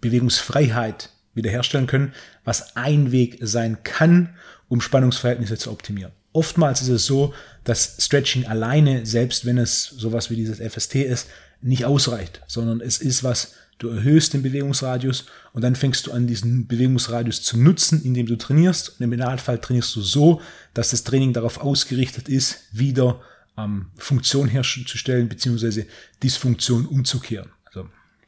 Bewegungsfreiheit 0.00 1.10
wiederherstellen 1.34 1.86
können, 1.86 2.12
was 2.44 2.76
ein 2.76 3.12
Weg 3.12 3.38
sein 3.40 3.82
kann, 3.82 4.34
um 4.68 4.80
Spannungsverhältnisse 4.80 5.58
zu 5.58 5.70
optimieren. 5.70 6.12
Oftmals 6.32 6.82
ist 6.82 6.88
es 6.88 7.06
so, 7.06 7.34
dass 7.64 7.96
Stretching 7.98 8.46
alleine, 8.46 9.04
selbst 9.04 9.44
wenn 9.44 9.58
es 9.58 9.84
sowas 9.84 10.30
wie 10.30 10.36
dieses 10.36 10.58
FST 10.60 10.96
ist, 10.96 11.28
nicht 11.60 11.84
ausreicht, 11.84 12.40
sondern 12.46 12.80
es 12.80 12.98
ist 12.98 13.24
was, 13.24 13.54
du 13.78 13.88
erhöhst 13.88 14.32
den 14.34 14.42
Bewegungsradius 14.42 15.26
und 15.52 15.62
dann 15.62 15.74
fängst 15.74 16.06
du 16.06 16.12
an, 16.12 16.26
diesen 16.26 16.66
Bewegungsradius 16.66 17.42
zu 17.42 17.58
nutzen, 17.58 18.02
indem 18.04 18.26
du 18.26 18.36
trainierst. 18.36 18.90
Und 18.90 19.04
im 19.04 19.12
Idealfall 19.12 19.58
trainierst 19.58 19.96
du 19.96 20.02
so, 20.02 20.40
dass 20.74 20.90
das 20.90 21.02
Training 21.02 21.32
darauf 21.32 21.58
ausgerichtet 21.58 22.28
ist, 22.28 22.68
wieder 22.72 23.20
ähm, 23.58 23.86
Funktion 23.96 24.48
herzustellen, 24.48 25.28
beziehungsweise 25.28 25.86
Dysfunktion 26.22 26.86
umzukehren. 26.86 27.50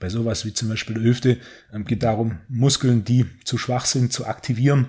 Bei 0.03 0.09
sowas 0.09 0.45
wie 0.45 0.53
zum 0.53 0.69
Beispiel 0.69 0.97
der 0.97 1.05
Hüfte 1.05 1.39
ähm, 1.73 1.85
geht 1.85 2.03
darum, 2.03 2.41
Muskeln, 2.49 3.05
die 3.05 3.25
zu 3.45 3.57
schwach 3.57 3.85
sind, 3.85 4.13
zu 4.13 4.27
aktivieren. 4.27 4.89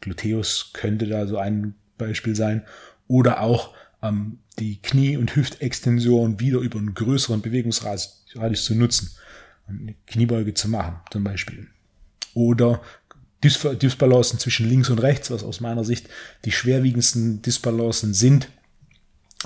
Gluteus 0.00 0.70
könnte 0.72 1.06
da 1.06 1.26
so 1.26 1.36
ein 1.36 1.74
Beispiel 1.98 2.34
sein. 2.34 2.62
Oder 3.06 3.42
auch 3.42 3.74
ähm, 4.00 4.38
die 4.58 4.80
Knie- 4.80 5.18
und 5.18 5.36
Hüftextension 5.36 6.40
wieder 6.40 6.60
über 6.60 6.78
einen 6.78 6.94
größeren 6.94 7.42
Bewegungsradius 7.42 8.64
zu 8.64 8.74
nutzen 8.74 9.10
eine 9.66 9.94
Kniebeuge 10.06 10.54
zu 10.54 10.68
machen, 10.68 11.00
zum 11.10 11.22
Beispiel. 11.22 11.66
Oder 12.32 12.80
Dysbalancen 13.42 14.38
zwischen 14.38 14.68
links 14.68 14.88
und 14.88 15.00
rechts, 15.00 15.30
was 15.30 15.44
aus 15.44 15.60
meiner 15.60 15.84
Sicht 15.84 16.08
die 16.46 16.52
schwerwiegendsten 16.52 17.42
Dysbalancen 17.42 18.14
sind, 18.14 18.48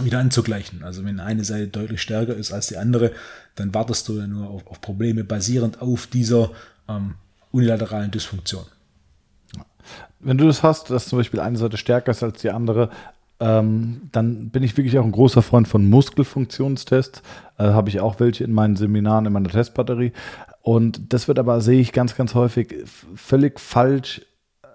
wieder 0.00 0.18
anzugleichen. 0.18 0.82
Also 0.82 1.04
wenn 1.04 1.20
eine 1.20 1.44
Seite 1.44 1.68
deutlich 1.68 2.00
stärker 2.00 2.34
ist 2.34 2.52
als 2.52 2.68
die 2.68 2.76
andere, 2.76 3.12
dann 3.56 3.74
wartest 3.74 4.08
du 4.08 4.18
ja 4.18 4.26
nur 4.26 4.48
auf, 4.48 4.66
auf 4.66 4.80
Probleme 4.80 5.24
basierend 5.24 5.82
auf 5.82 6.06
dieser 6.06 6.50
ähm, 6.88 7.14
unilateralen 7.50 8.10
Dysfunktion. 8.10 8.64
Wenn 10.20 10.38
du 10.38 10.46
das 10.46 10.62
hast, 10.62 10.90
dass 10.90 11.08
zum 11.08 11.18
Beispiel 11.18 11.40
eine 11.40 11.58
Seite 11.58 11.76
stärker 11.76 12.12
ist 12.12 12.22
als 12.22 12.40
die 12.40 12.50
andere, 12.50 12.90
ähm, 13.40 14.02
dann 14.12 14.50
bin 14.50 14.62
ich 14.62 14.76
wirklich 14.76 14.98
auch 14.98 15.04
ein 15.04 15.12
großer 15.12 15.42
Freund 15.42 15.66
von 15.66 15.88
Muskelfunktionstests. 15.88 17.22
Äh, 17.58 17.64
Habe 17.64 17.88
ich 17.88 18.00
auch 18.00 18.20
welche 18.20 18.44
in 18.44 18.52
meinen 18.52 18.76
Seminaren, 18.76 19.26
in 19.26 19.32
meiner 19.32 19.48
Testbatterie. 19.48 20.12
Und 20.62 21.12
das 21.14 21.26
wird 21.26 21.38
aber, 21.38 21.60
sehe 21.62 21.80
ich 21.80 21.92
ganz, 21.92 22.14
ganz 22.14 22.34
häufig 22.34 22.74
völlig 23.16 23.58
falsch 23.58 24.20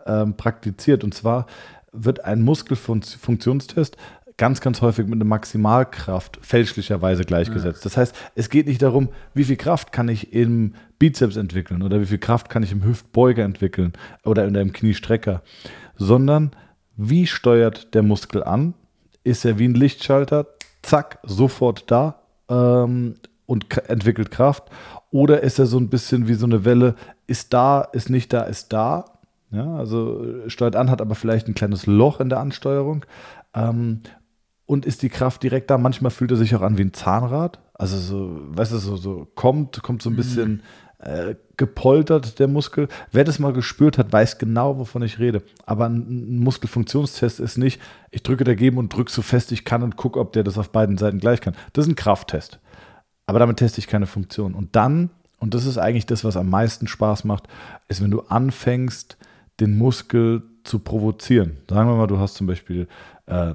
ähm, 0.07 0.35
praktiziert. 0.35 1.03
Und 1.03 1.13
zwar 1.13 1.45
wird 1.91 2.25
ein 2.25 2.41
Muskelfunktionstest 2.41 3.97
ganz, 4.37 4.59
ganz 4.59 4.81
häufig 4.81 5.05
mit 5.05 5.15
einer 5.15 5.25
Maximalkraft 5.25 6.39
fälschlicherweise 6.41 7.23
gleichgesetzt. 7.23 7.79
Ja. 7.79 7.83
Das 7.83 7.97
heißt, 7.97 8.15
es 8.35 8.49
geht 8.49 8.67
nicht 8.67 8.81
darum, 8.81 9.09
wie 9.33 9.45
viel 9.45 9.55
Kraft 9.55 9.91
kann 9.91 10.09
ich 10.09 10.33
im 10.33 10.73
Bizeps 10.99 11.37
entwickeln 11.37 11.81
oder 11.81 12.01
wie 12.01 12.05
viel 12.05 12.17
Kraft 12.17 12.49
kann 12.49 12.63
ich 12.63 12.71
im 12.71 12.83
Hüftbeuger 12.83 13.43
entwickeln 13.43 13.93
oder 14.23 14.45
im 14.45 14.73
Kniestrecker, 14.73 15.41
sondern 15.95 16.51
wie 16.97 17.27
steuert 17.27 17.93
der 17.93 18.03
Muskel 18.03 18.43
an? 18.43 18.73
Ist 19.23 19.45
er 19.45 19.57
wie 19.57 19.67
ein 19.67 19.75
Lichtschalter, 19.75 20.47
zack, 20.81 21.19
sofort 21.23 21.89
da 21.89 22.21
ähm, 22.49 23.15
und 23.45 23.77
entwickelt 23.89 24.31
Kraft? 24.31 24.63
Oder 25.11 25.41
ist 25.43 25.59
er 25.59 25.65
so 25.65 25.77
ein 25.77 25.89
bisschen 25.89 26.27
wie 26.27 26.33
so 26.33 26.45
eine 26.45 26.65
Welle, 26.65 26.95
ist 27.27 27.53
da, 27.53 27.81
ist 27.81 28.09
nicht 28.09 28.33
da, 28.33 28.41
ist 28.43 28.73
da? 28.73 29.05
Ja, 29.51 29.75
also 29.77 30.25
steuert 30.47 30.75
an, 30.75 30.89
hat 30.89 31.01
aber 31.01 31.15
vielleicht 31.15 31.47
ein 31.47 31.53
kleines 31.53 31.85
Loch 31.85 32.19
in 32.19 32.29
der 32.29 32.39
Ansteuerung. 32.39 33.05
Ähm, 33.53 34.01
und 34.65 34.85
ist 34.85 35.01
die 35.01 35.09
Kraft 35.09 35.43
direkt 35.43 35.69
da? 35.69 35.77
Manchmal 35.77 36.11
fühlt 36.11 36.31
er 36.31 36.37
sich 36.37 36.55
auch 36.55 36.61
an 36.61 36.77
wie 36.77 36.83
ein 36.83 36.93
Zahnrad. 36.93 37.59
Also 37.73 37.97
so, 37.97 38.39
weißt 38.57 38.71
du, 38.71 38.77
so, 38.77 38.95
so 38.95 39.27
kommt, 39.35 39.83
kommt 39.83 40.01
so 40.01 40.09
ein 40.09 40.15
bisschen, 40.15 40.51
mhm 40.51 40.61
äh, 40.99 41.35
gepoltert, 41.57 42.39
der 42.39 42.47
Muskel. 42.47 42.87
Wer 43.11 43.23
das 43.23 43.39
mal 43.39 43.53
gespürt 43.53 43.97
hat, 43.97 44.11
weiß 44.11 44.37
genau, 44.37 44.77
wovon 44.77 45.03
ich 45.03 45.19
rede. 45.19 45.41
Aber 45.65 45.85
ein, 45.85 46.37
ein 46.37 46.39
Muskelfunktionstest 46.39 47.39
ist 47.39 47.57
nicht, 47.57 47.81
ich 48.11 48.23
drücke 48.23 48.43
dagegen 48.43 48.77
und 48.77 48.93
drücke 48.93 49.11
so 49.11 49.21
fest 49.21 49.51
ich 49.51 49.65
kann 49.65 49.83
und 49.83 49.95
gucke, 49.95 50.19
ob 50.19 50.33
der 50.33 50.43
das 50.43 50.57
auf 50.57 50.71
beiden 50.71 50.97
Seiten 50.97 51.19
gleich 51.19 51.41
kann. 51.41 51.55
Das 51.73 51.85
ist 51.85 51.91
ein 51.91 51.95
Krafttest. 51.95 52.59
Aber 53.25 53.39
damit 53.39 53.57
teste 53.57 53.79
ich 53.79 53.87
keine 53.87 54.07
Funktion. 54.07 54.53
Und 54.53 54.75
dann, 54.75 55.09
und 55.39 55.53
das 55.53 55.65
ist 55.65 55.77
eigentlich 55.77 56.05
das, 56.05 56.23
was 56.23 56.37
am 56.37 56.49
meisten 56.49 56.87
Spaß 56.87 57.23
macht, 57.23 57.47
ist, 57.87 58.01
wenn 58.03 58.11
du 58.11 58.21
anfängst, 58.21 59.17
den 59.59 59.77
Muskel 59.77 60.43
zu 60.63 60.79
provozieren. 60.79 61.57
Sagen 61.69 61.89
wir 61.89 61.95
mal, 61.95 62.07
du 62.07 62.19
hast 62.19 62.35
zum 62.35 62.47
Beispiel 62.47 62.87
äh, 63.27 63.53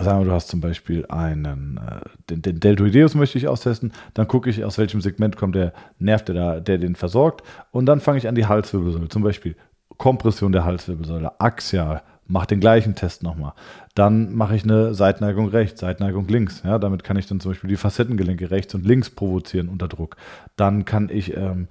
Sagen 0.00 0.20
wir, 0.20 0.26
du 0.26 0.32
hast 0.32 0.48
zum 0.48 0.60
Beispiel 0.60 1.04
einen, 1.08 1.78
äh, 1.78 2.00
den, 2.30 2.42
den 2.42 2.60
Deltoideus 2.60 3.16
möchte 3.16 3.36
ich 3.36 3.48
austesten, 3.48 3.92
dann 4.14 4.28
gucke 4.28 4.48
ich, 4.48 4.64
aus 4.64 4.78
welchem 4.78 5.00
Segment 5.00 5.36
kommt 5.36 5.56
der 5.56 5.72
Nerv, 5.98 6.24
der, 6.24 6.34
da, 6.34 6.60
der 6.60 6.78
den 6.78 6.94
versorgt. 6.94 7.44
Und 7.72 7.86
dann 7.86 8.00
fange 8.00 8.18
ich 8.18 8.28
an 8.28 8.36
die 8.36 8.46
Halswirbelsäule, 8.46 9.08
zum 9.08 9.24
Beispiel 9.24 9.56
Kompression 9.96 10.52
der 10.52 10.64
Halswirbelsäule, 10.64 11.40
axial, 11.40 12.02
mache 12.28 12.46
den 12.46 12.60
gleichen 12.60 12.94
Test 12.94 13.24
nochmal. 13.24 13.54
Dann 13.98 14.32
mache 14.32 14.54
ich 14.54 14.62
eine 14.62 14.94
Seitneigung 14.94 15.48
rechts, 15.48 15.80
Seitneigung 15.80 16.28
links. 16.28 16.62
Ja, 16.64 16.78
damit 16.78 17.02
kann 17.02 17.16
ich 17.16 17.26
dann 17.26 17.40
zum 17.40 17.50
Beispiel 17.50 17.68
die 17.68 17.76
Facettengelenke 17.76 18.48
rechts 18.48 18.72
und 18.76 18.86
links 18.86 19.10
provozieren 19.10 19.68
unter 19.68 19.88
Druck. 19.88 20.16
Dann 20.54 20.84
kann 20.84 21.08
ich, 21.08 21.36
ähm, 21.36 21.66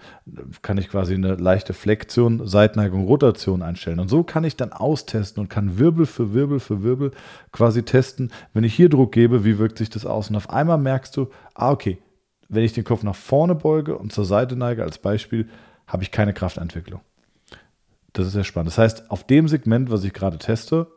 kann 0.62 0.78
ich 0.78 0.90
quasi 0.90 1.14
eine 1.14 1.36
leichte 1.36 1.72
Flexion, 1.72 2.46
Seitneigung, 2.46 3.06
Rotation 3.06 3.62
einstellen. 3.62 4.02
Und 4.02 4.10
so 4.10 4.24
kann 4.24 4.44
ich 4.44 4.58
dann 4.58 4.74
austesten 4.74 5.40
und 5.40 5.48
kann 5.48 5.80
Wirbel 5.80 6.06
für 6.06 6.34
Wirbel 6.34 6.60
für 6.60 6.84
Wirbel 6.84 7.12
quasi 7.54 7.84
testen. 7.84 8.34
Wenn 8.54 8.66
ich 8.66 8.74
hier 8.74 8.90
Druck 8.90 9.14
gebe, 9.14 9.46
wie 9.46 9.58
wirkt 9.58 9.78
sich 9.78 9.90
das 9.90 10.06
aus? 10.06 10.30
Und 10.30 10.36
auf 10.36 10.50
einmal 10.50 10.78
merkst 10.78 11.16
du, 11.16 11.30
ah, 11.54 11.72
okay, 11.72 11.98
wenn 12.50 12.66
ich 12.66 12.74
den 12.74 12.84
Kopf 12.84 13.04
nach 13.04 13.16
vorne 13.16 13.56
beuge 13.56 13.98
und 13.98 14.12
zur 14.12 14.26
Seite 14.26 14.58
neige 14.58 14.84
als 14.84 14.98
Beispiel, 14.98 15.48
habe 15.88 16.04
ich 16.04 16.12
keine 16.12 16.34
Kraftentwicklung. 16.34 17.00
Das 18.12 18.28
ist 18.28 18.34
sehr 18.34 18.44
spannend. 18.44 18.68
Das 18.68 18.80
heißt, 18.80 19.12
auf 19.12 19.26
dem 19.26 19.48
Segment, 19.48 19.90
was 19.90 20.04
ich 20.04 20.12
gerade 20.12 20.38
teste, 20.38 20.88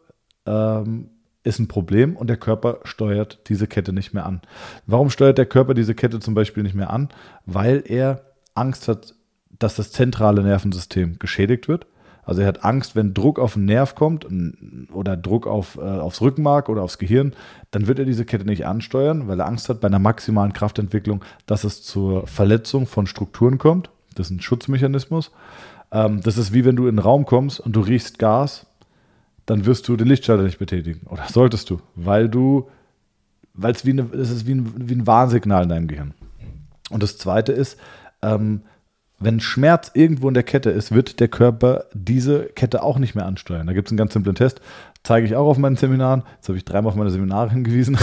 ähm, 0.45 1.11
ist 1.43 1.59
ein 1.59 1.69
Problem 1.69 2.17
und 2.17 2.29
der 2.29 2.37
Körper 2.37 2.81
steuert 2.85 3.41
diese 3.49 3.67
Kette 3.67 3.93
nicht 3.93 4.13
mehr 4.13 4.27
an. 4.27 4.43
Warum 4.87 5.11
steuert 5.11 5.39
der 5.39 5.47
Körper 5.47 5.75
diese 5.75 5.95
Kette 5.95 6.21
zum 6.21 6.35
Beispiel 6.35 6.63
nicht 6.63 6.75
mehr 6.75 6.91
an? 6.91 7.09
Weil 7.47 7.83
er 7.87 8.23
Angst 8.55 8.89
hat, 8.89 9.15
dass 9.59 9.77
das 9.77 9.93
zentrale 9.93 10.43
Nervensystem 10.43 11.19
geschädigt 11.19 11.69
wird. 11.69 11.87
Also 12.25 12.43
er 12.43 12.49
hat 12.49 12.65
Angst, 12.65 12.95
wenn 12.95 13.15
Druck 13.15 13.39
auf 13.39 13.55
den 13.55 13.65
Nerv 13.65 13.95
kommt 13.95 14.27
oder 14.93 15.17
Druck 15.17 15.47
auf, 15.47 15.79
äh, 15.79 15.81
aufs 15.81 16.21
Rückenmark 16.21 16.69
oder 16.69 16.83
aufs 16.83 16.99
Gehirn, 16.99 17.33
dann 17.71 17.87
wird 17.87 17.99
er 17.99 18.05
diese 18.05 18.25
Kette 18.25 18.45
nicht 18.45 18.67
ansteuern, 18.67 19.27
weil 19.27 19.41
er 19.41 19.47
Angst 19.47 19.69
hat 19.69 19.81
bei 19.81 19.89
einer 19.89 19.99
maximalen 19.99 20.53
Kraftentwicklung, 20.53 21.25
dass 21.47 21.65
es 21.65 21.83
zur 21.83 22.27
Verletzung 22.27 22.87
von 22.87 23.07
Strukturen 23.07 23.59
kommt. 23.59 23.91
Das 24.15 24.27
ist 24.27 24.37
ein 24.37 24.41
Schutzmechanismus. 24.41 25.33
Ähm, 25.91 26.21
das 26.21 26.37
ist 26.37 26.53
wie 26.53 26.65
wenn 26.65 26.77
du 26.77 26.85
in 26.85 26.91
einen 26.91 26.99
Raum 26.99 27.25
kommst 27.25 27.59
und 27.59 27.75
du 27.75 27.81
riechst 27.81 28.19
Gas, 28.19 28.67
dann 29.51 29.67
wirst 29.67 29.89
du 29.89 29.97
den 29.97 30.07
Lichtschalter 30.07 30.45
nicht 30.45 30.61
betätigen. 30.61 31.09
Oder 31.09 31.25
solltest 31.29 31.71
du, 31.71 31.81
weil 31.97 32.29
du, 32.29 32.69
weil 33.53 33.73
es 33.73 33.85
wie, 33.85 33.91
eine, 33.91 34.03
es 34.13 34.31
ist 34.31 34.47
wie 34.47 34.55
ein, 34.55 34.73
wie 34.77 34.95
ein 34.95 35.09
Warnsignal 35.09 35.65
in 35.65 35.69
deinem 35.69 35.89
Gehirn. 35.89 36.15
Und 36.91 37.03
das 37.03 37.19
zweite 37.19 37.51
ist, 37.51 37.77
ähm, 38.23 38.63
wenn 39.19 39.41
Schmerz 39.41 39.91
irgendwo 39.93 40.29
in 40.29 40.35
der 40.35 40.45
Kette 40.45 40.71
ist, 40.71 40.93
wird 40.93 41.19
der 41.19 41.27
Körper 41.27 41.87
diese 41.93 42.45
Kette 42.45 42.85
auch 42.85 42.99
nicht 42.99 43.17
mehr 43.17 43.27
ansteuern. 43.27 43.67
Da 43.67 43.73
gibt 43.73 43.89
es 43.89 43.91
einen 43.91 43.99
ganz 43.99 44.13
simplen 44.13 44.37
Test. 44.37 44.61
zeige 45.03 45.27
ich 45.27 45.35
auch 45.35 45.49
auf 45.49 45.59
meinen 45.59 45.77
Seminaren. 45.77 46.23
Jetzt 46.37 46.49
habe 46.49 46.57
ich 46.57 46.65
dreimal 46.65 46.91
auf 46.93 46.97
meine 46.97 47.11
Seminare 47.11 47.51
hingewiesen. 47.53 47.99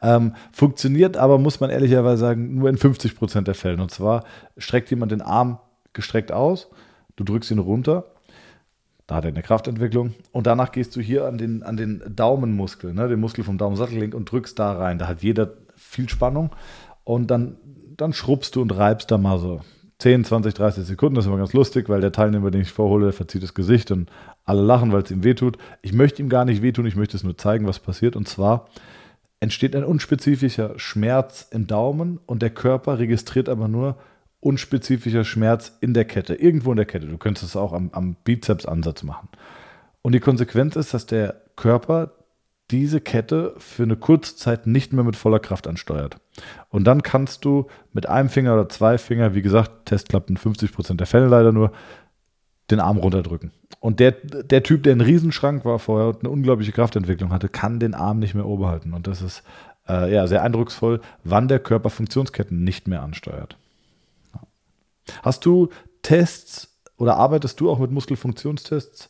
ähm, 0.00 0.36
funktioniert 0.52 1.16
aber, 1.16 1.38
muss 1.38 1.58
man 1.58 1.70
ehrlicherweise 1.70 2.18
sagen, 2.18 2.54
nur 2.54 2.68
in 2.68 2.76
50 2.76 3.16
Prozent 3.16 3.48
der 3.48 3.56
Fällen. 3.56 3.80
Und 3.80 3.90
zwar 3.90 4.22
streckt 4.56 4.90
jemand 4.90 5.10
den 5.10 5.22
Arm 5.22 5.58
gestreckt 5.92 6.30
aus, 6.30 6.70
du 7.16 7.24
drückst 7.24 7.50
ihn 7.50 7.58
runter, 7.58 8.04
da 9.12 9.16
hat 9.16 9.24
er 9.24 9.28
eine 9.28 9.42
Kraftentwicklung 9.42 10.14
und 10.32 10.46
danach 10.46 10.72
gehst 10.72 10.96
du 10.96 11.00
hier 11.00 11.26
an 11.26 11.36
den, 11.36 11.62
an 11.62 11.76
den 11.76 12.02
Daumenmuskel, 12.16 12.94
ne, 12.94 13.08
den 13.08 13.20
Muskel 13.20 13.44
vom 13.44 13.58
Daumensattelgelenk 13.58 14.14
und 14.14 14.30
drückst 14.30 14.58
da 14.58 14.72
rein. 14.72 14.98
Da 14.98 15.06
hat 15.06 15.22
jeder 15.22 15.52
viel 15.76 16.08
Spannung 16.08 16.50
und 17.04 17.30
dann, 17.30 17.56
dann 17.98 18.14
schrubbst 18.14 18.56
du 18.56 18.62
und 18.62 18.74
reibst 18.74 19.10
da 19.10 19.18
mal 19.18 19.38
so 19.38 19.60
10, 19.98 20.24
20, 20.24 20.54
30 20.54 20.86
Sekunden. 20.86 21.14
Das 21.14 21.26
ist 21.26 21.28
immer 21.28 21.36
ganz 21.36 21.52
lustig, 21.52 21.90
weil 21.90 22.00
der 22.00 22.12
Teilnehmer, 22.12 22.50
den 22.50 22.62
ich 22.62 22.72
vorhole, 22.72 23.04
der 23.04 23.12
verzieht 23.12 23.42
das 23.42 23.52
Gesicht 23.52 23.90
und 23.90 24.10
alle 24.46 24.62
lachen, 24.62 24.92
weil 24.92 25.02
es 25.02 25.10
ihm 25.10 25.24
wehtut. 25.24 25.58
Ich 25.82 25.92
möchte 25.92 26.22
ihm 26.22 26.30
gar 26.30 26.46
nicht 26.46 26.62
wehtun, 26.62 26.86
ich 26.86 26.96
möchte 26.96 27.16
es 27.16 27.22
nur 27.22 27.36
zeigen, 27.36 27.66
was 27.66 27.80
passiert. 27.80 28.16
Und 28.16 28.26
zwar 28.28 28.68
entsteht 29.40 29.76
ein 29.76 29.84
unspezifischer 29.84 30.78
Schmerz 30.78 31.48
im 31.50 31.66
Daumen 31.66 32.18
und 32.24 32.40
der 32.40 32.50
Körper 32.50 32.98
registriert 32.98 33.50
aber 33.50 33.68
nur 33.68 33.98
unspezifischer 34.42 35.24
Schmerz 35.24 35.72
in 35.80 35.94
der 35.94 36.04
Kette, 36.04 36.34
irgendwo 36.34 36.72
in 36.72 36.76
der 36.76 36.84
Kette. 36.84 37.06
Du 37.06 37.16
könntest 37.16 37.46
es 37.46 37.56
auch 37.56 37.72
am, 37.72 37.90
am 37.92 38.16
Bizepsansatz 38.24 39.04
machen. 39.04 39.28
Und 40.02 40.12
die 40.12 40.20
Konsequenz 40.20 40.74
ist, 40.74 40.92
dass 40.92 41.06
der 41.06 41.40
Körper 41.54 42.10
diese 42.72 43.00
Kette 43.00 43.54
für 43.58 43.84
eine 43.84 43.96
kurze 43.96 44.36
Zeit 44.36 44.66
nicht 44.66 44.92
mehr 44.92 45.04
mit 45.04 45.14
voller 45.14 45.38
Kraft 45.38 45.68
ansteuert. 45.68 46.16
Und 46.70 46.84
dann 46.84 47.02
kannst 47.02 47.44
du 47.44 47.66
mit 47.92 48.08
einem 48.08 48.28
Finger 48.28 48.54
oder 48.54 48.68
zwei 48.68 48.98
Finger, 48.98 49.34
wie 49.34 49.42
gesagt, 49.42 49.86
Test 49.86 50.08
klappt 50.08 50.28
in 50.28 50.36
50% 50.36 50.96
der 50.96 51.06
Fälle 51.06 51.28
leider 51.28 51.52
nur, 51.52 51.70
den 52.70 52.80
Arm 52.80 52.96
runterdrücken. 52.96 53.52
Und 53.78 54.00
der, 54.00 54.12
der 54.12 54.62
Typ, 54.62 54.82
der 54.82 54.94
ein 54.94 55.00
Riesenschrank 55.00 55.64
war 55.64 55.78
vorher 55.78 56.08
und 56.08 56.20
eine 56.20 56.30
unglaubliche 56.30 56.72
Kraftentwicklung 56.72 57.30
hatte, 57.30 57.48
kann 57.48 57.78
den 57.78 57.94
Arm 57.94 58.18
nicht 58.18 58.34
mehr 58.34 58.46
oberhalten. 58.46 58.94
Und 58.94 59.06
das 59.06 59.22
ist 59.22 59.42
äh, 59.88 60.12
ja 60.12 60.26
sehr 60.26 60.42
eindrucksvoll, 60.42 61.00
wann 61.22 61.48
der 61.48 61.58
Körper 61.58 61.90
Funktionsketten 61.90 62.64
nicht 62.64 62.88
mehr 62.88 63.02
ansteuert. 63.02 63.56
Hast 65.22 65.44
du 65.44 65.68
Tests 66.02 66.68
oder 66.96 67.16
arbeitest 67.16 67.60
du 67.60 67.70
auch 67.70 67.78
mit 67.78 67.90
Muskelfunktionstests? 67.90 69.08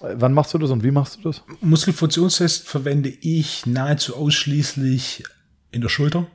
Wann 0.00 0.32
machst 0.32 0.54
du 0.54 0.58
das 0.58 0.70
und 0.70 0.84
wie 0.84 0.92
machst 0.92 1.16
du 1.16 1.22
das? 1.22 1.42
Muskelfunktionstest 1.60 2.68
verwende 2.68 3.08
ich 3.08 3.66
nahezu 3.66 4.16
ausschließlich 4.16 5.24
in 5.72 5.80
der 5.80 5.88
Schulter. 5.88 6.26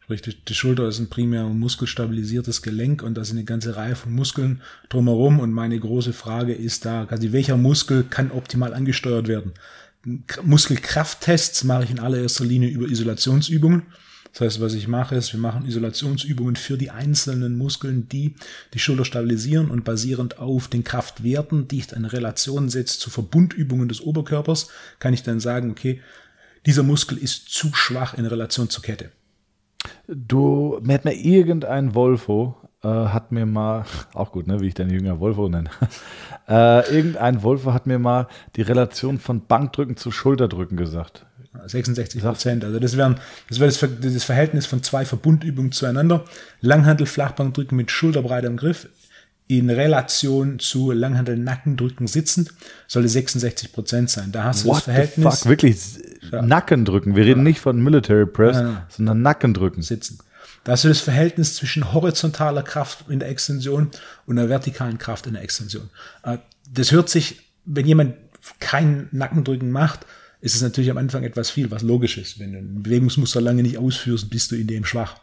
Sprich, 0.00 0.22
die, 0.22 0.54
Schulter 0.54 0.88
ist 0.88 0.98
ein 0.98 1.10
primär 1.10 1.44
muskelstabilisiertes 1.44 2.62
Gelenk 2.62 3.02
und 3.02 3.14
da 3.14 3.24
sind 3.24 3.36
eine 3.36 3.44
ganze 3.44 3.76
Reihe 3.76 3.94
von 3.94 4.12
Muskeln 4.12 4.62
drumherum. 4.88 5.40
Und 5.40 5.52
meine 5.52 5.78
große 5.78 6.12
Frage 6.12 6.54
ist 6.54 6.84
da, 6.84 7.04
also 7.04 7.32
welcher 7.32 7.56
Muskel 7.56 8.04
kann 8.04 8.30
optimal 8.30 8.74
angesteuert 8.74 9.28
werden? 9.28 9.52
Muskelkrafttests 10.42 11.64
mache 11.64 11.84
ich 11.84 11.90
in 11.90 12.00
allererster 12.00 12.44
Linie 12.44 12.70
über 12.70 12.86
Isolationsübungen. 12.88 13.82
Das 14.32 14.40
heißt, 14.40 14.60
was 14.60 14.74
ich 14.74 14.88
mache, 14.88 15.14
ist, 15.14 15.32
wir 15.32 15.40
machen 15.40 15.66
Isolationsübungen 15.66 16.56
für 16.56 16.78
die 16.78 16.90
einzelnen 16.90 17.58
Muskeln, 17.58 18.08
die 18.08 18.34
die 18.72 18.78
Schulter 18.78 19.04
stabilisieren 19.04 19.70
und 19.70 19.84
basierend 19.84 20.38
auf 20.38 20.68
den 20.68 20.84
Kraftwerten, 20.84 21.68
die 21.68 21.78
ich 21.78 21.86
dann 21.88 22.00
in 22.00 22.04
Relation 22.06 22.70
setze 22.70 22.98
zu 22.98 23.10
Verbundübungen 23.10 23.88
des 23.88 24.00
Oberkörpers, 24.00 24.68
kann 24.98 25.12
ich 25.12 25.22
dann 25.22 25.38
sagen, 25.38 25.70
okay, 25.70 26.00
dieser 26.64 26.82
Muskel 26.82 27.18
ist 27.18 27.50
zu 27.50 27.74
schwach 27.74 28.14
in 28.14 28.24
Relation 28.24 28.70
zur 28.70 28.82
Kette. 28.82 29.10
Du, 30.06 30.78
mir 30.82 30.94
hat 30.94 31.04
mir 31.04 31.14
irgendein 31.14 31.94
Wolfo, 31.94 32.56
äh, 32.82 32.88
hat 32.88 33.32
mir 33.32 33.46
mal, 33.46 33.84
auch 34.14 34.32
gut, 34.32 34.46
ne, 34.46 34.60
wie 34.60 34.68
ich 34.68 34.74
den 34.74 34.90
Jünger 34.90 35.20
Wolfo 35.20 35.48
nenne, 35.48 35.70
äh, 36.48 36.94
irgendein 36.94 37.42
Wolfo 37.42 37.72
hat 37.72 37.86
mir 37.86 37.98
mal 37.98 38.28
die 38.56 38.62
Relation 38.62 39.18
von 39.18 39.46
Bankdrücken 39.46 39.96
zu 39.96 40.10
Schulterdrücken 40.10 40.76
gesagt. 40.76 41.26
66 41.66 42.22
Prozent. 42.22 42.64
Also 42.64 42.78
das 42.78 42.96
wären, 42.96 43.18
das 43.48 43.60
wäre 43.60 43.70
das, 43.70 43.78
das, 44.00 44.24
Verhältnis 44.24 44.66
von 44.66 44.82
zwei 44.82 45.04
Verbundübungen 45.04 45.72
zueinander. 45.72 46.24
Langhandel, 46.60 47.06
Flachbankdrücken 47.06 47.76
mit 47.76 47.90
schulterbreitem 47.90 48.56
Griff 48.56 48.88
in 49.48 49.68
Relation 49.68 50.58
zu 50.58 50.92
Langhandel, 50.92 51.36
Nackendrücken 51.36 52.06
sitzend 52.06 52.52
sollte 52.88 53.08
66 53.08 53.72
Prozent 53.72 54.08
sein. 54.08 54.32
Da 54.32 54.44
hast 54.44 54.64
du 54.64 54.68
What 54.68 54.76
das 54.76 54.84
Verhältnis. 54.84 55.40
Fuck? 55.40 55.48
Wirklich 55.48 55.78
ja. 56.30 56.42
Nackendrücken. 56.42 57.16
Wir 57.16 57.24
reden 57.24 57.40
ja. 57.40 57.44
nicht 57.44 57.60
von 57.60 57.82
Military 57.82 58.26
Press, 58.26 58.56
ja. 58.56 58.86
sondern 58.88 59.20
Nackendrücken. 59.20 59.82
Sitzen. 59.82 60.18
Da 60.64 60.72
hast 60.72 60.84
du 60.84 60.88
das 60.88 61.00
Verhältnis 61.00 61.56
zwischen 61.56 61.92
horizontaler 61.92 62.62
Kraft 62.62 63.04
in 63.08 63.18
der 63.18 63.28
Extension 63.28 63.90
und 64.26 64.36
der 64.36 64.48
vertikalen 64.48 64.96
Kraft 64.96 65.26
in 65.26 65.34
der 65.34 65.42
Extension. 65.42 65.90
Äh, 66.22 66.38
das 66.72 66.92
hört 66.92 67.10
sich, 67.10 67.42
wenn 67.64 67.86
jemand 67.86 68.14
kein 68.58 69.08
Nackendrücken 69.12 69.70
macht, 69.70 70.06
ist 70.42 70.56
es 70.56 70.60
natürlich 70.60 70.90
am 70.90 70.98
Anfang 70.98 71.22
etwas 71.22 71.50
viel, 71.50 71.70
was 71.70 71.82
logisch 71.82 72.18
ist. 72.18 72.40
Wenn 72.40 72.52
du 72.52 72.58
ein 72.58 72.82
Bewegungsmuster 72.82 73.40
lange 73.40 73.62
nicht 73.62 73.78
ausführst, 73.78 74.28
bist 74.28 74.50
du 74.50 74.56
in 74.56 74.66
dem 74.66 74.84
schwach. 74.84 75.16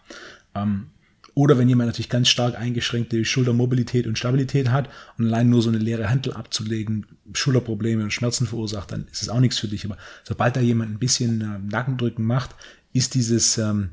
Ähm, 0.55 0.87
oder 1.35 1.57
wenn 1.57 1.67
jemand 1.67 1.89
natürlich 1.89 2.09
ganz 2.09 2.29
stark 2.29 2.57
eingeschränkte 2.57 3.23
Schultermobilität 3.25 4.07
und 4.07 4.17
Stabilität 4.17 4.69
hat 4.71 4.89
und 5.17 5.25
allein 5.25 5.49
nur 5.49 5.61
so 5.61 5.69
eine 5.69 5.77
leere 5.77 6.09
Handel 6.09 6.33
abzulegen, 6.33 7.05
Schulterprobleme 7.33 8.01
und 8.01 8.13
Schmerzen 8.13 8.47
verursacht, 8.47 8.93
dann 8.93 9.07
ist 9.11 9.21
es 9.21 9.29
auch 9.29 9.41
nichts 9.41 9.59
für 9.59 9.67
dich. 9.67 9.83
Aber 9.83 9.97
sobald 10.23 10.55
da 10.55 10.61
jemand 10.61 10.91
ein 10.91 10.99
bisschen 10.99 11.41
äh, 11.41 11.59
Nackendrücken 11.69 12.25
macht, 12.25 12.55
ist 12.93 13.13
dieses 13.13 13.57
ähm, 13.57 13.89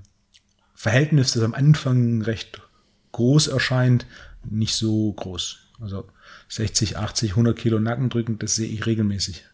Verhältnis, 0.76 1.32
das 1.32 1.42
am 1.42 1.54
Anfang 1.54 2.22
recht 2.22 2.62
groß 3.10 3.48
erscheint, 3.48 4.06
nicht 4.48 4.76
so 4.76 5.12
groß. 5.12 5.58
Also 5.80 6.08
60, 6.50 6.96
80, 6.96 7.30
100 7.30 7.58
Kilo 7.58 7.80
Nackendrücken, 7.80 8.38
das 8.38 8.54
sehe 8.54 8.68
ich 8.68 8.86
regelmäßig. 8.86 9.44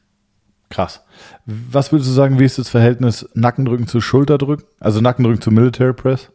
Krass. 0.72 1.02
Was 1.44 1.92
würdest 1.92 2.08
du 2.08 2.14
sagen, 2.14 2.38
wie 2.38 2.46
ist 2.46 2.58
das 2.58 2.70
Verhältnis 2.70 3.28
Nackendrücken 3.34 3.86
zu 3.86 4.00
Schulterdrücken? 4.00 4.64
Also 4.80 5.02
Nackendrücken 5.02 5.42
zu 5.42 5.50
Military 5.50 5.92
Press? 5.92 6.30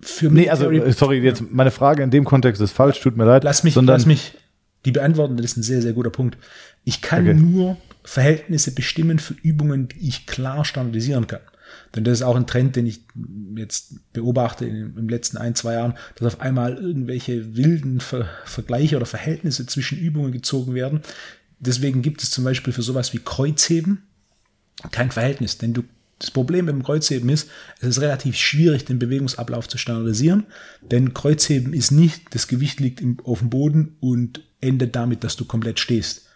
Für 0.00 0.30
nee, 0.30 0.50
also, 0.50 0.68
sorry, 0.90 1.20
jetzt 1.20 1.44
meine 1.48 1.70
Frage 1.70 2.02
in 2.02 2.10
dem 2.10 2.24
Kontext 2.24 2.60
ist 2.60 2.72
falsch, 2.72 3.00
tut 3.00 3.16
mir 3.16 3.24
leid. 3.24 3.44
Lass 3.44 3.62
mich, 3.62 3.76
lass 3.76 4.04
mich 4.04 4.36
die 4.84 4.90
beantworten, 4.90 5.36
das 5.36 5.46
ist 5.46 5.58
ein 5.58 5.62
sehr, 5.62 5.80
sehr 5.80 5.92
guter 5.92 6.10
Punkt. 6.10 6.36
Ich 6.82 7.02
kann 7.02 7.22
okay. 7.22 7.34
nur 7.34 7.76
Verhältnisse 8.02 8.74
bestimmen 8.74 9.20
für 9.20 9.34
Übungen, 9.34 9.86
die 9.86 10.08
ich 10.08 10.26
klar 10.26 10.64
standardisieren 10.64 11.28
kann. 11.28 11.42
Denn 11.94 12.02
das 12.02 12.14
ist 12.14 12.22
auch 12.22 12.34
ein 12.34 12.48
Trend, 12.48 12.74
den 12.74 12.86
ich 12.86 13.02
jetzt 13.54 14.12
beobachte 14.12 14.64
in, 14.64 14.96
im 14.96 15.08
letzten 15.08 15.36
ein, 15.36 15.54
zwei 15.54 15.74
Jahren, 15.74 15.94
dass 16.16 16.34
auf 16.34 16.40
einmal 16.40 16.74
irgendwelche 16.74 17.54
wilden 17.54 18.00
Ver 18.00 18.26
Vergleiche 18.44 18.96
oder 18.96 19.06
Verhältnisse 19.06 19.66
zwischen 19.66 19.98
Übungen 19.98 20.32
gezogen 20.32 20.74
werden, 20.74 21.02
Deswegen 21.64 22.02
gibt 22.02 22.22
es 22.22 22.30
zum 22.30 22.42
Beispiel 22.44 22.72
für 22.72 22.82
sowas 22.82 23.12
wie 23.12 23.20
Kreuzheben 23.20 24.02
kein 24.90 25.12
Verhältnis, 25.12 25.58
denn 25.58 25.74
du 25.74 25.84
das 26.18 26.30
Problem 26.30 26.66
beim 26.66 26.84
Kreuzheben 26.84 27.28
ist, 27.30 27.48
es 27.80 27.88
ist 27.88 28.00
relativ 28.00 28.36
schwierig, 28.36 28.84
den 28.84 29.00
Bewegungsablauf 29.00 29.68
zu 29.68 29.76
standardisieren, 29.76 30.46
denn 30.80 31.14
Kreuzheben 31.14 31.72
ist 31.72 31.90
nicht, 31.90 32.32
das 32.34 32.46
Gewicht 32.46 32.78
liegt 32.78 33.00
im, 33.00 33.18
auf 33.24 33.40
dem 33.40 33.50
Boden 33.50 33.96
und 33.98 34.40
endet 34.60 34.94
damit, 34.94 35.24
dass 35.24 35.36
du 35.36 35.44
komplett 35.44 35.80
stehst. 35.80 36.26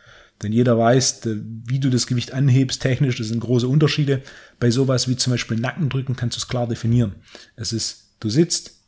Denn 0.43 0.53
jeder 0.53 0.77
weiß, 0.77 1.21
wie 1.67 1.79
du 1.79 1.89
das 1.89 2.09
Gewicht 2.09 2.33
anhebst, 2.33 2.83
technisch, 2.83 3.17
das 3.17 3.29
sind 3.29 3.41
große 3.41 3.69
Unterschiede. 3.69 4.23
Bei 4.59 4.71
sowas 4.71 5.09
wie 5.09 5.17
zum 5.17 5.33
Beispiel 5.33 5.57
Nackendrücken 5.57 6.17
kannst 6.17 6.37
du 6.37 6.41
es 6.41 6.49
klar 6.49 6.67
definieren. 6.67 7.15
Es 7.55 7.73
ist, 7.73 8.11
du 8.21 8.29
sitzt, 8.29 8.81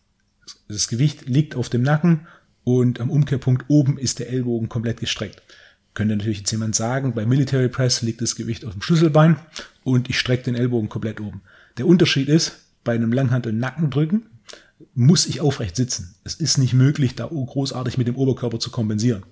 das 0.68 0.88
Gewicht 0.88 1.28
liegt 1.28 1.54
auf 1.54 1.68
dem 1.68 1.82
Nacken 1.82 2.26
und 2.64 3.00
am 3.00 3.10
Umkehrpunkt 3.10 3.66
oben 3.68 3.98
ist 3.98 4.18
der 4.18 4.30
Ellbogen 4.30 4.68
komplett 4.68 5.00
gestreckt. 5.00 5.42
Könnte 5.94 6.16
natürlich 6.16 6.38
jetzt 6.38 6.52
jemand 6.52 6.74
sagen, 6.74 7.14
bei 7.14 7.26
Military 7.26 7.68
Press 7.68 8.02
liegt 8.02 8.20
das 8.20 8.36
Gewicht 8.36 8.64
auf 8.64 8.72
dem 8.72 8.82
Schlüsselbein 8.82 9.36
und 9.84 10.08
ich 10.08 10.18
strecke 10.18 10.44
den 10.44 10.54
Ellbogen 10.54 10.88
komplett 10.88 11.20
oben. 11.20 11.42
Der 11.76 11.86
Unterschied 11.86 12.28
ist, 12.28 12.60
bei 12.84 12.94
einem 12.94 13.12
Langhantel 13.12 13.52
Nackendrücken 13.52 14.26
muss 14.94 15.26
ich 15.26 15.40
aufrecht 15.40 15.76
sitzen. 15.76 16.14
Es 16.24 16.34
ist 16.34 16.58
nicht 16.58 16.72
möglich, 16.72 17.14
da 17.14 17.26
großartig 17.26 17.98
mit 17.98 18.06
dem 18.06 18.16
Oberkörper 18.16 18.60
zu 18.60 18.70
kompensieren. 18.70 19.24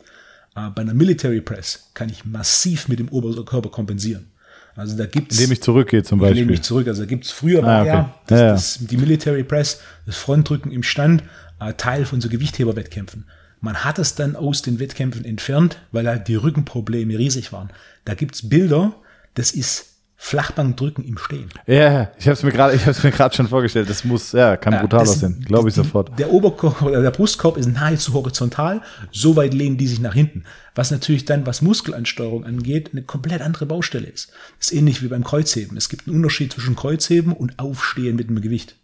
Aber 0.54 0.74
bei 0.74 0.82
einer 0.82 0.94
Military 0.94 1.40
Press 1.40 1.90
kann 1.94 2.08
ich 2.08 2.24
massiv 2.24 2.88
mit 2.88 2.98
dem 2.98 3.08
Oberkörper 3.08 3.70
kompensieren. 3.70 4.26
Also 4.74 4.96
da 4.96 5.06
gibt's. 5.06 5.38
Indem 5.38 5.52
ich 5.52 5.62
zurückgehe 5.62 6.02
zum 6.02 6.18
Beispiel. 6.18 6.42
Indem 6.42 6.54
ich 6.54 6.62
zurück. 6.62 6.86
Also 6.86 7.02
da 7.02 7.06
gibt's 7.06 7.30
früher 7.30 7.64
ah, 7.64 7.80
okay. 7.80 7.88
ja, 7.88 8.14
das, 8.26 8.38
ja, 8.38 8.46
ja. 8.46 8.52
Das, 8.52 8.78
die 8.80 8.96
Military 8.96 9.44
Press, 9.44 9.80
das 10.04 10.16
Frontdrücken 10.16 10.70
im 10.70 10.82
Stand, 10.82 11.22
äh, 11.60 11.72
Teil 11.74 12.04
von 12.04 12.20
so 12.20 12.28
Gewichtheberwettkämpfen. 12.28 13.24
Man 13.66 13.82
hat 13.82 13.98
es 13.98 14.14
dann 14.14 14.36
aus 14.36 14.62
den 14.62 14.78
Wettkämpfen 14.78 15.24
entfernt, 15.24 15.78
weil 15.90 16.06
halt 16.06 16.28
die 16.28 16.36
Rückenprobleme 16.36 17.18
riesig 17.18 17.52
waren. 17.52 17.70
Da 18.04 18.14
gibt's 18.14 18.48
Bilder, 18.48 18.94
das 19.34 19.50
ist 19.50 19.96
Flachbankdrücken 20.14 21.04
im 21.04 21.18
Stehen. 21.18 21.48
Ja, 21.66 22.12
ich 22.16 22.26
habe 22.26 22.34
es 22.34 22.44
mir 22.44 22.52
gerade, 22.52 22.76
ich 22.76 22.82
habe 22.82 22.92
es 22.92 23.02
mir 23.02 23.10
gerade 23.10 23.34
schon 23.34 23.48
vorgestellt. 23.48 23.90
Das 23.90 24.04
muss, 24.04 24.30
ja, 24.30 24.56
kann 24.56 24.78
brutal 24.78 25.00
das, 25.00 25.16
aussehen, 25.16 25.44
glaube 25.44 25.68
ich 25.68 25.74
die, 25.74 25.80
sofort. 25.82 26.16
Der 26.16 26.32
Oberkorb 26.32 26.80
oder 26.80 27.02
der 27.02 27.10
Brustkorb 27.10 27.56
ist 27.56 27.66
nahezu 27.66 28.14
horizontal, 28.14 28.82
so 29.10 29.34
weit 29.34 29.52
lehnen 29.52 29.78
die 29.78 29.88
sich 29.88 29.98
nach 29.98 30.14
hinten. 30.14 30.44
Was 30.76 30.92
natürlich 30.92 31.24
dann, 31.24 31.44
was 31.44 31.60
Muskelansteuerung 31.60 32.44
angeht, 32.44 32.90
eine 32.92 33.02
komplett 33.02 33.42
andere 33.42 33.66
Baustelle 33.66 34.06
ist. 34.06 34.30
Das 34.60 34.70
ist 34.70 34.78
ähnlich 34.78 35.02
wie 35.02 35.08
beim 35.08 35.24
Kreuzheben. 35.24 35.76
Es 35.76 35.88
gibt 35.88 36.06
einen 36.06 36.14
Unterschied 36.14 36.52
zwischen 36.52 36.76
Kreuzheben 36.76 37.32
und 37.32 37.58
Aufstehen 37.58 38.14
mit 38.14 38.28
dem 38.28 38.40
Gewicht. 38.40 38.76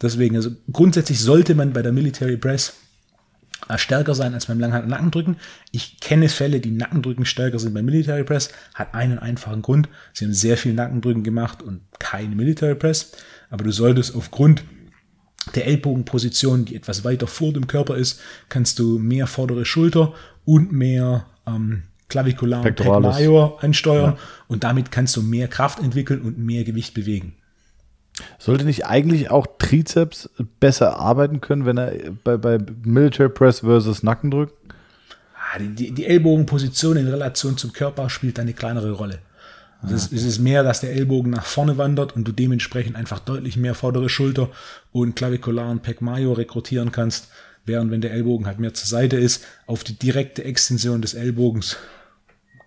Deswegen, 0.00 0.36
also 0.36 0.50
grundsätzlich 0.72 1.20
sollte 1.20 1.54
man 1.54 1.74
bei 1.74 1.82
der 1.82 1.92
Military 1.92 2.38
Press 2.38 2.72
stärker 3.76 4.14
sein 4.14 4.34
als 4.34 4.46
beim 4.46 4.60
Langhand- 4.60 4.84
und 4.84 4.90
Nackendrücken. 4.90 5.36
Ich 5.70 6.00
kenne 6.00 6.28
Fälle, 6.28 6.60
die 6.60 6.70
Nackendrücken 6.70 7.24
stärker 7.24 7.58
sind 7.58 7.74
beim 7.74 7.84
Military 7.84 8.24
Press. 8.24 8.50
Hat 8.74 8.94
einen 8.94 9.18
einfachen 9.18 9.62
Grund. 9.62 9.88
Sie 10.12 10.24
haben 10.24 10.34
sehr 10.34 10.56
viel 10.56 10.74
Nackendrücken 10.74 11.22
gemacht 11.22 11.62
und 11.62 11.80
keine 11.98 12.34
Military 12.34 12.74
Press. 12.74 13.12
Aber 13.50 13.64
du 13.64 13.70
solltest 13.70 14.14
aufgrund 14.14 14.64
der 15.54 15.66
Ellbogenposition, 15.66 16.64
die 16.64 16.76
etwas 16.76 17.04
weiter 17.04 17.26
vor 17.26 17.52
dem 17.52 17.66
Körper 17.66 17.96
ist, 17.96 18.20
kannst 18.48 18.78
du 18.78 18.98
mehr 18.98 19.26
vordere 19.26 19.64
Schulter 19.64 20.14
und 20.44 20.72
mehr 20.72 21.26
ähm, 21.46 21.84
Clavikular 22.08 22.60
und 22.60 22.64
Pectoralis. 22.64 23.16
Major 23.16 23.62
ansteuern 23.62 24.16
und 24.48 24.64
damit 24.64 24.90
kannst 24.90 25.16
du 25.16 25.22
mehr 25.22 25.48
Kraft 25.48 25.80
entwickeln 25.80 26.22
und 26.22 26.38
mehr 26.38 26.64
Gewicht 26.64 26.94
bewegen. 26.94 27.34
Sollte 28.38 28.64
nicht 28.64 28.86
eigentlich 28.86 29.30
auch 29.30 29.46
Trizeps 29.58 30.30
besser 30.60 30.98
arbeiten 30.98 31.40
können, 31.40 31.66
wenn 31.66 31.78
er 31.78 31.92
bei, 32.22 32.36
bei 32.36 32.58
Military 32.84 33.28
Press 33.28 33.60
versus 33.60 34.02
Nackendrücken? 34.02 34.56
Ah, 35.34 35.58
Die, 35.58 35.68
die, 35.68 35.92
die 35.92 36.06
Ellbogenposition 36.06 36.96
in 36.96 37.08
Relation 37.08 37.56
zum 37.56 37.72
Körper 37.72 38.08
spielt 38.10 38.38
eine 38.38 38.52
kleinere 38.52 38.92
Rolle. 38.92 39.18
Also 39.82 39.96
es, 39.96 40.12
es 40.12 40.24
ist 40.24 40.38
mehr, 40.38 40.62
dass 40.62 40.80
der 40.80 40.92
Ellbogen 40.92 41.30
nach 41.30 41.44
vorne 41.44 41.76
wandert 41.76 42.16
und 42.16 42.26
du 42.26 42.32
dementsprechend 42.32 42.96
einfach 42.96 43.18
deutlich 43.18 43.56
mehr 43.56 43.74
vordere 43.74 44.08
Schulter 44.08 44.48
und 44.92 45.14
Clavikular 45.14 45.70
und 45.70 45.82
Pec 45.82 46.00
Major 46.00 46.38
rekrutieren 46.38 46.90
kannst, 46.90 47.28
während 47.66 47.90
wenn 47.90 48.00
der 48.00 48.12
Ellbogen 48.12 48.46
halt 48.46 48.58
mehr 48.58 48.72
zur 48.72 48.88
Seite 48.88 49.16
ist, 49.16 49.44
auf 49.66 49.84
die 49.84 49.98
direkte 49.98 50.44
Extension 50.44 51.02
des 51.02 51.12
Ellbogens 51.14 51.76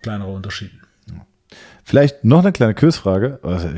kleinerer 0.02 0.32
Unterschied. 0.32 0.70
Vielleicht 1.82 2.22
noch 2.22 2.40
eine 2.40 2.52
kleine 2.52 2.74
Quizfrage, 2.74 3.40
also 3.42 3.68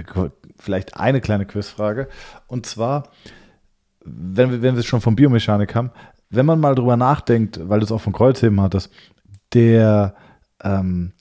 vielleicht 0.61 0.97
eine 0.97 1.21
kleine 1.21 1.47
Quizfrage. 1.47 2.09
Und 2.47 2.67
zwar, 2.67 3.11
wenn 4.05 4.51
wir, 4.51 4.63
wenn 4.63 4.75
wir 4.75 4.81
es 4.81 4.87
schon 4.87 5.01
von 5.01 5.17
Biomechanik 5.17 5.75
haben, 5.75 5.91
wenn 6.31 6.47
man 6.47 6.61
mal 6.61 6.75
drüber 6.75 6.97
nachdenkt, 6.97 7.61
weil 7.69 7.81
du 7.81 7.87
es 7.87 7.93
auch 7.93 8.01
von 8.01 8.13
Kreuzheben 8.13 8.61
hattest, 8.61 8.93
der, 9.53 10.15
ähm, 10.63 11.13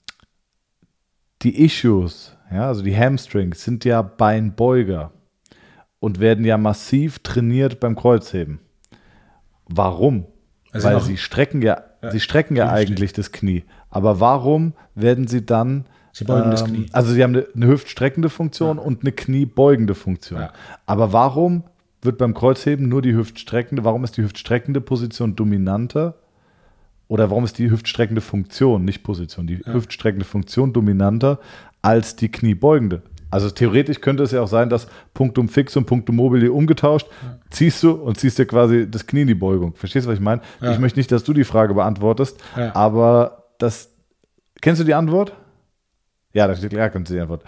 die 1.42 1.64
Issues, 1.64 2.36
ja, 2.52 2.68
also 2.68 2.82
die 2.82 2.96
Hamstrings 2.96 3.64
sind 3.64 3.84
ja 3.84 4.02
Beinbeuger 4.02 5.12
und 5.98 6.20
werden 6.20 6.44
ja 6.44 6.58
massiv 6.58 7.20
trainiert 7.20 7.80
beim 7.80 7.96
Kreuzheben. 7.96 8.60
Warum? 9.66 10.26
Also 10.72 10.88
weil 10.88 11.00
sie 11.00 11.16
strecken 11.16 11.62
ja, 11.62 11.82
sie 12.10 12.20
strecken 12.20 12.56
ja 12.56 12.70
eigentlich 12.70 13.12
das 13.12 13.32
Knie. 13.32 13.64
Aber 13.88 14.20
warum 14.20 14.74
werden 14.94 15.26
sie 15.26 15.44
dann 15.44 15.86
Sie 16.12 16.24
beugen 16.24 16.50
das 16.50 16.64
Knie. 16.64 16.86
Also 16.92 17.12
sie 17.12 17.22
haben 17.22 17.34
eine, 17.34 17.46
eine 17.54 17.66
hüftstreckende 17.66 18.28
Funktion 18.28 18.78
und 18.78 19.02
eine 19.02 19.12
kniebeugende 19.12 19.94
Funktion. 19.94 20.40
Ja. 20.40 20.52
Aber 20.86 21.12
warum 21.12 21.64
wird 22.02 22.18
beim 22.18 22.34
Kreuzheben 22.34 22.88
nur 22.88 23.02
die 23.02 23.14
hüftstreckende, 23.14 23.84
warum 23.84 24.04
ist 24.04 24.16
die 24.16 24.22
hüftstreckende 24.22 24.80
Position 24.80 25.36
dominanter? 25.36 26.14
Oder 27.08 27.28
warum 27.30 27.44
ist 27.44 27.58
die 27.58 27.70
hüftstreckende 27.70 28.20
Funktion, 28.20 28.84
nicht 28.84 29.02
Position, 29.02 29.46
die 29.46 29.58
hüftstreckende 29.64 30.24
Funktion 30.24 30.72
dominanter 30.72 31.40
als 31.82 32.14
die 32.16 32.30
kniebeugende? 32.30 33.02
Also 33.32 33.50
theoretisch 33.50 34.00
könnte 34.00 34.22
es 34.24 34.32
ja 34.32 34.40
auch 34.42 34.48
sein, 34.48 34.68
dass 34.70 34.88
Punktum 35.14 35.48
fix 35.48 35.76
und 35.76 35.86
Punktum 35.86 36.16
mobile 36.16 36.50
umgetauscht, 36.52 37.06
ziehst 37.50 37.82
du 37.82 37.92
und 37.92 38.18
ziehst 38.18 38.38
dir 38.38 38.46
quasi 38.46 38.90
das 38.90 39.06
Knie 39.06 39.22
in 39.22 39.28
die 39.28 39.34
Beugung. 39.34 39.74
Verstehst 39.74 40.06
du, 40.06 40.10
was 40.10 40.18
ich 40.18 40.24
meine? 40.24 40.40
Ja. 40.60 40.72
Ich 40.72 40.78
möchte 40.78 40.98
nicht, 40.98 41.12
dass 41.12 41.22
du 41.22 41.32
die 41.32 41.44
Frage 41.44 41.74
beantwortest, 41.74 42.38
Ja. 42.56 42.74
aber 42.74 43.44
das, 43.58 43.90
kennst 44.60 44.80
du 44.80 44.84
die 44.84 44.94
Antwort? 44.94 45.32
Ja, 46.32 46.46
da 46.46 46.54
steht 46.54 46.72
kennst 46.72 47.10
du 47.10 47.14
die 47.14 47.20
Antwort. 47.20 47.44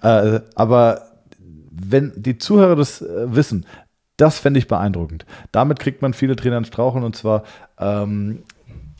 aber 0.54 1.10
wenn 1.70 2.12
die 2.16 2.38
Zuhörer 2.38 2.76
das 2.76 3.02
äh, 3.02 3.34
wissen, 3.34 3.66
das 4.16 4.38
fände 4.38 4.58
ich 4.58 4.68
beeindruckend. 4.68 5.24
Damit 5.52 5.80
kriegt 5.80 6.02
man 6.02 6.12
viele 6.12 6.36
Trainer 6.36 6.58
ins 6.58 6.68
Straucheln 6.68 7.04
und 7.04 7.16
zwar, 7.16 7.44
ähm, 7.78 8.42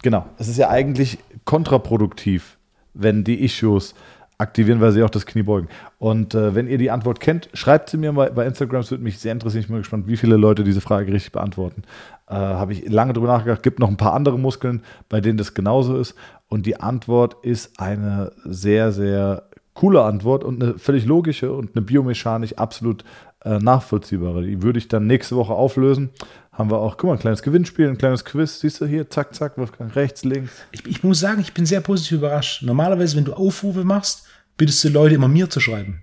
genau, 0.03 0.27
es 0.39 0.49
ist 0.49 0.57
ja 0.57 0.71
eigentlich 0.71 1.19
kontraproduktiv, 1.45 2.57
wenn 2.95 3.25
die 3.25 3.45
Issues 3.45 3.95
aktivieren, 4.39 4.81
weil 4.81 4.93
sie 4.93 5.03
auch 5.03 5.11
das 5.11 5.27
Knie 5.27 5.43
beugen. 5.43 5.69
Und 5.99 6.35
äh, 6.35 6.55
wenn 6.55 6.67
ihr 6.67 6.79
die 6.79 6.91
Antwort 6.91 7.21
kennt, 7.21 7.51
schreibt 7.53 7.91
sie 7.91 7.99
mir 7.99 8.13
mal 8.13 8.31
bei 8.33 8.47
Instagram, 8.47 8.81
es 8.81 8.91
würde 8.91 9.05
mich 9.05 9.19
sehr 9.19 9.33
interessieren. 9.33 9.61
Ich 9.61 9.67
bin 9.67 9.77
mal 9.77 9.81
gespannt, 9.81 10.07
wie 10.09 10.17
viele 10.17 10.37
Leute 10.37 10.65
diese 10.65 10.81
Frage 10.81 11.13
richtig 11.13 11.33
beantworten. 11.33 11.83
Äh, 12.31 12.35
Habe 12.35 12.73
ich 12.73 12.89
lange 12.89 13.13
drüber 13.13 13.27
nachgedacht. 13.27 13.63
Gibt 13.63 13.81
noch 13.81 13.89
ein 13.89 13.97
paar 13.97 14.15
andere 14.15 14.39
Muskeln, 14.39 14.83
bei 15.09 15.21
denen 15.21 15.37
das 15.37 15.53
genauso 15.53 15.99
ist. 15.99 16.15
Und 16.49 16.65
die 16.65 16.79
Antwort 16.79 17.45
ist 17.45 17.79
eine 17.81 18.33
sehr, 18.45 18.93
sehr 18.93 19.49
coole 19.75 20.03
Antwort 20.03 20.45
und 20.45 20.63
eine 20.63 20.79
völlig 20.79 21.07
logische 21.07 21.53
und 21.53 21.75
eine 21.75 21.85
biomechanisch 21.85 22.55
absolut 22.55 23.05
äh, 23.45 23.59
nachvollziehbare. 23.59 24.45
Die 24.45 24.63
würde 24.63 24.79
ich 24.79 24.89
dann 24.89 25.07
nächste 25.07 25.35
Woche 25.37 25.55
auflösen. 25.55 26.11
Haben 26.53 26.71
wir 26.71 26.79
auch, 26.79 26.99
guck 26.99 27.09
mal, 27.09 27.15
ein 27.15 27.21
kleines 27.21 27.43
Gewinnspiel, 27.43 27.89
ein 27.89 27.99
kleines 27.99 28.25
Quiz. 28.25 28.61
Siehst 28.61 28.81
du 28.81 28.87
hier, 28.87 29.09
zack, 29.11 29.35
zack, 29.35 29.57
Wolfgang, 29.59 29.95
rechts, 29.97 30.25
links. 30.25 30.53
Ich, 30.73 30.87
ich 30.87 31.03
muss 31.03 31.19
sagen, 31.19 31.41
ich 31.41 31.55
bin 31.55 31.67
sehr 31.67 31.81
positiv 31.81 32.19
überrascht. 32.19 32.63
Normalerweise, 32.63 33.17
wenn 33.17 33.25
du 33.25 33.33
Aufrufe 33.33 33.85
machst, 33.85 34.27
bittest 34.57 34.85
du 34.85 34.89
Leute 34.91 35.15
immer 35.15 35.29
mir 35.29 35.49
zu 35.49 35.59
schreiben. 35.59 36.03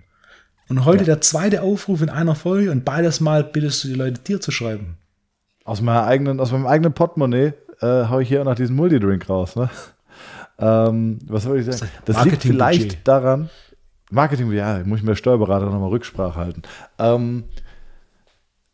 Und 0.68 0.84
heute 0.84 1.06
der 1.06 1.22
zweite 1.22 1.62
Aufruf 1.62 2.02
in 2.02 2.10
einer 2.10 2.36
Folge 2.36 2.72
und 2.72 2.84
beides 2.84 3.22
Mal 3.22 3.44
bittest 3.44 3.84
du 3.84 3.90
die 3.90 3.94
Leute 3.94 4.20
dir 4.20 4.42
zu 4.42 4.52
schreiben. 4.52 4.98
Aus, 5.68 5.82
meiner 5.82 6.06
eigenen, 6.06 6.40
aus 6.40 6.54
meinem 6.54 6.66
eigenen 6.66 6.94
Portemonnaie 6.94 7.52
äh, 7.82 7.86
habe 7.86 8.24
ich 8.24 8.30
hier 8.30 8.40
auch 8.40 8.46
noch 8.46 8.56
diesen 8.56 8.78
Multidrink 8.78 9.30
raus. 9.30 9.58
Ne? 9.58 9.70
Ähm, 10.60 11.20
was 11.28 11.44
soll 11.44 11.60
ich 11.60 11.66
sagen? 11.66 11.92
Das 12.06 12.24
liegt 12.24 12.42
vielleicht 12.42 13.06
daran, 13.06 13.50
Marketing, 14.10 14.50
ja, 14.54 14.80
muss 14.86 15.00
ich 15.00 15.04
mit 15.04 15.10
der 15.10 15.16
Steuerberater 15.16 15.66
nochmal 15.66 15.90
Rücksprache 15.90 16.40
halten. 16.40 16.62
Ähm, 16.98 17.44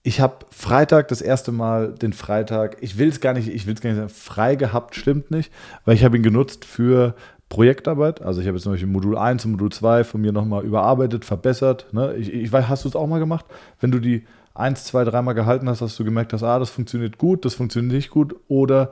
ich 0.03 0.21
habe 0.21 0.45
Freitag 0.51 1.07
das 1.07 1.21
erste 1.21 1.51
Mal 1.51 1.93
den 1.93 2.13
Freitag, 2.13 2.77
ich 2.81 2.99
will 2.99 3.09
es 3.09 3.19
gar 3.19 3.33
nicht, 3.33 3.47
ich 3.47 3.65
will 3.65 3.73
es 3.73 3.81
gar 3.81 3.89
nicht 3.89 3.97
sagen, 3.97 4.09
frei 4.09 4.55
gehabt, 4.55 4.95
stimmt 4.95 5.31
nicht, 5.31 5.51
weil 5.85 5.95
ich 5.95 6.03
habe 6.03 6.15
ihn 6.15 6.23
genutzt 6.23 6.63
für 6.63 7.15
Projektarbeit. 7.49 8.21
Also 8.21 8.39
ich 8.39 8.45
habe 8.45 8.57
jetzt 8.57 8.65
zum 8.65 8.73
Beispiel 8.73 8.87
Modul 8.89 9.17
1 9.17 9.45
und 9.45 9.53
Modul 9.53 9.71
2 9.71 10.03
von 10.03 10.21
mir 10.21 10.31
nochmal 10.31 10.63
überarbeitet, 10.63 11.25
verbessert. 11.25 11.87
Ne? 11.91 12.13
Ich, 12.17 12.31
ich 12.31 12.51
weiß, 12.51 12.69
hast 12.69 12.85
du 12.85 12.89
es 12.89 12.95
auch 12.95 13.07
mal 13.07 13.19
gemacht? 13.19 13.45
Wenn 13.79 13.89
du 13.89 13.97
die 13.97 14.27
1, 14.55 14.83
2, 14.85 15.05
3 15.05 15.21
Mal 15.21 15.33
gehalten 15.33 15.67
hast, 15.67 15.81
hast 15.81 15.97
du 15.99 16.03
gemerkt, 16.03 16.33
dass 16.33 16.43
ah, 16.43 16.59
das 16.59 16.69
funktioniert 16.69 17.17
gut, 17.17 17.45
das 17.45 17.55
funktioniert 17.55 17.93
nicht 17.93 18.09
gut 18.09 18.35
oder 18.47 18.91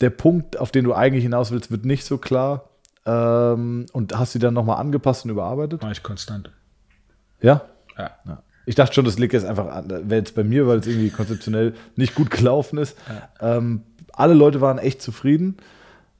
der 0.00 0.10
Punkt, 0.10 0.58
auf 0.58 0.70
den 0.70 0.84
du 0.84 0.94
eigentlich 0.94 1.24
hinaus 1.24 1.50
willst, 1.50 1.70
wird 1.70 1.84
nicht 1.84 2.04
so 2.04 2.18
klar 2.18 2.70
ähm, 3.06 3.86
und 3.92 4.18
hast 4.18 4.32
sie 4.32 4.38
dann 4.38 4.54
nochmal 4.54 4.78
angepasst 4.78 5.24
und 5.24 5.30
überarbeitet? 5.30 5.82
War 5.82 5.90
ich 5.90 6.02
konstant. 6.02 6.50
Ja? 7.40 7.62
Ja. 7.96 8.10
Ja. 8.26 8.42
Ich 8.66 8.74
dachte 8.74 8.94
schon, 8.94 9.04
das 9.04 9.18
liegt 9.18 9.32
jetzt 9.32 9.46
einfach 9.46 9.66
an, 9.66 9.88
wäre 9.88 10.20
jetzt 10.20 10.34
bei 10.34 10.44
mir, 10.44 10.66
weil 10.66 10.78
es 10.78 10.86
irgendwie 10.86 11.10
konzeptionell 11.10 11.74
nicht 11.96 12.14
gut 12.14 12.30
gelaufen 12.30 12.78
ist. 12.78 12.96
Ähm, 13.40 13.82
alle 14.12 14.34
Leute 14.34 14.60
waren 14.60 14.78
echt 14.78 15.02
zufrieden. 15.02 15.56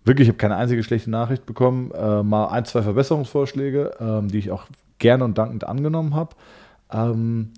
Wirklich, 0.05 0.27
ich 0.27 0.31
habe 0.31 0.39
keine 0.39 0.57
einzige 0.57 0.83
schlechte 0.83 1.11
Nachricht 1.11 1.45
bekommen. 1.45 1.93
Äh, 1.93 2.23
mal 2.23 2.47
ein, 2.47 2.65
zwei 2.65 2.83
Verbesserungsvorschläge, 2.83 3.93
ähm, 4.01 4.29
die 4.29 4.39
ich 4.39 4.51
auch 4.51 4.65
gerne 4.99 5.25
und 5.25 5.37
dankend 5.37 5.65
angenommen 5.65 6.15
habe. 6.15 6.35
Ähm, 6.91 7.53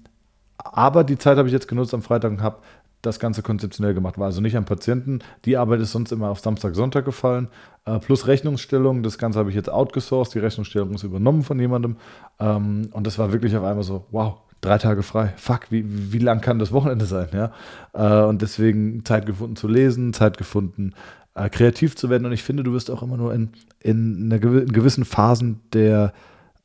aber 0.64 1.04
die 1.04 1.18
Zeit 1.18 1.38
habe 1.38 1.48
ich 1.48 1.52
jetzt 1.52 1.68
genutzt 1.68 1.94
am 1.94 2.02
Freitag 2.02 2.30
und 2.30 2.42
habe 2.42 2.58
das 3.02 3.18
Ganze 3.18 3.42
konzeptionell 3.42 3.94
gemacht. 3.94 4.16
War 4.16 4.26
also 4.26 4.40
nicht 4.40 4.56
am 4.56 4.64
Patienten. 4.64 5.18
Die 5.44 5.56
Arbeit 5.56 5.80
ist 5.80 5.90
sonst 5.90 6.12
immer 6.12 6.30
auf 6.30 6.38
Samstag, 6.38 6.76
Sonntag 6.76 7.04
gefallen. 7.04 7.48
Äh, 7.84 7.98
plus 7.98 8.28
Rechnungsstellung. 8.28 9.02
Das 9.02 9.18
Ganze 9.18 9.40
habe 9.40 9.50
ich 9.50 9.56
jetzt 9.56 9.68
outgesourced. 9.70 10.34
Die 10.34 10.38
Rechnungsstellung 10.38 10.94
ist 10.94 11.02
übernommen 11.02 11.42
von 11.42 11.58
jemandem. 11.58 11.96
Ähm, 12.38 12.90
und 12.92 13.06
das 13.06 13.18
war 13.18 13.32
wirklich 13.32 13.56
auf 13.56 13.64
einmal 13.64 13.82
so, 13.82 14.06
wow, 14.12 14.36
drei 14.60 14.78
Tage 14.78 15.02
frei. 15.02 15.34
Fuck, 15.36 15.70
wie, 15.70 16.12
wie 16.12 16.18
lang 16.18 16.40
kann 16.40 16.60
das 16.60 16.70
Wochenende 16.70 17.04
sein? 17.06 17.28
Ja? 17.32 17.52
Äh, 17.92 18.24
und 18.24 18.40
deswegen 18.40 19.04
Zeit 19.04 19.26
gefunden 19.26 19.56
zu 19.56 19.66
lesen, 19.66 20.12
Zeit 20.12 20.38
gefunden, 20.38 20.94
äh, 21.34 21.48
kreativ 21.48 21.96
zu 21.96 22.08
werden. 22.08 22.24
Und 22.24 22.32
ich 22.32 22.44
finde, 22.44 22.62
du 22.62 22.72
wirst 22.72 22.88
auch 22.88 23.02
immer 23.02 23.16
nur 23.16 23.34
in, 23.34 23.50
in, 23.80 24.26
einer 24.30 24.40
gewi- 24.40 24.62
in 24.62 24.72
gewissen 24.72 25.04
Phasen 25.04 25.60
der, 25.72 26.12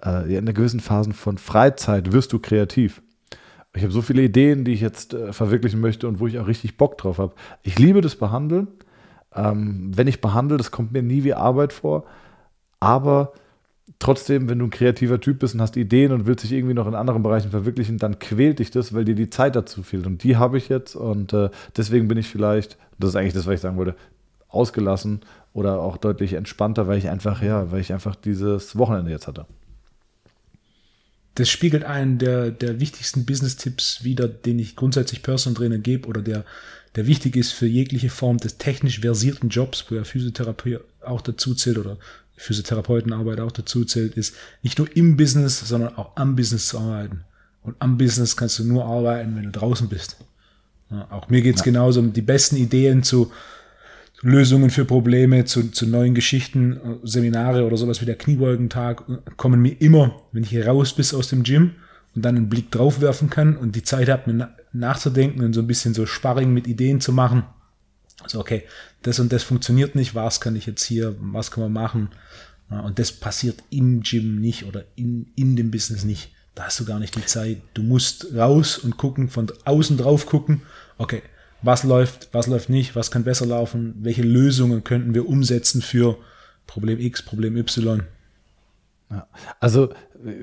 äh, 0.05 0.31
in 0.31 0.37
einer 0.37 0.53
gewissen 0.53 0.81
Phasen 0.81 1.13
von 1.13 1.39
Freizeit 1.39 2.11
wirst 2.13 2.31
du 2.31 2.37
kreativ. 2.37 3.01
Ich 3.78 3.84
habe 3.84 3.93
so 3.93 4.01
viele 4.01 4.23
Ideen, 4.23 4.65
die 4.65 4.73
ich 4.73 4.82
jetzt 4.82 5.13
äh, 5.13 5.32
verwirklichen 5.32 5.80
möchte 5.80 6.07
und 6.07 6.19
wo 6.19 6.28
ich 6.28 6.39
auch 6.39 6.47
richtig 6.47 6.78
Bock 6.78 6.97
drauf 6.97 7.19
habe. 7.19 7.34
Ich 7.61 7.78
liebe 7.78 8.01
das 8.01 8.15
Behandeln. 8.15 8.67
Ähm, 9.36 9.91
wenn 9.95 10.07
ich 10.07 10.19
behandle, 10.19 10.57
das 10.57 10.71
kommt 10.71 10.91
mir 10.91 11.03
nie 11.03 11.23
wie 11.23 11.36
Arbeit 11.36 11.73
vor. 11.73 12.05
Aber 12.80 13.34
trotzdem, 13.99 14.49
wenn 14.49 14.57
du 14.57 14.65
ein 14.65 14.71
kreativer 14.71 15.21
Typ 15.21 15.39
bist 15.39 15.53
und 15.53 15.61
hast 15.61 15.78
Ideen 15.78 16.11
und 16.11 16.25
willst 16.25 16.43
dich 16.43 16.53
irgendwie 16.53 16.73
noch 16.73 16.88
in 16.88 16.95
anderen 16.95 17.21
Bereichen 17.21 17.51
verwirklichen, 17.51 17.99
dann 17.99 18.17
quält 18.17 18.59
dich 18.59 18.71
das, 18.71 18.95
weil 18.95 19.05
dir 19.05 19.15
die 19.15 19.30
Zeit 19.30 19.55
dazu 19.55 19.84
fehlt. 19.84 20.07
Und 20.07 20.23
die 20.23 20.38
habe 20.38 20.57
ich 20.57 20.69
jetzt. 20.69 20.95
Und 20.95 21.34
äh, 21.34 21.49
deswegen 21.75 22.07
bin 22.07 22.17
ich 22.17 22.28
vielleicht, 22.28 22.78
das 22.97 23.11
ist 23.11 23.15
eigentlich 23.15 23.34
das, 23.34 23.45
was 23.45 23.53
ich 23.53 23.61
sagen 23.61 23.78
wollte, 23.78 23.95
ausgelassen 24.49 25.21
oder 25.53 25.82
auch 25.82 25.97
deutlich 25.97 26.34
entspannter, 26.34 26.88
weil 26.88 26.97
ich 26.97 27.09
einfach, 27.09 27.43
ja, 27.43 27.71
weil 27.71 27.82
ich 27.82 27.93
einfach 27.93 28.15
dieses 28.15 28.75
Wochenende 28.78 29.11
jetzt 29.11 29.28
hatte. 29.28 29.45
Das 31.38 31.49
spiegelt 31.49 31.83
einen 31.83 32.17
der, 32.17 32.49
der 32.49 32.79
wichtigsten 32.79 33.23
Business-Tipps 33.23 34.03
wider, 34.03 34.27
den 34.27 34.57
ich 34.57 34.75
grundsätzlich 34.75 35.21
Personal 35.21 35.55
Trainer 35.55 35.77
gebe 35.77 36.07
oder 36.07 36.23
der, 36.23 36.45
der 36.95 37.05
wichtig 37.05 37.35
ist 37.35 37.51
für 37.51 37.67
jegliche 37.67 38.09
Form 38.09 38.38
des 38.38 38.57
technisch 38.57 39.01
versierten 39.01 39.49
Jobs, 39.49 39.85
wo 39.88 39.95
ja 39.95 40.03
Physiotherapie 40.03 40.79
auch 41.05 41.21
dazu 41.21 41.53
zählt 41.53 41.77
oder 41.77 41.97
Physiotherapeutenarbeit 42.38 43.39
auch 43.39 43.51
dazu 43.51 43.85
zählt, 43.85 44.15
ist 44.15 44.33
nicht 44.63 44.79
nur 44.79 44.88
im 44.97 45.15
Business, 45.15 45.59
sondern 45.59 45.95
auch 45.95 46.15
am 46.15 46.35
Business 46.35 46.69
zu 46.69 46.79
arbeiten. 46.79 47.23
Und 47.61 47.75
am 47.77 47.99
Business 47.99 48.35
kannst 48.35 48.57
du 48.57 48.63
nur 48.63 48.85
arbeiten, 48.85 49.35
wenn 49.35 49.43
du 49.43 49.51
draußen 49.51 49.89
bist. 49.89 50.17
Ja, 50.89 51.07
auch 51.11 51.29
mir 51.29 51.43
geht's 51.43 51.61
genauso, 51.61 51.99
um 51.99 52.13
die 52.13 52.21
besten 52.23 52.55
Ideen 52.55 53.03
zu, 53.03 53.31
Lösungen 54.28 54.69
für 54.71 54.84
Probleme, 54.84 55.45
zu, 55.45 55.71
zu 55.71 55.88
neuen 55.88 56.13
Geschichten, 56.13 56.99
Seminare 57.03 57.65
oder 57.65 57.78
sowas 57.78 58.01
wie 58.01 58.05
der 58.05 58.17
Kniebeugentag 58.17 59.03
kommen 59.38 59.61
mir 59.61 59.80
immer, 59.80 60.21
wenn 60.34 60.43
ich 60.43 60.49
hier 60.49 60.67
raus 60.67 60.93
bis 60.93 61.13
aus 61.13 61.30
dem 61.30 61.43
Gym 61.43 61.75
und 62.13 62.25
dann 62.25 62.36
einen 62.36 62.49
Blick 62.49 62.69
drauf 62.69 62.99
werfen 62.99 63.30
kann 63.30 63.55
und 63.55 63.78
die 63.78 63.84
Zeit 63.84 64.09
habe, 64.09 64.34
mir 64.34 64.53
nachzudenken 64.73 65.45
und 65.45 65.53
so 65.53 65.61
ein 65.61 65.67
bisschen 65.67 65.93
so 65.93 66.05
Sparring 66.05 66.53
mit 66.53 66.67
Ideen 66.67 66.99
zu 66.99 67.13
machen. 67.13 67.43
Also 68.21 68.41
okay, 68.41 68.63
das 69.03 69.21
und 69.21 69.32
das 69.32 69.43
funktioniert 69.43 69.95
nicht, 69.95 70.13
was 70.13 70.41
kann 70.41 70.57
ich 70.57 70.65
jetzt 70.65 70.84
hier, 70.84 71.15
was 71.21 71.49
kann 71.49 71.63
man 71.63 71.71
machen? 71.71 72.09
Und 72.67 72.99
das 72.99 73.13
passiert 73.13 73.63
im 73.69 74.01
Gym 74.01 74.41
nicht 74.41 74.65
oder 74.65 74.84
in, 74.97 75.32
in 75.38 75.55
dem 75.55 75.71
Business 75.71 76.03
nicht. 76.03 76.34
Da 76.53 76.63
hast 76.65 76.82
du 76.82 76.86
gar 76.86 76.99
nicht 76.99 77.15
die 77.15 77.25
Zeit. 77.25 77.61
Du 77.75 77.82
musst 77.82 78.36
raus 78.36 78.78
und 78.78 78.97
gucken, 78.97 79.30
von 79.30 79.49
außen 79.63 79.95
drauf 79.95 80.25
gucken, 80.25 80.63
okay, 80.97 81.21
was 81.61 81.83
läuft, 81.83 82.29
was 82.33 82.47
läuft 82.47 82.69
nicht, 82.69 82.95
was 82.95 83.11
kann 83.11 83.23
besser 83.23 83.45
laufen, 83.45 83.95
welche 84.01 84.23
Lösungen 84.23 84.83
könnten 84.83 85.13
wir 85.13 85.27
umsetzen 85.27 85.81
für 85.81 86.17
Problem 86.67 86.99
X, 86.99 87.23
Problem 87.23 87.57
Y. 87.57 88.03
Ja. 89.09 89.27
Also 89.59 89.89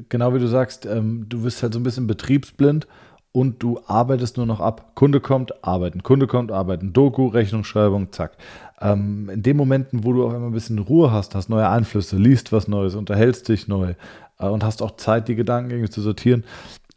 genau 0.08 0.34
wie 0.34 0.38
du 0.38 0.48
sagst, 0.48 0.86
ähm, 0.86 1.26
du 1.28 1.42
bist 1.42 1.62
halt 1.62 1.74
so 1.74 1.80
ein 1.80 1.82
bisschen 1.82 2.06
betriebsblind 2.06 2.86
und 3.32 3.62
du 3.62 3.80
arbeitest 3.86 4.36
nur 4.36 4.46
noch 4.46 4.60
ab. 4.60 4.92
Kunde 4.94 5.20
kommt, 5.20 5.64
arbeiten, 5.64 6.02
Kunde 6.02 6.26
kommt, 6.26 6.52
arbeiten, 6.52 6.92
Doku, 6.92 7.26
Rechnungsschreibung, 7.26 8.12
zack. 8.12 8.36
Ähm, 8.80 9.28
in 9.28 9.42
den 9.42 9.56
Momenten, 9.56 10.04
wo 10.04 10.12
du 10.12 10.24
auf 10.24 10.32
einmal 10.32 10.50
ein 10.50 10.54
bisschen 10.54 10.78
Ruhe 10.78 11.10
hast, 11.10 11.34
hast 11.34 11.48
neue 11.48 11.68
Einflüsse, 11.68 12.16
liest 12.16 12.52
was 12.52 12.68
Neues, 12.68 12.94
unterhältst 12.94 13.48
dich 13.48 13.68
neu 13.68 13.94
äh, 14.38 14.46
und 14.46 14.64
hast 14.64 14.82
auch 14.82 14.96
Zeit, 14.96 15.28
die 15.28 15.34
Gedanken 15.34 15.70
irgendwie 15.70 15.90
zu 15.90 16.00
sortieren. 16.00 16.44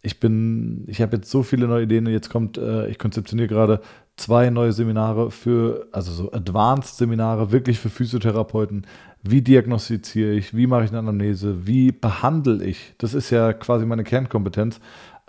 Ich 0.04 0.20
bin, 0.20 0.86
ich 0.88 1.02
habe 1.02 1.18
jetzt 1.18 1.30
so 1.30 1.44
viele 1.44 1.68
neue 1.68 1.84
Ideen 1.84 2.06
jetzt 2.08 2.30
kommt, 2.30 2.58
äh, 2.58 2.88
ich 2.88 3.00
konzeptioniere 3.00 3.48
gerade 3.48 3.82
zwei 4.18 4.50
neue 4.50 4.74
Seminare 4.74 5.32
für, 5.32 5.88
also 5.92 6.12
so 6.12 6.32
Advanced-Seminare, 6.32 7.52
wirklich 7.52 7.80
für 7.80 7.90
Physiotherapeuten. 7.90 8.86
Wie 9.24 9.42
diagnostiziere 9.42 10.32
ich? 10.32 10.56
Wie 10.56 10.68
mache 10.68 10.86
ich 10.86 10.90
eine 10.90 11.00
Anamnese? 11.00 11.68
Wie 11.68 11.92
behandle 11.92 12.64
ich? 12.64 12.94
Das 12.98 13.14
ist 13.14 13.30
ja 13.30 13.54
quasi 13.54 13.86
meine 13.86 14.04
Kernkompetenz. 14.04 14.80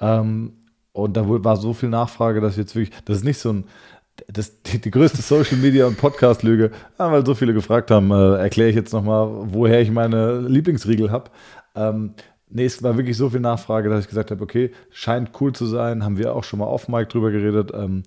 Ähm, 0.01 0.53
und 0.93 1.16
da 1.16 1.24
war 1.28 1.57
so 1.57 1.74
viel 1.74 1.91
Nachfrage, 1.91 2.41
dass 2.41 2.57
jetzt 2.57 2.74
wirklich, 2.74 2.97
das 3.05 3.18
ist 3.18 3.24
nicht 3.24 3.39
so 3.39 3.53
ein, 3.53 3.64
das, 4.26 4.62
die, 4.62 4.80
die 4.80 4.91
größte 4.91 5.22
Social 5.22 5.59
Media 5.59 5.86
und 5.86 5.97
Podcast-Lüge, 5.97 6.72
ja, 6.99 7.12
weil 7.12 7.24
so 7.24 7.34
viele 7.34 7.55
gefragt 7.55 7.91
haben, 7.91 8.11
äh, 8.11 8.36
erkläre 8.36 8.70
ich 8.70 8.76
jetzt 8.76 8.93
nochmal, 8.93 9.28
woher 9.53 9.80
ich 9.80 9.91
meine 9.91 10.41
Lieblingsriegel 10.41 11.12
habe. 11.12 11.30
Ähm, 11.76 12.14
nee, 12.49 12.64
es 12.64 12.82
war 12.82 12.97
wirklich 12.97 13.16
so 13.16 13.30
viel 13.30 13.41
Nachfrage, 13.41 13.89
dass 13.89 14.01
ich 14.01 14.09
gesagt 14.09 14.30
habe, 14.30 14.43
okay, 14.43 14.72
scheint 14.91 15.30
cool 15.41 15.53
zu 15.53 15.66
sein, 15.66 16.05
haben 16.05 16.18
wir 16.18 16.34
auch 16.34 16.45
schon 16.45 16.59
mal 16.59 16.66
off 16.66 16.89
Mic 16.89 17.09
drüber 17.09 17.30
geredet. 17.30 17.70
Ähm, 17.74 18.03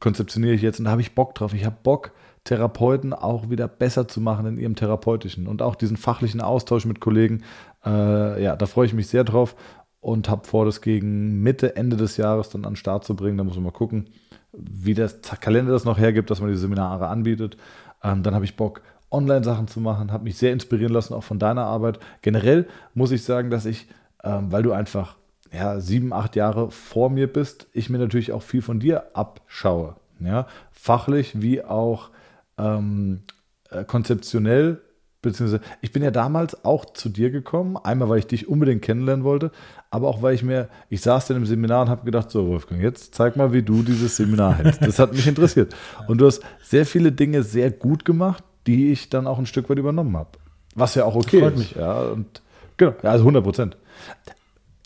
konzeptioniere 0.00 0.54
ich 0.54 0.62
jetzt 0.62 0.78
und 0.78 0.86
da 0.86 0.90
habe 0.90 1.00
ich 1.00 1.14
Bock 1.14 1.34
drauf. 1.34 1.54
Ich 1.54 1.64
habe 1.64 1.76
Bock, 1.82 2.12
Therapeuten 2.44 3.12
auch 3.12 3.50
wieder 3.50 3.68
besser 3.68 4.08
zu 4.08 4.20
machen 4.20 4.46
in 4.46 4.56
ihrem 4.56 4.76
therapeutischen 4.76 5.46
und 5.48 5.62
auch 5.62 5.74
diesen 5.74 5.96
fachlichen 5.96 6.40
Austausch 6.40 6.86
mit 6.86 7.00
Kollegen. 7.00 7.42
Äh, 7.84 8.42
ja, 8.42 8.56
da 8.56 8.66
freue 8.66 8.86
ich 8.86 8.94
mich 8.94 9.08
sehr 9.08 9.24
drauf 9.24 9.56
und 10.00 10.28
habe 10.28 10.46
vor, 10.46 10.64
das 10.64 10.80
gegen 10.80 11.42
Mitte, 11.42 11.74
Ende 11.76 11.96
des 11.96 12.16
Jahres 12.16 12.48
dann 12.48 12.64
an 12.64 12.72
den 12.72 12.76
Start 12.76 13.04
zu 13.04 13.16
bringen. 13.16 13.36
Da 13.36 13.44
muss 13.44 13.56
man 13.56 13.64
mal 13.64 13.72
gucken, 13.72 14.08
wie 14.52 14.94
der 14.94 15.10
Kalender 15.40 15.72
das 15.72 15.84
noch 15.84 15.98
hergibt, 15.98 16.30
dass 16.30 16.40
man 16.40 16.50
die 16.50 16.56
Seminare 16.56 17.08
anbietet. 17.08 17.56
Ähm, 18.02 18.22
dann 18.22 18.34
habe 18.34 18.44
ich 18.44 18.56
Bock, 18.56 18.82
Online-Sachen 19.10 19.68
zu 19.68 19.80
machen, 19.80 20.12
habe 20.12 20.24
mich 20.24 20.36
sehr 20.36 20.52
inspirieren 20.52 20.92
lassen, 20.92 21.14
auch 21.14 21.24
von 21.24 21.38
deiner 21.38 21.64
Arbeit. 21.64 21.98
Generell 22.22 22.68
muss 22.94 23.10
ich 23.10 23.24
sagen, 23.24 23.50
dass 23.50 23.66
ich, 23.66 23.88
ähm, 24.22 24.52
weil 24.52 24.62
du 24.62 24.72
einfach 24.72 25.16
ja, 25.52 25.80
sieben, 25.80 26.12
acht 26.12 26.36
Jahre 26.36 26.70
vor 26.70 27.10
mir 27.10 27.32
bist, 27.32 27.66
ich 27.72 27.90
mir 27.90 27.98
natürlich 27.98 28.32
auch 28.32 28.42
viel 28.42 28.62
von 28.62 28.80
dir 28.80 29.16
abschaue. 29.16 29.96
Ja? 30.20 30.46
Fachlich 30.70 31.40
wie 31.40 31.62
auch 31.62 32.10
ähm, 32.58 33.22
äh, 33.70 33.84
konzeptionell, 33.84 34.80
beziehungsweise 35.22 35.62
ich 35.80 35.92
bin 35.92 36.02
ja 36.02 36.10
damals 36.10 36.64
auch 36.64 36.84
zu 36.84 37.08
dir 37.08 37.30
gekommen, 37.30 37.76
einmal 37.76 38.08
weil 38.08 38.18
ich 38.18 38.26
dich 38.26 38.48
unbedingt 38.48 38.82
kennenlernen 38.82 39.24
wollte, 39.24 39.50
aber 39.90 40.08
auch 40.08 40.22
weil 40.22 40.34
ich 40.34 40.42
mir, 40.42 40.68
ich 40.88 41.00
saß 41.00 41.26
dann 41.26 41.38
im 41.38 41.46
Seminar 41.46 41.82
und 41.82 41.88
habe 41.88 42.04
gedacht, 42.04 42.30
so 42.30 42.46
Wolfgang, 42.46 42.82
jetzt 42.82 43.14
zeig 43.14 43.36
mal, 43.36 43.52
wie 43.52 43.62
du 43.62 43.82
dieses 43.82 44.16
Seminar 44.16 44.58
hältst. 44.58 44.82
Das 44.82 44.98
hat 44.98 45.12
mich 45.12 45.26
interessiert. 45.26 45.74
Und 46.06 46.18
du 46.18 46.26
hast 46.26 46.42
sehr 46.62 46.86
viele 46.86 47.12
Dinge 47.12 47.42
sehr 47.42 47.70
gut 47.70 48.04
gemacht, 48.04 48.44
die 48.66 48.92
ich 48.92 49.10
dann 49.10 49.26
auch 49.26 49.38
ein 49.38 49.46
Stück 49.46 49.70
weit 49.70 49.78
übernommen 49.78 50.16
habe. 50.16 50.30
Was 50.74 50.94
ja 50.94 51.04
auch 51.04 51.14
okay 51.14 51.40
Freut 51.40 51.54
ist. 51.54 51.58
Mich. 51.58 51.74
Ja, 51.74 52.02
und 52.02 52.42
genau, 52.76 52.94
also 53.02 53.22
100 53.22 53.42
Prozent. 53.42 53.76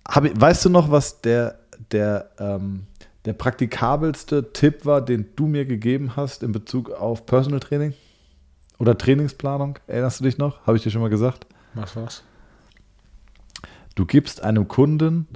Hab, 0.07 0.25
weißt 0.41 0.65
du 0.65 0.71
noch, 0.71 0.91
was 0.91 1.21
der, 1.21 1.59
der, 1.93 2.31
ähm, 2.39 2.87
der 3.25 3.33
praktikabelste 3.35 4.53
Tipp 4.53 4.85
war, 4.85 5.05
den 5.05 5.27
du 5.37 5.47
mir 5.47 5.65
gegeben 5.65 6.17
hast 6.17 6.43
in 6.43 6.53
Bezug 6.53 6.91
auf 6.91 7.27
Personal 7.27 7.61
Training? 7.61 7.95
Oder 8.79 8.97
Trainingsplanung? 8.97 9.79
Erinnerst 9.87 10.21
du 10.21 10.25
dich 10.25 10.39
noch? 10.39 10.67
Habe 10.67 10.77
ich 10.77 10.83
dir 10.83 10.91
schon 10.91 11.03
mal 11.03 11.11
gesagt? 11.11 11.47
Was 11.75 11.95
war's? 11.97 12.23
Du 13.95 14.07
gibst 14.07 14.43
einem 14.43 14.67
Kunden 14.69 15.27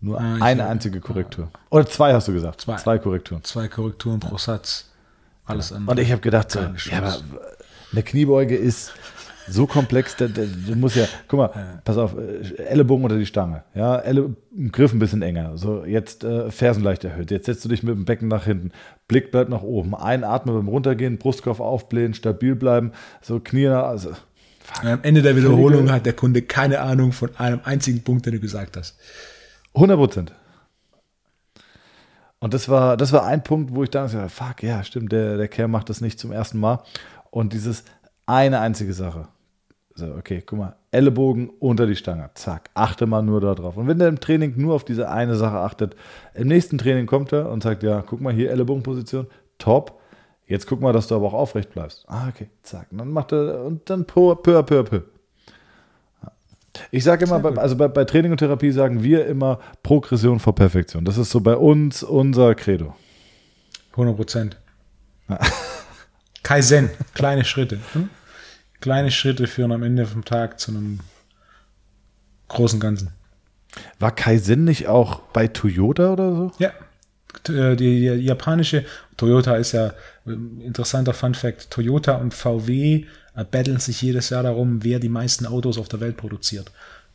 nur 0.00 0.20
ah, 0.20 0.38
eine 0.40 0.66
einzige 0.66 1.00
Korrektur. 1.00 1.48
Ah. 1.52 1.58
Oder 1.70 1.86
zwei 1.86 2.12
hast 2.12 2.26
du 2.26 2.32
gesagt. 2.32 2.60
Zwei. 2.60 2.76
Zwei 2.76 2.98
Korrekturen. 2.98 3.44
Zwei 3.44 3.68
Korrekturen 3.68 4.18
pro 4.18 4.36
Satz. 4.36 4.90
Alles 5.44 5.70
ja. 5.70 5.76
andere. 5.76 5.92
Und 5.92 6.02
ich 6.02 6.10
habe 6.10 6.20
gedacht, 6.20 6.50
so, 6.50 6.58
ja, 6.58 6.98
aber 6.98 7.20
eine 7.92 8.02
Kniebeuge 8.02 8.56
ist 8.56 8.92
so 9.52 9.66
komplex, 9.66 10.16
da, 10.16 10.26
da, 10.28 10.42
du 10.42 10.74
musst 10.74 10.96
ja, 10.96 11.06
guck 11.28 11.38
mal, 11.38 11.80
pass 11.84 11.98
auf, 11.98 12.16
äh, 12.16 12.62
Ellenbogen 12.64 13.04
unter 13.04 13.18
die 13.18 13.26
Stange, 13.26 13.64
ja, 13.74 13.96
Elle, 13.98 14.34
Griff 14.70 14.92
ein 14.92 14.98
bisschen 14.98 15.22
enger, 15.22 15.56
so 15.56 15.84
jetzt 15.84 16.24
äh, 16.24 16.50
Fersen 16.50 16.82
leicht 16.82 17.04
erhöht, 17.04 17.30
jetzt 17.30 17.46
setzt 17.46 17.64
du 17.64 17.68
dich 17.68 17.82
mit 17.82 17.94
dem 17.94 18.04
Becken 18.04 18.28
nach 18.28 18.44
hinten, 18.44 18.72
Blick 19.08 19.30
bleibt 19.30 19.50
nach 19.50 19.62
oben, 19.62 19.94
einatmen 19.94 20.54
beim 20.54 20.68
Runtergehen, 20.68 21.18
Brustkorb 21.18 21.60
aufblähen, 21.60 22.14
stabil 22.14 22.54
bleiben, 22.54 22.92
so 23.20 23.40
Knie, 23.40 23.68
also 23.68 24.12
Am 24.82 25.00
Ende 25.02 25.22
der 25.22 25.36
Wiederholung 25.36 25.90
hat 25.90 26.06
der 26.06 26.14
Kunde 26.14 26.42
keine 26.42 26.80
Ahnung 26.80 27.12
von 27.12 27.34
einem 27.36 27.60
einzigen 27.64 28.02
Punkt, 28.02 28.26
den 28.26 28.34
du 28.34 28.40
gesagt 28.40 28.76
hast. 28.76 28.96
100 29.74 29.96
Prozent. 29.96 30.32
Und 32.38 32.54
das 32.54 32.68
war, 32.68 32.96
das 32.96 33.12
war 33.12 33.24
ein 33.24 33.44
Punkt, 33.44 33.72
wo 33.74 33.84
ich 33.84 33.90
dann 33.90 34.06
gesagt 34.06 34.20
habe, 34.20 34.52
fuck, 34.52 34.62
ja, 34.64 34.82
stimmt, 34.82 35.12
der, 35.12 35.36
der 35.36 35.46
Kerl 35.46 35.68
macht 35.68 35.88
das 35.88 36.00
nicht 36.00 36.18
zum 36.18 36.32
ersten 36.32 36.58
Mal. 36.58 36.82
Und 37.30 37.52
dieses 37.52 37.84
eine 38.26 38.60
einzige 38.60 38.92
Sache. 38.92 39.28
So, 39.94 40.06
okay, 40.14 40.42
guck 40.44 40.58
mal, 40.58 40.76
Ellenbogen 40.90 41.50
unter 41.58 41.86
die 41.86 41.96
Stange, 41.96 42.30
zack, 42.34 42.70
achte 42.74 43.06
mal 43.06 43.22
nur 43.22 43.40
darauf. 43.40 43.76
Und 43.76 43.88
wenn 43.88 43.98
der 43.98 44.08
im 44.08 44.20
Training 44.20 44.54
nur 44.56 44.74
auf 44.74 44.84
diese 44.84 45.10
eine 45.10 45.34
Sache 45.36 45.58
achtet, 45.58 45.96
im 46.34 46.48
nächsten 46.48 46.78
Training 46.78 47.06
kommt 47.06 47.32
er 47.32 47.50
und 47.50 47.62
sagt, 47.62 47.82
ja, 47.82 48.02
guck 48.02 48.20
mal 48.20 48.32
hier, 48.32 48.50
Ellenbogenposition, 48.50 49.26
top. 49.58 50.00
Jetzt 50.46 50.66
guck 50.66 50.80
mal, 50.80 50.92
dass 50.92 51.08
du 51.08 51.14
aber 51.14 51.26
auch 51.26 51.34
aufrecht 51.34 51.70
bleibst. 51.70 52.04
Ah, 52.08 52.28
okay, 52.28 52.48
zack. 52.62 52.88
Und 52.90 52.98
dann 52.98 53.10
macht 53.10 53.32
er, 53.32 53.64
und 53.64 53.88
dann 53.88 54.06
peu, 54.06 54.34
peu, 54.34 54.62
peu, 54.62 54.82
peu. 54.82 55.02
Ich 56.90 57.04
sage 57.04 57.26
immer, 57.26 57.38
bei, 57.38 57.54
also 57.60 57.76
bei, 57.76 57.88
bei, 57.88 58.04
Training 58.04 58.32
und 58.32 58.38
Therapie 58.38 58.70
sagen 58.70 59.02
wir 59.02 59.26
immer 59.26 59.58
Progression 59.82 60.40
vor 60.40 60.54
Perfektion. 60.54 61.04
Das 61.04 61.18
ist 61.18 61.30
so 61.30 61.40
bei 61.40 61.56
uns 61.56 62.02
unser 62.02 62.54
Credo. 62.54 62.94
100 63.92 64.16
Prozent. 64.16 64.56
Ja. 65.28 65.38
Kaizen, 66.42 66.90
kleine 67.14 67.44
Schritte. 67.44 67.78
Hm? 67.92 68.08
Kleine 68.82 69.12
Schritte 69.12 69.46
führen 69.46 69.70
am 69.70 69.84
Ende 69.84 70.04
vom 70.06 70.24
Tag 70.24 70.58
zu 70.58 70.72
einem 70.72 70.98
großen 72.48 72.80
Ganzen. 72.80 73.12
War 74.00 74.14
Kaizen 74.14 74.64
nicht 74.64 74.88
auch 74.88 75.20
bei 75.32 75.46
Toyota 75.46 76.12
oder 76.12 76.34
so? 76.34 76.52
Ja. 76.58 76.72
Äh, 77.48 77.76
die, 77.76 78.00
die 78.00 78.26
japanische 78.26 78.84
Toyota 79.16 79.54
ist 79.54 79.72
ja 79.72 79.94
ein 80.26 80.60
äh, 80.60 80.64
interessanter 80.66 81.14
Fun 81.14 81.34
Fact. 81.34 81.70
Toyota 81.70 82.16
und 82.16 82.34
VW 82.34 83.06
äh, 83.36 83.44
battlen 83.44 83.78
sich 83.78 84.02
jedes 84.02 84.30
Jahr 84.30 84.42
darum, 84.42 84.82
wer 84.82 84.98
die 84.98 85.08
meisten 85.08 85.46
Autos 85.46 85.78
auf 85.78 85.88
der 85.88 86.00
Welt 86.00 86.16
produziert. 86.16 86.72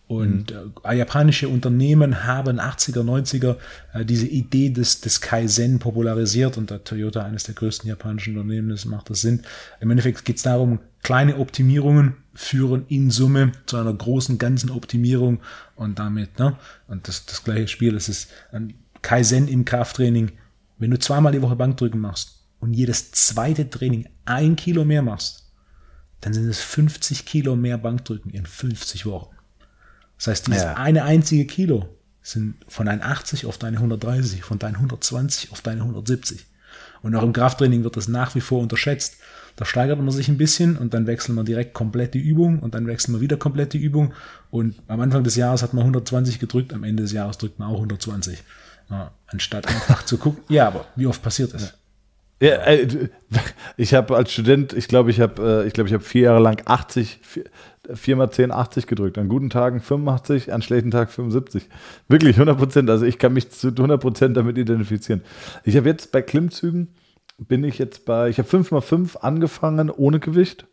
Und 0.07 0.51
mhm. 0.51 0.73
äh, 0.85 0.95
japanische 0.95 1.49
Unternehmen 1.49 2.23
haben 2.23 2.61
80er, 2.61 3.01
90er 3.01 3.57
äh, 3.93 4.05
diese 4.05 4.25
Idee 4.25 4.69
des, 4.69 5.01
des 5.01 5.19
Kaizen 5.19 5.79
popularisiert 5.79 6.57
und 6.57 6.69
der 6.69 6.85
Toyota, 6.85 7.23
eines 7.23 7.43
der 7.43 7.55
größten 7.55 7.89
japanischen 7.89 8.37
Unternehmen, 8.37 8.69
das 8.69 8.85
macht 8.85 9.09
das 9.09 9.19
Sinn. 9.19 9.41
Im 9.81 9.91
Endeffekt 9.91 10.23
geht 10.23 10.37
es 10.37 10.43
darum, 10.43 10.79
kleine 11.07 11.37
Optimierungen 11.37 12.17
führen 12.33 12.85
in 12.89 13.11
Summe 13.11 13.53
zu 13.65 13.77
einer 13.77 13.93
großen 13.93 14.37
ganzen 14.37 14.69
Optimierung 14.69 15.39
und 15.77 15.99
damit, 15.99 16.37
ne? 16.37 16.57
Und 16.89 17.07
das, 17.07 17.25
das 17.25 17.45
gleiche 17.45 17.69
Spiel, 17.69 17.93
das 17.93 18.09
ist 18.09 18.27
ein 18.51 18.73
Kaizen 19.01 19.47
im 19.47 19.63
Krafttraining. 19.63 20.33
Wenn 20.77 20.91
du 20.91 20.99
zweimal 20.99 21.31
die 21.31 21.41
Woche 21.41 21.55
Bankdrücken 21.55 22.01
machst 22.01 22.41
und 22.59 22.73
jedes 22.73 23.11
zweite 23.11 23.69
Training 23.69 24.09
ein 24.25 24.57
Kilo 24.57 24.83
mehr 24.83 25.01
machst, 25.01 25.49
dann 26.19 26.33
sind 26.33 26.49
es 26.49 26.59
50 26.59 27.25
Kilo 27.25 27.55
mehr 27.55 27.77
Bankdrücken 27.77 28.31
in 28.31 28.45
50 28.45 29.05
Wochen. 29.05 29.33
Das 30.17 30.27
heißt, 30.27 30.47
dieses 30.47 30.63
ja. 30.63 30.73
eine 30.73 31.05
einzige 31.05 31.45
Kilo 31.45 31.87
sind 32.21 32.55
von 32.67 32.87
deinen 32.87 33.01
80 33.01 33.45
auf 33.45 33.57
deine 33.57 33.77
130, 33.77 34.43
von 34.43 34.59
deinen 34.59 34.75
120 34.75 35.53
auf 35.53 35.61
deine 35.61 35.83
170. 35.83 36.45
Und 37.01 37.15
auch 37.15 37.23
im 37.23 37.31
Krafttraining 37.31 37.85
wird 37.85 37.95
das 37.95 38.09
nach 38.09 38.35
wie 38.35 38.41
vor 38.41 38.61
unterschätzt. 38.61 39.15
Da 39.57 39.65
steigert 39.65 39.99
man 39.99 40.09
sich 40.11 40.29
ein 40.29 40.37
bisschen 40.37 40.77
und 40.77 40.93
dann 40.93 41.07
wechselt 41.07 41.35
man 41.35 41.45
direkt 41.45 41.73
komplett 41.73 42.13
die 42.13 42.19
Übung 42.19 42.59
und 42.59 42.75
dann 42.75 42.85
wechselt 42.87 43.09
man 43.09 43.21
wieder 43.21 43.37
komplett 43.37 43.73
die 43.73 43.79
Übung. 43.79 44.13
Und 44.51 44.75
am 44.87 45.01
Anfang 45.01 45.23
des 45.23 45.35
Jahres 45.35 45.63
hat 45.63 45.73
man 45.73 45.81
120 45.81 46.39
gedrückt, 46.39 46.73
am 46.73 46.83
Ende 46.83 47.03
des 47.03 47.11
Jahres 47.11 47.39
drückt 47.39 47.57
man 47.57 47.69
auch 47.69 47.75
120. 47.75 48.37
Ja, 48.89 49.11
anstatt 49.25 49.67
einfach 49.67 50.05
zu 50.05 50.17
gucken. 50.17 50.43
Ja, 50.47 50.67
aber 50.67 50.85
wie 50.95 51.07
oft 51.07 51.21
passiert 51.21 51.55
das? 51.55 51.73
Ja, 52.39 52.49
äh, 52.65 53.09
ich 53.77 53.95
habe 53.95 54.15
als 54.15 54.31
Student, 54.31 54.73
ich 54.73 54.87
glaube, 54.87 55.09
ich 55.09 55.19
habe 55.19 55.63
äh, 55.63 55.67
ich 55.67 55.73
glaube, 55.73 55.87
ich 55.87 55.93
habe 55.93 56.03
vier 56.03 56.23
Jahre 56.23 56.39
lang 56.39 56.61
80, 56.65 57.19
4 57.93 58.15
mal 58.15 58.29
10, 58.29 58.51
80 58.51 58.85
gedrückt. 58.85 59.17
An 59.17 59.27
guten 59.27 59.49
Tagen 59.49 59.81
85, 59.81 60.53
an 60.53 60.61
schlechten 60.61 60.91
Tagen 60.91 61.09
75. 61.09 61.67
Wirklich 62.07 62.35
100 62.35 62.57
Prozent. 62.57 62.89
Also 62.91 63.05
ich 63.05 63.17
kann 63.17 63.33
mich 63.33 63.49
zu 63.49 63.69
100 63.69 63.99
Prozent 63.99 64.37
damit 64.37 64.57
identifizieren. 64.57 65.21
Ich 65.63 65.75
habe 65.77 65.89
jetzt 65.89 66.11
bei 66.11 66.21
Klimmzügen, 66.21 66.89
bin 67.37 67.63
ich 67.63 67.77
jetzt 67.77 68.05
bei, 68.05 68.29
ich 68.29 68.39
habe 68.39 68.47
5 68.47 68.71
mal 68.71 68.81
5 68.81 69.17
angefangen 69.17 69.89
ohne 69.89 70.19
Gewicht 70.19 70.65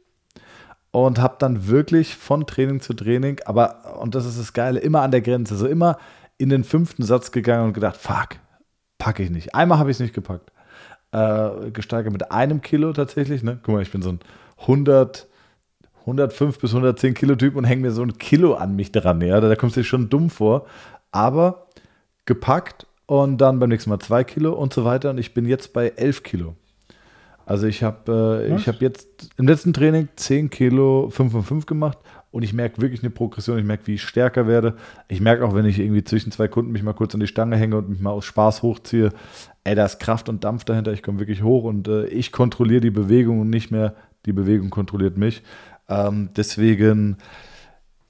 und 0.91 1.19
habe 1.19 1.37
dann 1.39 1.69
wirklich 1.69 2.17
von 2.17 2.47
Training 2.47 2.81
zu 2.81 2.95
Training, 2.95 3.41
aber, 3.45 4.01
und 4.01 4.15
das 4.15 4.25
ist 4.25 4.39
das 4.39 4.53
Geile, 4.53 4.81
immer 4.81 5.03
an 5.03 5.11
der 5.11 5.21
Grenze, 5.21 5.57
so 5.57 5.67
immer 5.67 5.99
in 6.39 6.49
den 6.49 6.65
fünften 6.65 7.03
Satz 7.03 7.33
gegangen 7.33 7.67
und 7.67 7.73
gedacht, 7.75 7.97
fuck, 7.97 8.37
packe 8.99 9.23
ich 9.23 9.31
nicht. 9.31 9.55
Einmal 9.55 9.79
habe 9.79 9.91
ich 9.91 9.97
es 9.97 10.01
nicht 10.01 10.15
gepackt. 10.15 10.51
Äh, 11.13 11.71
gesteigert 11.71 12.13
mit 12.13 12.33
einem 12.33 12.61
Kilo 12.61 12.93
tatsächlich. 12.93 13.43
Ne? 13.43 13.61
Guck 13.63 13.75
mal, 13.75 13.83
ich 13.83 13.93
bin 13.93 14.03
so 14.03 14.11
ein 14.11 14.21
100, 14.63 15.29
105 16.01 16.59
bis 16.59 16.71
110 16.71 17.15
Kilo 17.15 17.37
Typ 17.37 17.55
und 17.55 17.65
hänge 17.65 17.83
mir 17.83 17.93
so 17.93 18.03
ein 18.03 18.19
Kilo 18.19 18.55
an 18.55 18.75
mich 18.75 18.91
dran. 18.91 19.21
Ja? 19.21 19.41
Da, 19.41 19.49
da 19.49 19.57
kommst 19.57 19.77
du 19.77 19.81
dir 19.81 19.85
schon 19.85 20.09
dumm 20.09 20.31
vor. 20.31 20.67
Aber 21.13 21.67
gepackt 22.25 22.87
und 23.07 23.39
dann 23.39 23.59
beim 23.59 23.69
nächsten 23.69 23.91
Mal 23.91 23.99
zwei 23.99 24.25
Kilo 24.25 24.53
und 24.53 24.73
so 24.73 24.85
weiter. 24.85 25.11
Und 25.11 25.19
ich 25.19 25.35
bin 25.35 25.47
jetzt 25.47 25.73
bei 25.73 25.89
11 25.89 26.23
Kilo. 26.23 26.55
Also 27.47 27.67
ich 27.67 27.83
habe 27.83 28.49
äh, 28.49 28.59
hab 28.59 28.81
jetzt 28.81 29.31
im 29.37 29.47
letzten 29.47 29.75
Training 29.75 30.09
10 30.17 30.49
Kilo 30.49 31.11
5 31.11 31.35
und 31.35 31.43
5 31.43 31.67
gemacht 31.67 31.99
und 32.31 32.43
ich 32.43 32.55
merke 32.55 32.81
wirklich 32.81 33.03
eine 33.03 33.11
Progression. 33.11 33.59
Ich 33.59 33.65
merke, 33.65 33.87
wie 33.87 33.95
ich 33.95 34.03
stärker 34.03 34.47
werde. 34.47 34.77
Ich 35.09 35.21
merke 35.21 35.45
auch, 35.45 35.55
wenn 35.55 35.67
ich 35.67 35.79
irgendwie 35.79 36.05
zwischen 36.05 36.33
zwei 36.33 36.49
Kunden 36.49 36.73
mich 36.73 36.83
mal 36.83 36.95
kurz 36.95 37.15
an 37.15 37.21
die 37.21 37.27
Stange 37.27 37.57
hänge 37.57 37.77
und 37.77 37.91
mich 37.91 38.01
mal 38.01 38.11
aus 38.11 38.25
Spaß 38.25 38.63
hochziehe, 38.63 39.11
ey, 39.65 39.75
da 39.75 39.85
ist 39.85 40.01
Kraft 40.01 40.31
und 40.31 40.43
Dampf 40.43 40.65
dahinter. 40.65 40.93
Ich 40.93 41.03
komme 41.03 41.19
wirklich 41.19 41.43
hoch 41.43 41.65
und 41.65 41.87
äh, 41.87 42.07
ich 42.07 42.33
kontrolliere 42.33 42.81
die 42.81 42.91
Bewegung 42.91 43.41
und 43.41 43.51
nicht 43.51 43.71
mehr 43.71 43.95
die 44.25 44.33
Bewegung 44.33 44.71
kontrolliert 44.71 45.19
mich. 45.19 45.43
Ähm, 45.89 46.31
deswegen 46.35 47.19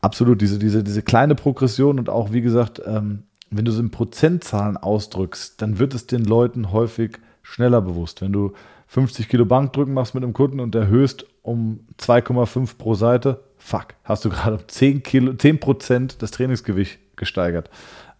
absolut 0.00 0.40
diese, 0.40 0.60
diese, 0.60 0.84
diese 0.84 1.02
kleine 1.02 1.34
Progression 1.34 1.98
und 1.98 2.08
auch, 2.08 2.32
wie 2.32 2.40
gesagt, 2.40 2.80
ähm, 2.86 3.24
wenn 3.56 3.64
du 3.64 3.72
es 3.72 3.78
in 3.78 3.90
Prozentzahlen 3.90 4.76
ausdrückst, 4.76 5.60
dann 5.60 5.78
wird 5.78 5.94
es 5.94 6.06
den 6.06 6.24
Leuten 6.24 6.72
häufig 6.72 7.18
schneller 7.42 7.80
bewusst. 7.80 8.20
Wenn 8.20 8.32
du 8.32 8.52
50 8.88 9.28
Kilo 9.28 9.44
Bankdrücken 9.44 9.94
machst 9.94 10.14
mit 10.14 10.22
einem 10.22 10.32
Kunden 10.32 10.60
und 10.60 10.74
erhöhst 10.74 11.26
um 11.42 11.80
2,5 11.98 12.76
pro 12.78 12.94
Seite, 12.94 13.42
fuck, 13.58 13.88
hast 14.04 14.24
du 14.24 14.30
gerade 14.30 14.56
um 14.56 14.62
10 14.66 15.02
Kilo, 15.02 15.34
10 15.34 15.60
Prozent 15.60 16.22
das 16.22 16.30
Trainingsgewicht 16.30 16.98
gesteigert. 17.16 17.70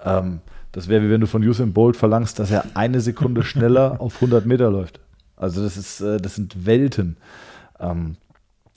Ähm, 0.04 0.40
das 0.72 0.88
wäre 0.88 1.04
wie 1.04 1.10
wenn 1.10 1.20
du 1.20 1.26
von 1.26 1.42
Usain 1.42 1.72
Bolt 1.72 1.96
verlangst, 1.96 2.38
dass 2.38 2.50
er 2.50 2.64
eine 2.74 3.00
Sekunde 3.00 3.42
schneller 3.44 4.00
auf 4.00 4.16
100 4.16 4.46
Meter 4.46 4.70
läuft. 4.70 5.00
Also 5.36 5.62
das 5.62 5.76
ist, 5.76 6.00
äh, 6.00 6.18
das 6.18 6.34
sind 6.34 6.66
Welten. 6.66 7.16
Ähm, 7.78 8.16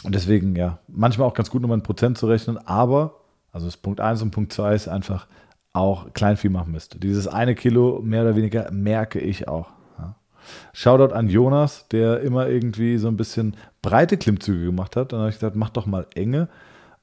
und 0.03 0.13
deswegen, 0.13 0.55
ja, 0.55 0.79
manchmal 0.87 1.27
auch 1.27 1.33
ganz 1.33 1.49
gut, 1.49 1.61
nochmal 1.61 1.77
ein 1.77 1.83
Prozent 1.83 2.17
zu 2.17 2.27
rechnen, 2.27 2.57
aber, 2.59 3.15
also 3.51 3.65
das 3.65 3.77
Punkt 3.77 3.99
1 3.99 4.21
und 4.21 4.31
Punkt 4.31 4.53
2 4.53 4.75
ist 4.75 4.87
einfach 4.87 5.27
auch 5.77 6.13
Kleinvieh 6.13 6.49
machen 6.49 6.71
müsste. 6.71 6.99
Dieses 6.99 7.27
eine 7.27 7.55
Kilo 7.55 8.01
mehr 8.03 8.23
oder 8.23 8.35
weniger 8.35 8.69
merke 8.71 9.19
ich 9.19 9.47
auch. 9.47 9.69
Shoutout 10.73 11.13
an 11.13 11.27
Jonas, 11.27 11.87
der 11.89 12.21
immer 12.21 12.47
irgendwie 12.47 12.97
so 12.97 13.07
ein 13.09 13.17
bisschen 13.17 13.55
breite 13.81 14.17
Klimmzüge 14.17 14.65
gemacht 14.65 14.95
hat. 14.95 15.11
Dann 15.11 15.19
habe 15.19 15.29
ich 15.29 15.35
gesagt, 15.35 15.55
mach 15.55 15.69
doch 15.69 15.85
mal 15.85 16.07
enge 16.15 16.47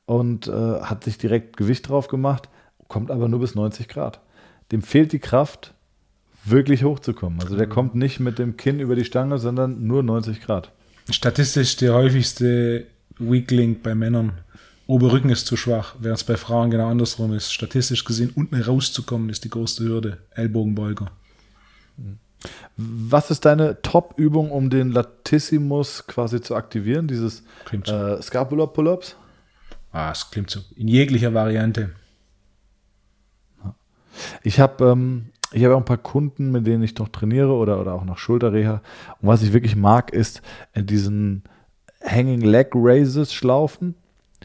und 0.06 0.48
äh, 0.48 0.80
hat 0.80 1.04
sich 1.04 1.18
direkt 1.18 1.56
Gewicht 1.56 1.88
drauf 1.88 2.08
gemacht, 2.08 2.48
kommt 2.88 3.10
aber 3.10 3.28
nur 3.28 3.40
bis 3.40 3.54
90 3.54 3.88
Grad. 3.88 4.20
Dem 4.72 4.82
fehlt 4.82 5.12
die 5.12 5.18
Kraft, 5.18 5.74
wirklich 6.44 6.84
hochzukommen. 6.84 7.40
Also 7.40 7.56
der 7.56 7.66
mhm. 7.66 7.72
kommt 7.72 7.94
nicht 7.94 8.20
mit 8.20 8.38
dem 8.38 8.56
Kinn 8.56 8.80
über 8.80 8.96
die 8.96 9.04
Stange, 9.04 9.38
sondern 9.38 9.86
nur 9.86 10.02
90 10.02 10.40
Grad. 10.40 10.72
Statistisch 11.10 11.76
der 11.76 11.94
häufigste 11.94 12.86
Weak 13.18 13.50
Link 13.50 13.82
bei 13.82 13.94
Männern. 13.94 14.32
Oberrücken 14.86 15.30
ist 15.30 15.46
zu 15.46 15.56
schwach, 15.56 15.94
während 15.98 16.18
es 16.18 16.24
bei 16.24 16.36
Frauen 16.36 16.70
genau 16.70 16.88
andersrum 16.88 17.32
ist. 17.32 17.52
Statistisch 17.52 18.04
gesehen, 18.04 18.30
unten 18.34 18.60
rauszukommen, 18.60 19.30
ist 19.30 19.44
die 19.44 19.50
größte 19.50 19.84
Hürde. 19.84 20.18
Ellbogenbeuger. 20.34 21.10
Was 22.76 23.30
ist 23.30 23.46
deine 23.46 23.80
Top-Übung, 23.80 24.50
um 24.50 24.68
den 24.68 24.90
Latissimus 24.90 26.06
quasi 26.06 26.42
zu 26.42 26.54
aktivieren? 26.54 27.08
Dieses 27.08 27.42
äh, 27.72 28.20
Scapula-Pull-Ups? 28.20 29.16
Ah, 29.92 30.10
es 30.10 30.30
klingt 30.30 30.50
so. 30.50 30.60
In 30.76 30.88
jeglicher 30.88 31.32
Variante. 31.32 31.90
Ich 34.42 34.60
habe 34.60 34.84
ähm, 34.84 35.30
ich 35.52 35.66
auch 35.66 35.76
ein 35.76 35.84
paar 35.84 35.98
Kunden, 35.98 36.50
mit 36.50 36.66
denen 36.66 36.82
ich 36.82 36.98
noch 36.98 37.08
trainiere 37.08 37.52
oder, 37.52 37.80
oder 37.80 37.94
auch 37.94 38.04
noch 38.04 38.18
Schulterreha. 38.18 38.82
Und 39.22 39.28
was 39.28 39.42
ich 39.42 39.52
wirklich 39.52 39.76
mag, 39.76 40.12
ist 40.12 40.42
in 40.74 40.82
äh, 40.82 40.84
diesen 40.84 41.44
Hanging 42.04 42.40
Leg 42.40 42.72
Raises 42.74 43.32
Schlaufen. 43.32 43.94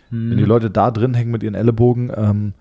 Hm. 0.09 0.31
Wenn 0.31 0.37
die 0.37 0.45
Leute 0.45 0.69
da 0.69 0.91
drin 0.91 1.13
hängen 1.13 1.31
mit 1.31 1.43
ihren 1.43 1.55
Ellenbogen, 1.55 2.11
ähm, 2.15 2.53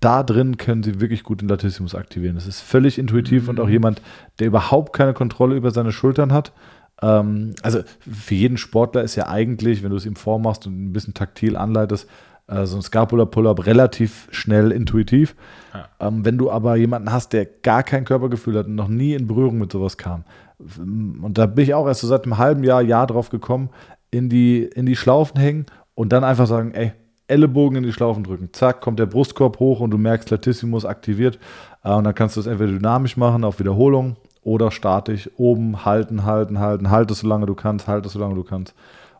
da 0.00 0.22
drin 0.22 0.56
können 0.56 0.82
sie 0.82 1.00
wirklich 1.00 1.22
gut 1.22 1.40
den 1.40 1.48
Latissimus 1.48 1.94
aktivieren. 1.94 2.34
Das 2.34 2.46
ist 2.46 2.60
völlig 2.60 2.98
intuitiv 2.98 3.44
mhm. 3.44 3.48
und 3.50 3.60
auch 3.60 3.66
mhm. 3.66 3.72
jemand, 3.72 4.02
der 4.38 4.46
überhaupt 4.46 4.92
keine 4.92 5.14
Kontrolle 5.14 5.56
über 5.56 5.70
seine 5.70 5.92
Schultern 5.92 6.32
hat. 6.32 6.52
Ähm, 7.00 7.54
also 7.62 7.80
für 8.00 8.34
jeden 8.34 8.58
Sportler 8.58 9.02
ist 9.02 9.16
ja 9.16 9.28
eigentlich, 9.28 9.82
wenn 9.82 9.90
du 9.90 9.96
es 9.96 10.06
ihm 10.06 10.16
vormachst 10.16 10.66
und 10.66 10.88
ein 10.88 10.92
bisschen 10.92 11.14
taktil 11.14 11.56
anleitest, 11.56 12.08
äh, 12.48 12.66
so 12.66 12.76
ein 12.76 12.82
Scapula-Pull-Up 12.82 13.66
relativ 13.66 14.28
schnell 14.30 14.72
intuitiv. 14.72 15.34
Ja. 15.72 16.08
Ähm, 16.08 16.24
wenn 16.24 16.38
du 16.38 16.50
aber 16.50 16.76
jemanden 16.76 17.12
hast, 17.12 17.32
der 17.32 17.46
gar 17.46 17.82
kein 17.82 18.04
Körpergefühl 18.04 18.58
hat 18.58 18.66
und 18.66 18.74
noch 18.74 18.88
nie 18.88 19.14
in 19.14 19.26
Berührung 19.26 19.58
mit 19.58 19.72
sowas 19.72 19.96
kam, 19.96 20.24
und 20.58 21.38
da 21.38 21.46
bin 21.46 21.62
ich 21.62 21.74
auch 21.74 21.86
erst 21.86 22.00
so 22.00 22.08
seit 22.08 22.24
einem 22.24 22.36
halben 22.36 22.64
Jahr, 22.64 22.82
Jahr 22.82 23.06
drauf 23.06 23.30
gekommen, 23.30 23.70
in 24.10 24.28
die, 24.28 24.64
in 24.64 24.86
die 24.86 24.96
Schlaufen 24.96 25.40
hängen 25.40 25.66
und 25.98 26.10
dann 26.10 26.22
einfach 26.22 26.46
sagen, 26.46 26.74
ey, 26.74 26.92
Ellenbogen 27.26 27.78
in 27.78 27.82
die 27.82 27.92
Schlaufen 27.92 28.22
drücken. 28.22 28.50
Zack, 28.52 28.80
kommt 28.80 29.00
der 29.00 29.06
Brustkorb 29.06 29.58
hoch 29.58 29.80
und 29.80 29.90
du 29.90 29.98
merkst, 29.98 30.30
Latissimus 30.30 30.84
aktiviert. 30.84 31.40
Äh, 31.82 31.92
und 31.92 32.04
dann 32.04 32.14
kannst 32.14 32.36
du 32.36 32.40
es 32.40 32.46
entweder 32.46 32.70
dynamisch 32.70 33.16
machen 33.16 33.42
auf 33.42 33.58
Wiederholung 33.58 34.14
oder 34.42 34.70
statisch 34.70 35.28
oben 35.38 35.84
halten, 35.84 36.24
halten, 36.24 36.60
halten, 36.60 36.90
halte 36.90 37.14
so 37.14 37.26
lange 37.26 37.46
du 37.46 37.56
kannst, 37.56 37.88
halte 37.88 38.08
so 38.08 38.20
lange 38.20 38.36
du 38.36 38.44
kannst. 38.44 38.76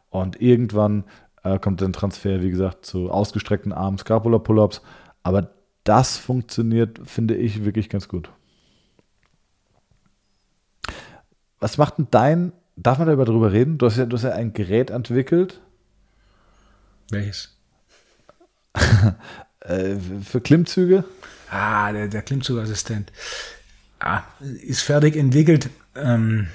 Und 0.08 0.40
irgendwann 0.40 1.02
äh, 1.42 1.58
kommt 1.58 1.82
dann 1.82 1.92
Transfer, 1.92 2.42
wie 2.42 2.50
gesagt, 2.50 2.86
zu 2.86 3.10
ausgestreckten 3.10 3.72
Armen, 3.72 3.98
Scapula-Pull-Ups. 3.98 4.80
Aber 5.24 5.50
das 5.82 6.16
funktioniert, 6.16 7.00
finde 7.02 7.34
ich, 7.34 7.64
wirklich 7.64 7.88
ganz 7.88 8.06
gut. 8.06 8.30
Was 11.58 11.76
macht 11.76 11.98
denn 11.98 12.06
dein, 12.12 12.52
darf 12.76 13.00
man 13.00 13.08
darüber 13.08 13.50
reden? 13.50 13.78
Du 13.78 13.86
hast 13.86 13.96
ja, 13.96 14.06
du 14.06 14.16
hast 14.16 14.22
ja 14.22 14.30
ein 14.30 14.52
Gerät 14.52 14.90
entwickelt. 14.90 15.60
Welches? 17.10 17.56
Äh, 19.60 19.96
für 20.24 20.40
Klimmzüge? 20.40 21.04
Ah, 21.50 21.92
der, 21.92 22.06
der 22.06 22.22
Klimmzugassistent. 22.22 23.10
Ah, 23.98 24.22
ist 24.40 24.82
fertig 24.82 25.16
entwickelt. 25.16 25.68
Ähm, 25.96 26.46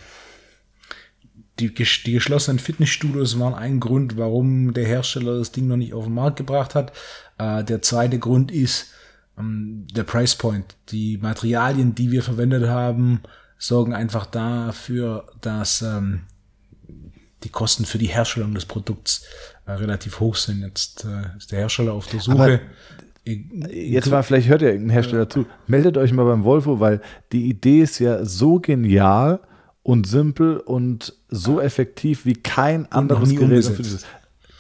die, 1.60 1.74
die 1.74 2.14
geschlossenen 2.14 2.60
Fitnessstudios 2.60 3.38
waren 3.40 3.54
ein 3.54 3.80
Grund, 3.80 4.18
warum 4.18 4.74
der 4.74 4.86
Hersteller 4.86 5.38
das 5.38 5.52
Ding 5.52 5.68
noch 5.68 5.78
nicht 5.78 5.94
auf 5.94 6.06
den 6.06 6.14
Markt 6.14 6.38
gebracht 6.38 6.76
hat. 6.76 6.94
Äh, 7.38 7.64
der 7.64 7.82
zweite 7.82 8.20
Grund 8.20 8.52
ist 8.52 8.94
ähm, 9.38 9.86
der 9.94 10.04
Price 10.04 10.36
Point. 10.36 10.76
Die 10.90 11.18
Materialien, 11.18 11.94
die 11.94 12.12
wir 12.12 12.24
verwendet 12.24 12.68
haben, 12.68 13.22
sorgen 13.58 13.94
einfach 13.94 14.26
dafür, 14.26 15.28
dass 15.42 15.82
ähm, 15.82 16.22
die 17.44 17.50
Kosten 17.50 17.86
für 17.86 17.98
die 17.98 18.08
Herstellung 18.08 18.54
des 18.54 18.66
Produkts 18.66 19.26
äh, 19.66 19.72
relativ 19.72 20.20
hoch 20.20 20.36
sind. 20.36 20.62
Jetzt 20.62 21.06
äh, 21.06 21.38
ist 21.38 21.52
der 21.52 21.60
Hersteller 21.60 21.94
auf 21.94 22.08
der 22.08 22.20
Suche. 22.20 22.36
Aber 22.36 22.60
jetzt 23.26 24.10
mal, 24.10 24.24
vielleicht 24.24 24.48
hört 24.48 24.62
ihr 24.62 24.70
irgendein 24.70 24.92
Hersteller 24.92 25.30
zu. 25.30 25.46
Meldet 25.68 25.98
euch 25.98 26.12
mal 26.12 26.26
beim 26.26 26.44
Volvo, 26.44 26.80
weil 26.80 27.02
die 27.32 27.50
Idee 27.50 27.82
ist 27.82 28.00
ja 28.00 28.26
so 28.26 28.60
genial 28.60 29.40
und 29.82 30.08
simpel 30.08 30.58
und 30.58 31.14
so 31.30 31.60
effektiv 31.60 32.26
wie 32.26 32.36
kein 32.36 32.92
anderes 32.92 33.30
Gerät. 33.36 33.70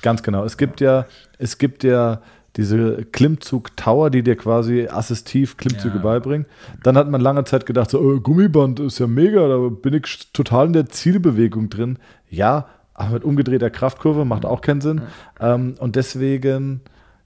Ganz 0.01 0.21
genau. 0.21 0.43
Es 0.43 0.57
gibt 0.57 0.81
ja, 0.81 1.07
es 1.37 1.57
gibt 1.57 1.83
ja 1.83 2.21
diese 2.55 3.05
Klimmzug-Tower, 3.11 4.09
die 4.09 4.21
dir 4.21 4.35
quasi 4.35 4.87
assistiv 4.87 5.57
Klimmzüge 5.57 5.95
ja. 5.95 6.01
beibringen. 6.01 6.45
Dann 6.83 6.97
hat 6.97 7.09
man 7.09 7.19
lange 7.19 7.43
Zeit 7.45 7.65
gedacht, 7.65 7.89
so, 7.89 7.99
oh, 7.99 8.19
Gummiband 8.19 8.79
ist 8.79 8.99
ja 8.99 9.07
mega, 9.07 9.47
da 9.47 9.57
bin 9.69 9.93
ich 9.93 10.31
total 10.33 10.67
in 10.67 10.73
der 10.73 10.87
Zielbewegung 10.87 11.69
drin. 11.69 11.97
Ja, 12.29 12.67
aber 12.93 13.15
mit 13.15 13.23
umgedrehter 13.23 13.69
Kraftkurve 13.69 14.23
macht 14.23 14.45
auch 14.45 14.61
keinen 14.61 14.81
Sinn. 14.81 15.01
Ja. 15.39 15.55
Ähm, 15.55 15.75
und 15.79 15.95
deswegen, 15.95 16.81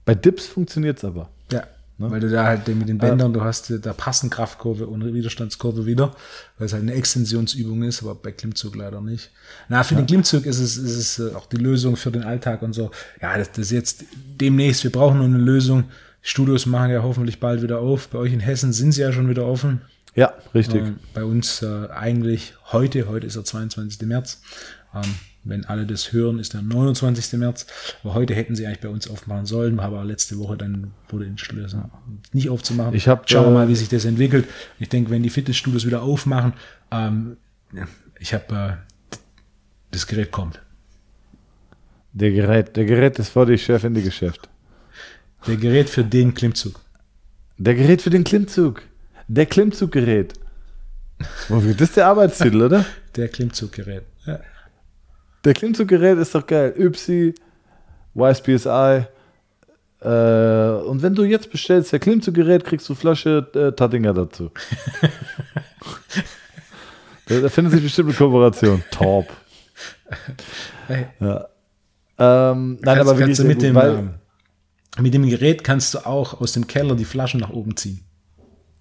bei 0.05 0.15
Dips 0.15 0.47
funktioniert 0.47 0.97
es 0.97 1.05
aber. 1.05 1.30
Ja. 1.51 1.63
Ne? 2.00 2.12
Weil 2.12 2.20
du 2.20 2.30
da 2.30 2.45
halt 2.45 2.68
mit 2.68 2.88
den 2.88 3.00
Bändern, 3.00 3.34
du 3.34 3.43
hast 3.43 3.74
da 3.82 3.93
passen 3.93 4.30
Kraftkurve 4.30 4.88
und 4.88 5.14
Widerstandskurve 5.14 5.86
wieder, 5.86 6.16
weil 6.58 6.68
es 6.68 6.74
halt 6.74 6.84
eine 6.84 6.93
Extensionsübung 6.93 7.84
ist, 7.84 8.04
aber 8.04 8.14
bei 8.14 8.32
Klimmzug 8.32 8.76
leider 8.76 9.02
nicht. 9.02 9.32
Na, 9.68 9.84
für 9.84 9.95
ja. 9.95 10.02
den 10.02 10.08
Klimmzug 10.08 10.45
ist 10.45 10.60
es, 10.60 10.78
ist 10.78 10.98
es 10.98 11.20
äh, 11.20 11.34
auch 11.36 11.48
die 11.48 11.58
Lösung 11.58 11.95
für 11.95 12.12
den 12.12 12.24
Alltag 12.24 12.62
und 12.62 12.74
so. 12.74 12.91
Ja, 13.22 13.38
das, 13.38 13.52
das 13.52 13.60
ist 13.68 13.72
jetzt 13.72 14.06
demnächst, 14.39 14.84
wir 14.84 14.91
brauchen 14.91 15.18
nur 15.18 15.28
eine 15.28 15.39
Lösung. 15.39 15.86
Studios 16.22 16.66
machen 16.66 16.91
ja 16.91 17.02
hoffentlich 17.02 17.39
bald 17.39 17.62
wieder 17.62 17.80
auf. 17.80 18.10
Bei 18.10 18.20
euch 18.20 18.34
in 18.34 18.41
Hessen 18.41 18.74
sind 18.74 18.91
sie 18.91 19.02
ja 19.02 19.12
schon 19.12 19.30
wieder 19.30 19.45
offen. 19.45 19.82
Ja, 20.14 20.34
richtig. 20.54 20.82
Ähm, 20.82 21.00
bei 21.14 21.24
uns 21.24 21.62
äh, 21.62 21.88
eigentlich 21.89 22.54
heute, 22.72 23.08
heute 23.08 23.28
ist 23.28 23.36
der 23.36 23.43
22. 23.43 24.02
März. 24.08 24.41
Ähm, 24.93 25.16
wenn 25.44 25.66
alle 25.66 25.86
das 25.86 26.12
hören, 26.12 26.40
ist 26.40 26.54
der 26.54 26.62
29. 26.62 27.34
März. 27.40 27.68
Aber 28.04 28.14
heute 28.14 28.36
hätten 28.36 28.56
sie 28.56 28.66
eigentlich 28.66 28.82
bei 28.82 28.90
uns 28.90 29.10
aufmachen 29.10 29.46
sollen, 29.46 29.80
aber 29.80 30.04
letzte 30.04 30.38
Woche 30.40 30.58
dann 30.58 30.92
wurde 31.10 31.26
entschlossen, 31.26 31.86
nicht 32.34 32.50
aufzumachen. 32.50 32.94
Ich 32.94 33.08
hab, 33.08 33.30
Schauen 33.30 33.46
wir 33.46 33.52
äh, 33.52 33.54
mal, 33.54 33.68
wie 33.68 33.76
sich 33.76 33.90
das 33.90 34.06
entwickelt. 34.06 34.48
Ich 34.80 34.90
denke, 34.90 35.12
wenn 35.12 35.24
die 35.24 35.30
Fitnessstudios 35.30 35.86
wieder 35.86 36.02
aufmachen, 36.02 36.54
ähm, 36.92 37.38
ich 38.20 38.34
habe 38.34 38.56
äh, 38.56 39.18
das 39.92 40.08
Gerät 40.08 40.32
kommt. 40.32 40.62
Der 42.14 42.32
Gerät, 42.32 42.76
der 42.76 42.86
Gerät 42.86 43.20
ist 43.20 43.30
vor 43.30 43.46
die 43.46 43.58
Chefin 43.58 43.94
die 43.94 44.02
Geschäft. 44.02 44.50
Der 45.46 45.56
Gerät 45.56 45.90
für 45.90 46.04
den 46.04 46.34
Klimmzug. 46.34 46.82
Der 47.58 47.76
Gerät 47.76 48.02
für 48.02 48.10
den 48.10 48.24
Klimmzug. 48.24 48.82
Der 49.28 49.46
Klimmzuggerät. 49.46 50.34
Das 51.50 51.64
ist 51.64 51.98
der 51.98 52.08
Arbeitstitel, 52.08 52.62
oder? 52.62 52.86
Der 53.16 53.28
Klimmzuggerät. 53.30 54.04
Ja. 54.26 54.40
Der 55.48 55.54
Klimmzuggerät 55.54 56.18
ist 56.18 56.36
doch 56.36 56.45
geil. 56.45 56.74
Ypsi, 56.78 57.34
YSPSI. 58.14 59.06
Äh, 60.02 60.08
und 60.10 61.02
wenn 61.02 61.16
du 61.16 61.24
jetzt 61.24 61.50
bestellst, 61.50 61.93
der 61.93 62.00
Klimmzuggerät, 62.00 62.66
kriegst 62.66 62.89
du 62.89 62.95
Flasche 62.95 63.48
äh, 63.56 63.72
Tattinger 63.72 64.14
dazu. 64.14 64.52
da, 67.28 67.39
da 67.39 67.48
findet 67.48 67.76
sich 67.76 67.82
bestimmt 67.84 68.10
eine 68.10 68.18
Kooperation. 68.18 68.84
Top. 68.91 69.28
Hey, 70.88 71.06
Ja. 71.22 71.48
Ähm, 72.20 72.80
nein, 72.82 72.98
kannst, 72.98 73.10
aber 73.10 73.20
kannst 73.20 73.39
du 73.39 73.43
mit, 73.45 73.60
gut, 73.60 73.64
dem, 73.64 73.76
weil, 73.76 73.95
ähm, 74.00 74.16
mit 75.00 75.14
dem 75.14 75.30
Gerät 75.30 75.64
kannst 75.64 75.93
du 75.93 76.00
auch 76.06 76.41
aus 76.41 76.52
dem 76.52 76.68
Keller 76.68 76.95
die 76.95 77.06
Flaschen 77.06 77.39
nach 77.39 77.52
oben 77.52 77.78
ziehen. 77.78 78.04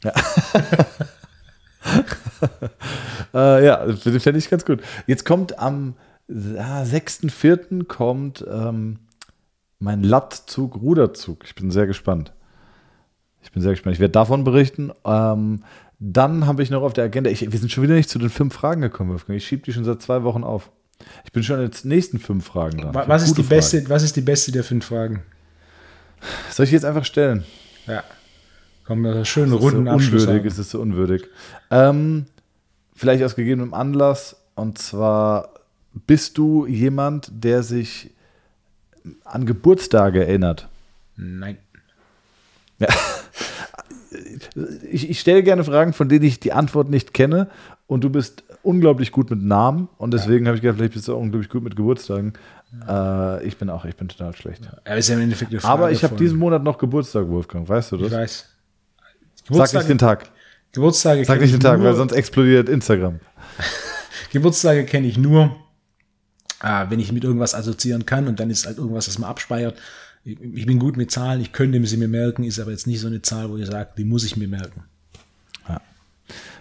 Äh, 3.34 3.66
ja, 3.66 3.86
finde 3.96 4.38
ich 4.38 4.50
ganz 4.50 4.64
gut. 4.64 4.80
Jetzt 5.06 5.24
kommt 5.24 5.58
am 5.58 5.94
6.4. 6.28 7.84
kommt 7.84 8.44
ähm, 8.50 8.98
mein 9.78 10.02
Lattzug, 10.02 10.76
Ruderzug. 10.76 11.44
Ich 11.44 11.54
bin 11.54 11.70
sehr 11.70 11.86
gespannt. 11.86 12.32
Ich 13.42 13.52
bin 13.52 13.62
sehr 13.62 13.72
gespannt. 13.72 13.94
Ich 13.94 14.00
werde 14.00 14.12
davon 14.12 14.42
berichten. 14.42 14.90
Ähm, 15.04 15.62
dann 15.98 16.46
habe 16.46 16.62
ich 16.62 16.70
noch 16.70 16.82
auf 16.82 16.92
der 16.92 17.04
Agenda, 17.04 17.30
ich, 17.30 17.50
wir 17.50 17.58
sind 17.58 17.70
schon 17.70 17.84
wieder 17.84 17.94
nicht 17.94 18.10
zu 18.10 18.18
den 18.18 18.28
fünf 18.28 18.54
Fragen 18.54 18.82
gekommen, 18.82 19.10
Wolfgang. 19.10 19.36
Ich 19.36 19.46
schiebe 19.46 19.62
die 19.62 19.72
schon 19.72 19.84
seit 19.84 20.02
zwei 20.02 20.24
Wochen 20.24 20.44
auf. 20.44 20.70
Ich 21.24 21.32
bin 21.32 21.42
schon 21.42 21.60
jetzt 21.60 21.84
nächsten 21.84 22.18
fünf 22.18 22.46
Fragen 22.46 22.78
dran. 22.78 22.94
Was 22.94 23.22
ist, 23.22 23.38
die 23.38 23.42
Fragen. 23.42 23.48
beste, 23.48 23.88
was 23.88 24.02
ist 24.02 24.16
die 24.16 24.22
beste 24.22 24.52
der 24.52 24.64
fünf 24.64 24.86
Fragen? 24.86 25.22
Soll 26.50 26.64
ich 26.64 26.72
jetzt 26.72 26.84
einfach 26.84 27.04
stellen? 27.04 27.44
Ja. 27.86 28.02
Komm, 28.84 29.04
ist 29.04 29.34
so 29.34 29.42
runden 29.56 29.88
Abschluss. 29.88 30.26
unwürdig, 30.26 30.46
es 30.46 30.58
ist 30.58 30.70
so 30.70 30.80
unwürdig. 30.80 31.24
Ähm, 31.70 32.26
vielleicht 32.94 33.22
aus 33.24 33.34
gegebenem 33.36 33.74
Anlass. 33.74 34.36
Und 34.54 34.78
zwar 34.78 35.50
bist 36.06 36.38
du 36.38 36.66
jemand, 36.66 37.30
der 37.32 37.62
sich 37.62 38.10
an 39.24 39.46
Geburtstage 39.46 40.26
erinnert. 40.26 40.68
Nein. 41.16 41.58
Ich, 44.90 45.08
ich 45.08 45.20
stelle 45.20 45.42
gerne 45.42 45.64
Fragen, 45.64 45.92
von 45.92 46.08
denen 46.08 46.24
ich 46.24 46.40
die 46.40 46.52
Antwort 46.52 46.90
nicht 46.90 47.14
kenne. 47.14 47.48
Und 47.86 48.02
du 48.02 48.10
bist 48.10 48.42
unglaublich 48.62 49.12
gut 49.12 49.30
mit 49.30 49.42
Namen. 49.42 49.88
Und 49.96 50.12
deswegen 50.12 50.46
habe 50.46 50.56
ich 50.56 50.62
gedacht, 50.62 50.78
vielleicht 50.78 50.94
bist 50.94 51.08
du 51.08 51.14
auch 51.14 51.20
unglaublich 51.20 51.48
gut 51.48 51.62
mit 51.62 51.76
Geburtstagen. 51.76 52.32
Äh, 52.86 53.46
ich 53.46 53.56
bin 53.56 53.70
auch, 53.70 53.84
ich 53.84 53.96
bin 53.96 54.08
total 54.08 54.34
schlecht. 54.34 54.68
Er 54.84 54.96
ja 55.08 55.16
Frage 55.60 55.72
Aber 55.72 55.92
ich 55.92 56.02
habe 56.02 56.16
diesen 56.16 56.38
Monat 56.38 56.62
noch 56.62 56.78
Geburtstag, 56.78 57.28
Wolfgang. 57.28 57.68
Weißt 57.68 57.92
du 57.92 57.96
Ich 57.96 58.02
das? 58.02 58.12
weiß. 58.12 58.48
Sag 59.50 59.72
nicht 59.74 59.88
den 59.88 59.98
Tag. 59.98 60.30
Geburtstage 60.72 61.24
Sag 61.24 61.40
nicht 61.40 61.46
ich 61.46 61.52
den 61.52 61.60
Tag, 61.60 61.80
weil 61.80 61.94
sonst 61.94 62.12
explodiert 62.12 62.68
Instagram. 62.68 63.20
Geburtstage 64.32 64.84
kenne 64.84 65.06
ich 65.06 65.16
nur, 65.16 65.54
äh, 66.62 66.86
wenn 66.88 67.00
ich 67.00 67.12
mit 67.12 67.24
irgendwas 67.24 67.54
assoziieren 67.54 68.06
kann 68.06 68.28
und 68.28 68.40
dann 68.40 68.50
ist 68.50 68.66
halt 68.66 68.78
irgendwas, 68.78 69.06
das 69.06 69.18
man 69.18 69.30
abspeichert. 69.30 69.78
Ich, 70.24 70.40
ich 70.40 70.66
bin 70.66 70.78
gut 70.78 70.96
mit 70.96 71.10
Zahlen, 71.10 71.40
ich 71.40 71.52
könnte 71.52 71.84
sie 71.86 71.96
mir 71.96 72.08
merken, 72.08 72.44
ist 72.44 72.58
aber 72.58 72.70
jetzt 72.70 72.86
nicht 72.86 73.00
so 73.00 73.06
eine 73.06 73.22
Zahl, 73.22 73.50
wo 73.50 73.56
ich 73.56 73.66
sage, 73.66 73.90
die 73.96 74.04
muss 74.04 74.24
ich 74.24 74.36
mir 74.36 74.48
merken. 74.48 74.84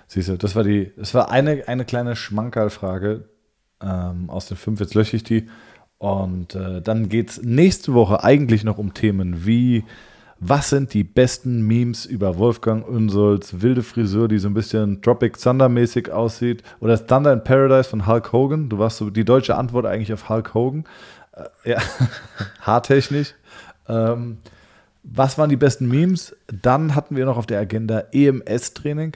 Siehst 0.07 0.29
du, 0.29 0.37
das 0.37 0.55
war 0.55 0.63
die, 0.63 0.91
das 0.95 1.13
war 1.13 1.29
eine, 1.29 1.67
eine 1.67 1.83
kleine 1.83 2.15
Schmankerlfrage 2.15 3.27
ähm, 3.81 4.29
aus 4.29 4.47
den 4.47 4.55
fünf, 4.55 4.79
jetzt 4.79 4.93
lösche 4.93 5.17
ich 5.17 5.23
die. 5.23 5.49
Und 5.97 6.55
äh, 6.55 6.81
dann 6.81 7.09
geht 7.09 7.31
es 7.31 7.41
nächste 7.41 7.93
Woche 7.93 8.23
eigentlich 8.23 8.63
noch 8.63 8.77
um 8.77 8.93
Themen 8.93 9.45
wie, 9.45 9.83
was 10.39 10.69
sind 10.69 10.93
die 10.93 11.03
besten 11.03 11.65
Memes 11.65 12.05
über 12.05 12.37
Wolfgang 12.37 12.87
Unsolds 12.87 13.61
wilde 13.61 13.83
Frisur, 13.83 14.27
die 14.27 14.37
so 14.37 14.49
ein 14.49 14.53
bisschen 14.53 15.01
Tropic 15.01 15.39
Thunder 15.39 15.69
mäßig 15.69 16.11
aussieht, 16.11 16.63
oder 16.79 17.05
Thunder 17.05 17.31
in 17.31 17.43
Paradise 17.43 17.89
von 17.89 18.05
Hulk 18.05 18.33
Hogan. 18.33 18.69
Du 18.69 18.77
warst 18.77 18.97
so 18.97 19.09
die 19.09 19.25
deutsche 19.25 19.55
Antwort 19.55 19.85
eigentlich 19.85 20.11
auf 20.11 20.27
Hulk 20.29 20.53
Hogan. 20.53 20.85
Äh, 21.63 21.71
ja, 21.71 21.81
haartechnisch. 22.61 23.33
Ähm, 23.87 24.37
was 25.03 25.37
waren 25.37 25.49
die 25.49 25.55
besten 25.55 25.87
Memes? 25.87 26.35
Dann 26.47 26.95
hatten 26.95 27.15
wir 27.15 27.25
noch 27.25 27.37
auf 27.37 27.45
der 27.45 27.59
Agenda 27.59 28.03
EMS-Training. 28.11 29.13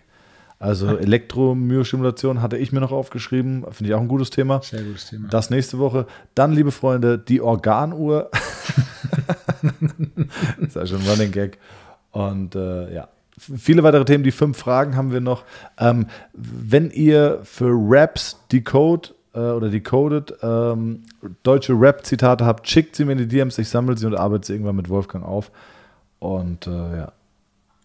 Also 0.59 0.87
Elektromyostimulation 0.97 2.41
hatte 2.41 2.57
ich 2.57 2.71
mir 2.71 2.81
noch 2.81 2.91
aufgeschrieben. 2.91 3.65
Finde 3.71 3.89
ich 3.91 3.95
auch 3.95 4.01
ein 4.01 4.07
gutes 4.09 4.29
Thema. 4.29 4.61
Sehr 4.61 4.83
gutes 4.83 5.09
Thema. 5.09 5.29
Das 5.29 5.49
nächste 5.49 5.79
Woche. 5.79 6.05
Dann, 6.35 6.51
liebe 6.51 6.71
Freunde, 6.71 7.17
die 7.17 7.41
Organuhr. 7.41 8.29
das 10.59 10.67
ist 10.67 10.75
ja 10.75 10.85
schon 10.85 11.01
ein 11.01 11.07
Running 11.07 11.31
Gag. 11.31 11.57
Und 12.11 12.55
äh, 12.55 12.93
ja, 12.93 13.07
viele 13.37 13.83
weitere 13.83 14.03
Themen. 14.05 14.23
Die 14.23 14.31
fünf 14.31 14.57
Fragen 14.57 14.95
haben 14.95 15.11
wir 15.11 15.21
noch. 15.21 15.43
Ähm, 15.77 16.07
wenn 16.33 16.91
ihr 16.91 17.39
für 17.43 17.71
Raps 17.73 18.37
Decode 18.51 19.13
äh, 19.33 19.39
oder 19.39 19.69
Decoded 19.69 20.33
ähm, 20.41 21.03
deutsche 21.43 21.73
Rap-Zitate 21.73 22.45
habt, 22.45 22.67
schickt 22.67 22.95
sie 22.95 23.05
mir 23.05 23.13
in 23.13 23.17
die 23.19 23.27
DMs. 23.27 23.57
Ich 23.57 23.69
sammle 23.69 23.97
sie 23.97 24.05
und 24.05 24.15
arbeite 24.15 24.47
sie 24.47 24.53
irgendwann 24.53 24.75
mit 24.75 24.89
Wolfgang 24.89 25.23
auf. 25.25 25.51
Und 26.19 26.67
äh, 26.67 26.71
ja. 26.97 27.11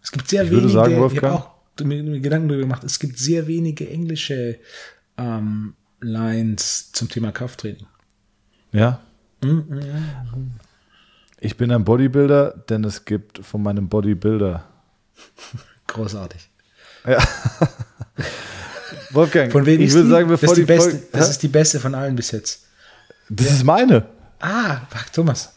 Es 0.03 0.11
gibt 0.11 0.27
sehr 0.27 0.43
Ich 0.43 0.49
würde 0.49 0.63
wenige, 0.63 0.73
sagen, 0.77 0.93
ich 0.93 0.99
Wolfgang- 0.99 1.45
mir, 1.83 2.03
mir 2.03 2.19
Gedanken 2.19 2.47
darüber 2.47 2.63
gemacht, 2.63 2.83
es 2.83 2.99
gibt 2.99 3.17
sehr 3.17 3.47
wenige 3.47 3.89
englische 3.89 4.59
ähm, 5.17 5.73
Lines 6.01 6.91
zum 6.91 7.09
Thema 7.09 7.31
Krafttraining. 7.31 7.87
Ja. 8.71 8.99
Ich 11.39 11.57
bin 11.57 11.71
ein 11.71 11.83
Bodybuilder, 11.83 12.63
denn 12.69 12.83
es 12.83 13.05
gibt 13.05 13.39
von 13.39 13.61
meinem 13.63 13.87
Bodybuilder. 13.89 14.63
Großartig. 15.87 16.49
Wolfgang, 19.11 19.51
Von 19.51 19.65
wem 19.65 19.81
ich 19.81 19.93
würde 19.93 20.09
sagen, 20.09 20.29
das, 20.29 20.41
bevor 20.41 20.53
ist 20.53 20.57
die 20.57 20.61
die, 20.61 20.67
beste, 20.73 20.89
Folge. 20.91 21.07
das 21.11 21.29
ist 21.29 21.43
die 21.43 21.47
beste 21.47 21.79
von 21.79 21.95
allen 21.95 22.15
bis 22.15 22.31
jetzt. 22.31 22.65
das 23.29 23.51
ist 23.51 23.63
meine. 23.63 24.07
Ah, 24.39 24.81
fuck, 24.89 25.13
Thomas. 25.13 25.53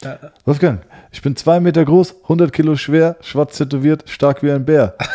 Da, 0.00 0.32
Wolfgang, 0.44 0.82
ich 1.12 1.22
bin 1.22 1.36
zwei 1.36 1.60
Meter 1.60 1.84
groß, 1.84 2.22
100 2.22 2.52
Kilo 2.52 2.74
schwer, 2.76 3.16
schwarz 3.20 3.58
tätowiert, 3.58 4.08
stark 4.08 4.42
wie 4.42 4.50
ein 4.50 4.64
Bär. 4.64 4.96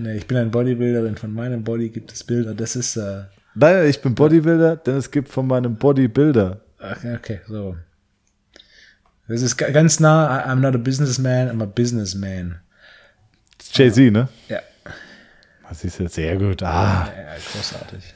nee, 0.00 0.16
ich 0.16 0.26
bin 0.26 0.36
ein 0.38 0.50
Bodybuilder, 0.50 1.02
denn 1.02 1.16
von 1.16 1.32
meinem 1.32 1.62
Body 1.64 1.88
gibt 1.90 2.12
es 2.12 2.24
Bilder. 2.24 2.54
Das 2.54 2.76
ist, 2.76 2.96
äh, 2.96 3.24
Nein, 3.54 3.86
ich 3.88 4.00
bin 4.02 4.14
Bodybuilder, 4.14 4.76
denn 4.76 4.96
es 4.96 5.10
gibt 5.10 5.28
von 5.28 5.46
meinem 5.46 5.76
Bodybuilder. 5.76 6.60
okay, 6.80 7.16
okay, 7.16 7.40
so. 7.46 7.76
Das 9.28 9.42
ist 9.42 9.56
ga- 9.56 9.70
ganz 9.70 9.98
nah, 9.98 10.44
I'm 10.46 10.56
not 10.56 10.74
a 10.74 10.78
businessman, 10.78 11.48
I'm 11.50 11.62
a 11.62 11.66
businessman. 11.66 12.60
Jay-Z, 13.72 14.12
ne? 14.12 14.28
Ja, 14.48 14.60
Das 15.68 15.82
ist 15.84 15.98
jetzt 15.98 16.14
sehr 16.14 16.36
gut. 16.36 16.62
Ah, 16.62 17.08
ja 17.16 17.34
großartig. 17.52 18.14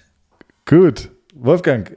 gut. 0.66 1.10
Wolfgang, 1.34 1.90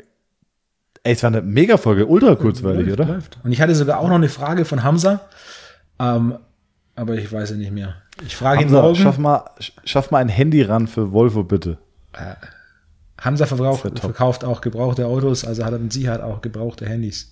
ey, 1.03 1.13
es 1.13 1.23
war 1.23 1.29
eine 1.29 1.41
Mega-Folge, 1.41 2.07
ultra 2.07 2.35
kurzweilig, 2.35 2.87
läuft, 2.87 2.99
oder? 2.99 3.13
Läuft. 3.13 3.37
Und 3.43 3.51
ich 3.51 3.61
hatte 3.61 3.75
sogar 3.75 3.99
auch 3.99 4.07
noch 4.07 4.15
eine 4.15 4.29
Frage 4.29 4.65
von 4.65 4.83
Hamza, 4.83 5.21
ähm, 5.99 6.37
aber 6.95 7.15
ich 7.15 7.31
weiß 7.31 7.51
ja 7.51 7.55
nicht 7.57 7.71
mehr. 7.71 7.95
Ich 8.25 8.35
frage 8.35 8.61
ihn 8.61 8.67
Hamza, 8.67 8.81
morgen. 8.81 8.95
schaff 8.95 9.17
mal, 9.17 9.45
schaff 9.83 10.11
mal 10.11 10.19
ein 10.19 10.29
Handy 10.29 10.61
ran 10.61 10.87
für 10.87 11.11
Volvo, 11.11 11.43
bitte. 11.43 11.77
Hamza 13.19 13.45
verbraucht, 13.45 13.99
verkauft 13.99 14.43
auch 14.43 14.61
gebrauchte 14.61 15.05
Autos, 15.05 15.45
also 15.45 15.65
hat 15.65 15.73
er 15.73 15.79
sie 15.89 16.09
hat 16.09 16.21
auch 16.21 16.41
gebrauchte 16.41 16.87
Handys. 16.87 17.31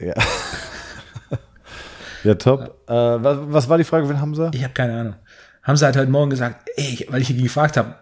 Ja. 0.00 0.14
ja, 2.24 2.34
top. 2.34 2.74
Äh, 2.88 2.92
was, 2.92 3.38
was 3.42 3.68
war 3.68 3.78
die 3.78 3.84
Frage 3.84 4.06
von 4.06 4.20
Hamza? 4.20 4.50
Ich 4.54 4.62
habe 4.62 4.74
keine 4.74 4.98
Ahnung. 4.98 5.14
Hamza 5.62 5.86
hat 5.86 5.96
heute 5.96 6.10
Morgen 6.10 6.30
gesagt, 6.30 6.68
ey, 6.76 7.06
weil 7.08 7.22
ich 7.22 7.30
ihn 7.30 7.42
gefragt 7.42 7.76
habe, 7.76 7.94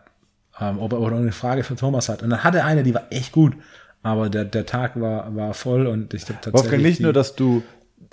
ähm, 0.60 0.78
ob 0.78 0.92
er 0.92 0.98
noch 0.98 1.12
eine 1.12 1.32
Frage 1.32 1.64
für 1.64 1.76
Thomas 1.76 2.08
hat. 2.08 2.22
Und 2.22 2.30
dann 2.30 2.44
hatte 2.44 2.58
er 2.58 2.66
eine, 2.66 2.82
die 2.82 2.94
war 2.94 3.04
echt 3.10 3.32
gut, 3.32 3.54
aber 4.02 4.28
der, 4.28 4.44
der 4.44 4.66
Tag 4.66 5.00
war, 5.00 5.34
war 5.34 5.54
voll 5.54 5.86
und 5.86 6.14
ich 6.14 6.22
habe 6.24 6.34
tatsächlich. 6.34 6.62
Wolfgang, 6.62 6.82
nicht 6.82 7.00
nur, 7.00 7.12
dass 7.12 7.34
du 7.36 7.62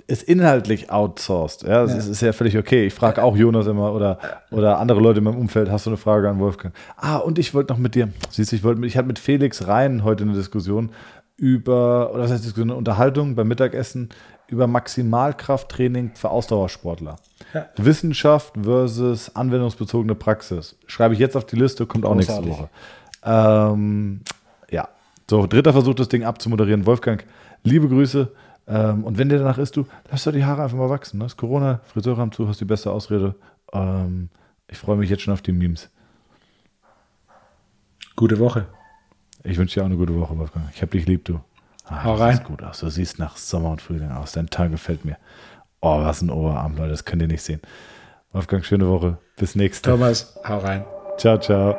es 0.06 0.22
inhaltlich 0.22 0.90
outsourced. 0.90 1.62
Ja, 1.62 1.82
das 1.82 1.92
Ja. 1.92 1.98
Ist, 1.98 2.06
ist 2.08 2.22
ja 2.22 2.32
völlig 2.32 2.58
okay. 2.58 2.86
Ich 2.86 2.94
frage 2.94 3.22
auch 3.22 3.36
Jonas 3.36 3.66
immer 3.66 3.92
oder, 3.92 4.18
oder 4.50 4.78
andere 4.78 5.00
Leute 5.00 5.18
in 5.18 5.24
meinem 5.24 5.38
Umfeld, 5.38 5.70
hast 5.70 5.86
du 5.86 5.90
eine 5.90 5.96
Frage 5.96 6.28
an 6.28 6.38
Wolfgang? 6.40 6.74
Ah, 6.96 7.18
und 7.18 7.38
ich 7.38 7.54
wollte 7.54 7.72
noch 7.72 7.78
mit 7.78 7.94
dir, 7.94 8.08
siehst 8.28 8.50
du, 8.52 8.56
ich 8.56 8.64
wollte 8.64 8.80
mit, 8.80 8.88
ich 8.90 8.96
hatte 8.96 9.06
mit 9.06 9.18
Felix 9.18 9.66
Rhein 9.68 10.02
heute 10.04 10.24
eine 10.24 10.32
Diskussion 10.32 10.90
über, 11.36 12.12
oder 12.12 12.24
was 12.24 12.32
heißt 12.32 12.44
Diskussion, 12.44 12.70
eine 12.70 12.78
Unterhaltung 12.78 13.34
beim 13.34 13.48
Mittagessen 13.48 14.08
über 14.48 14.66
Maximalkrafttraining 14.66 16.12
für 16.14 16.30
Ausdauersportler. 16.30 17.16
Ja. 17.54 17.66
Wissenschaft 17.76 18.54
versus 18.60 19.34
anwendungsbezogene 19.36 20.16
Praxis. 20.16 20.76
Schreibe 20.86 21.14
ich 21.14 21.20
jetzt 21.20 21.36
auf 21.36 21.46
die 21.46 21.56
Liste, 21.56 21.86
kommt 21.86 22.04
auch 22.04 22.14
nächste 22.14 22.34
Großartig. 22.34 22.58
Woche. 22.58 22.68
Ähm, 23.24 24.20
so, 25.30 25.46
dritter 25.46 25.72
Versuch, 25.72 25.94
das 25.94 26.08
Ding 26.08 26.24
abzumoderieren. 26.24 26.86
Wolfgang, 26.86 27.24
liebe 27.62 27.88
Grüße. 27.88 28.32
Ähm, 28.66 29.04
und 29.04 29.16
wenn 29.16 29.28
dir 29.28 29.38
danach 29.38 29.58
ist, 29.58 29.76
du, 29.76 29.86
lass 30.10 30.24
doch 30.24 30.32
die 30.32 30.44
Haare 30.44 30.64
einfach 30.64 30.76
mal 30.76 30.90
wachsen. 30.90 31.18
Ne? 31.18 31.24
Das 31.24 31.34
ist 31.34 31.36
Corona, 31.38 31.80
Friseure 31.86 32.18
haben 32.18 32.32
zu, 32.32 32.48
hast 32.48 32.60
die 32.60 32.64
beste 32.64 32.90
Ausrede. 32.90 33.36
Ähm, 33.72 34.28
ich 34.66 34.76
freue 34.76 34.96
mich 34.96 35.08
jetzt 35.08 35.22
schon 35.22 35.32
auf 35.32 35.40
die 35.40 35.52
Memes. 35.52 35.88
Gute 38.16 38.40
Woche. 38.40 38.66
Ich 39.44 39.56
wünsche 39.56 39.74
dir 39.78 39.82
auch 39.82 39.86
eine 39.86 39.96
gute 39.96 40.18
Woche, 40.18 40.36
Wolfgang. 40.36 40.66
Ich 40.74 40.82
hab 40.82 40.90
dich 40.90 41.06
lieb, 41.06 41.24
du. 41.26 41.38
Ah, 41.86 42.02
Hau 42.02 42.14
rein. 42.14 42.34
siehst 42.34 42.44
gut 42.48 42.64
aus. 42.64 42.80
Du 42.80 42.90
siehst 42.90 43.20
nach 43.20 43.36
Sommer 43.36 43.70
und 43.70 43.80
Frühling 43.80 44.10
aus. 44.10 44.32
Dein 44.32 44.50
Tag 44.50 44.72
gefällt 44.72 45.04
mir. 45.04 45.16
Oh, 45.80 46.02
was 46.02 46.22
ein 46.22 46.30
Oberarm, 46.30 46.76
Leute. 46.76 46.90
Das 46.90 47.04
könnt 47.04 47.22
ihr 47.22 47.28
nicht 47.28 47.42
sehen. 47.42 47.60
Wolfgang, 48.32 48.64
schöne 48.64 48.88
Woche. 48.88 49.18
Bis 49.36 49.54
nächste. 49.54 49.90
Thomas, 49.90 50.36
hau 50.44 50.58
rein. 50.58 50.84
Ciao, 51.18 51.38
ciao. 51.38 51.76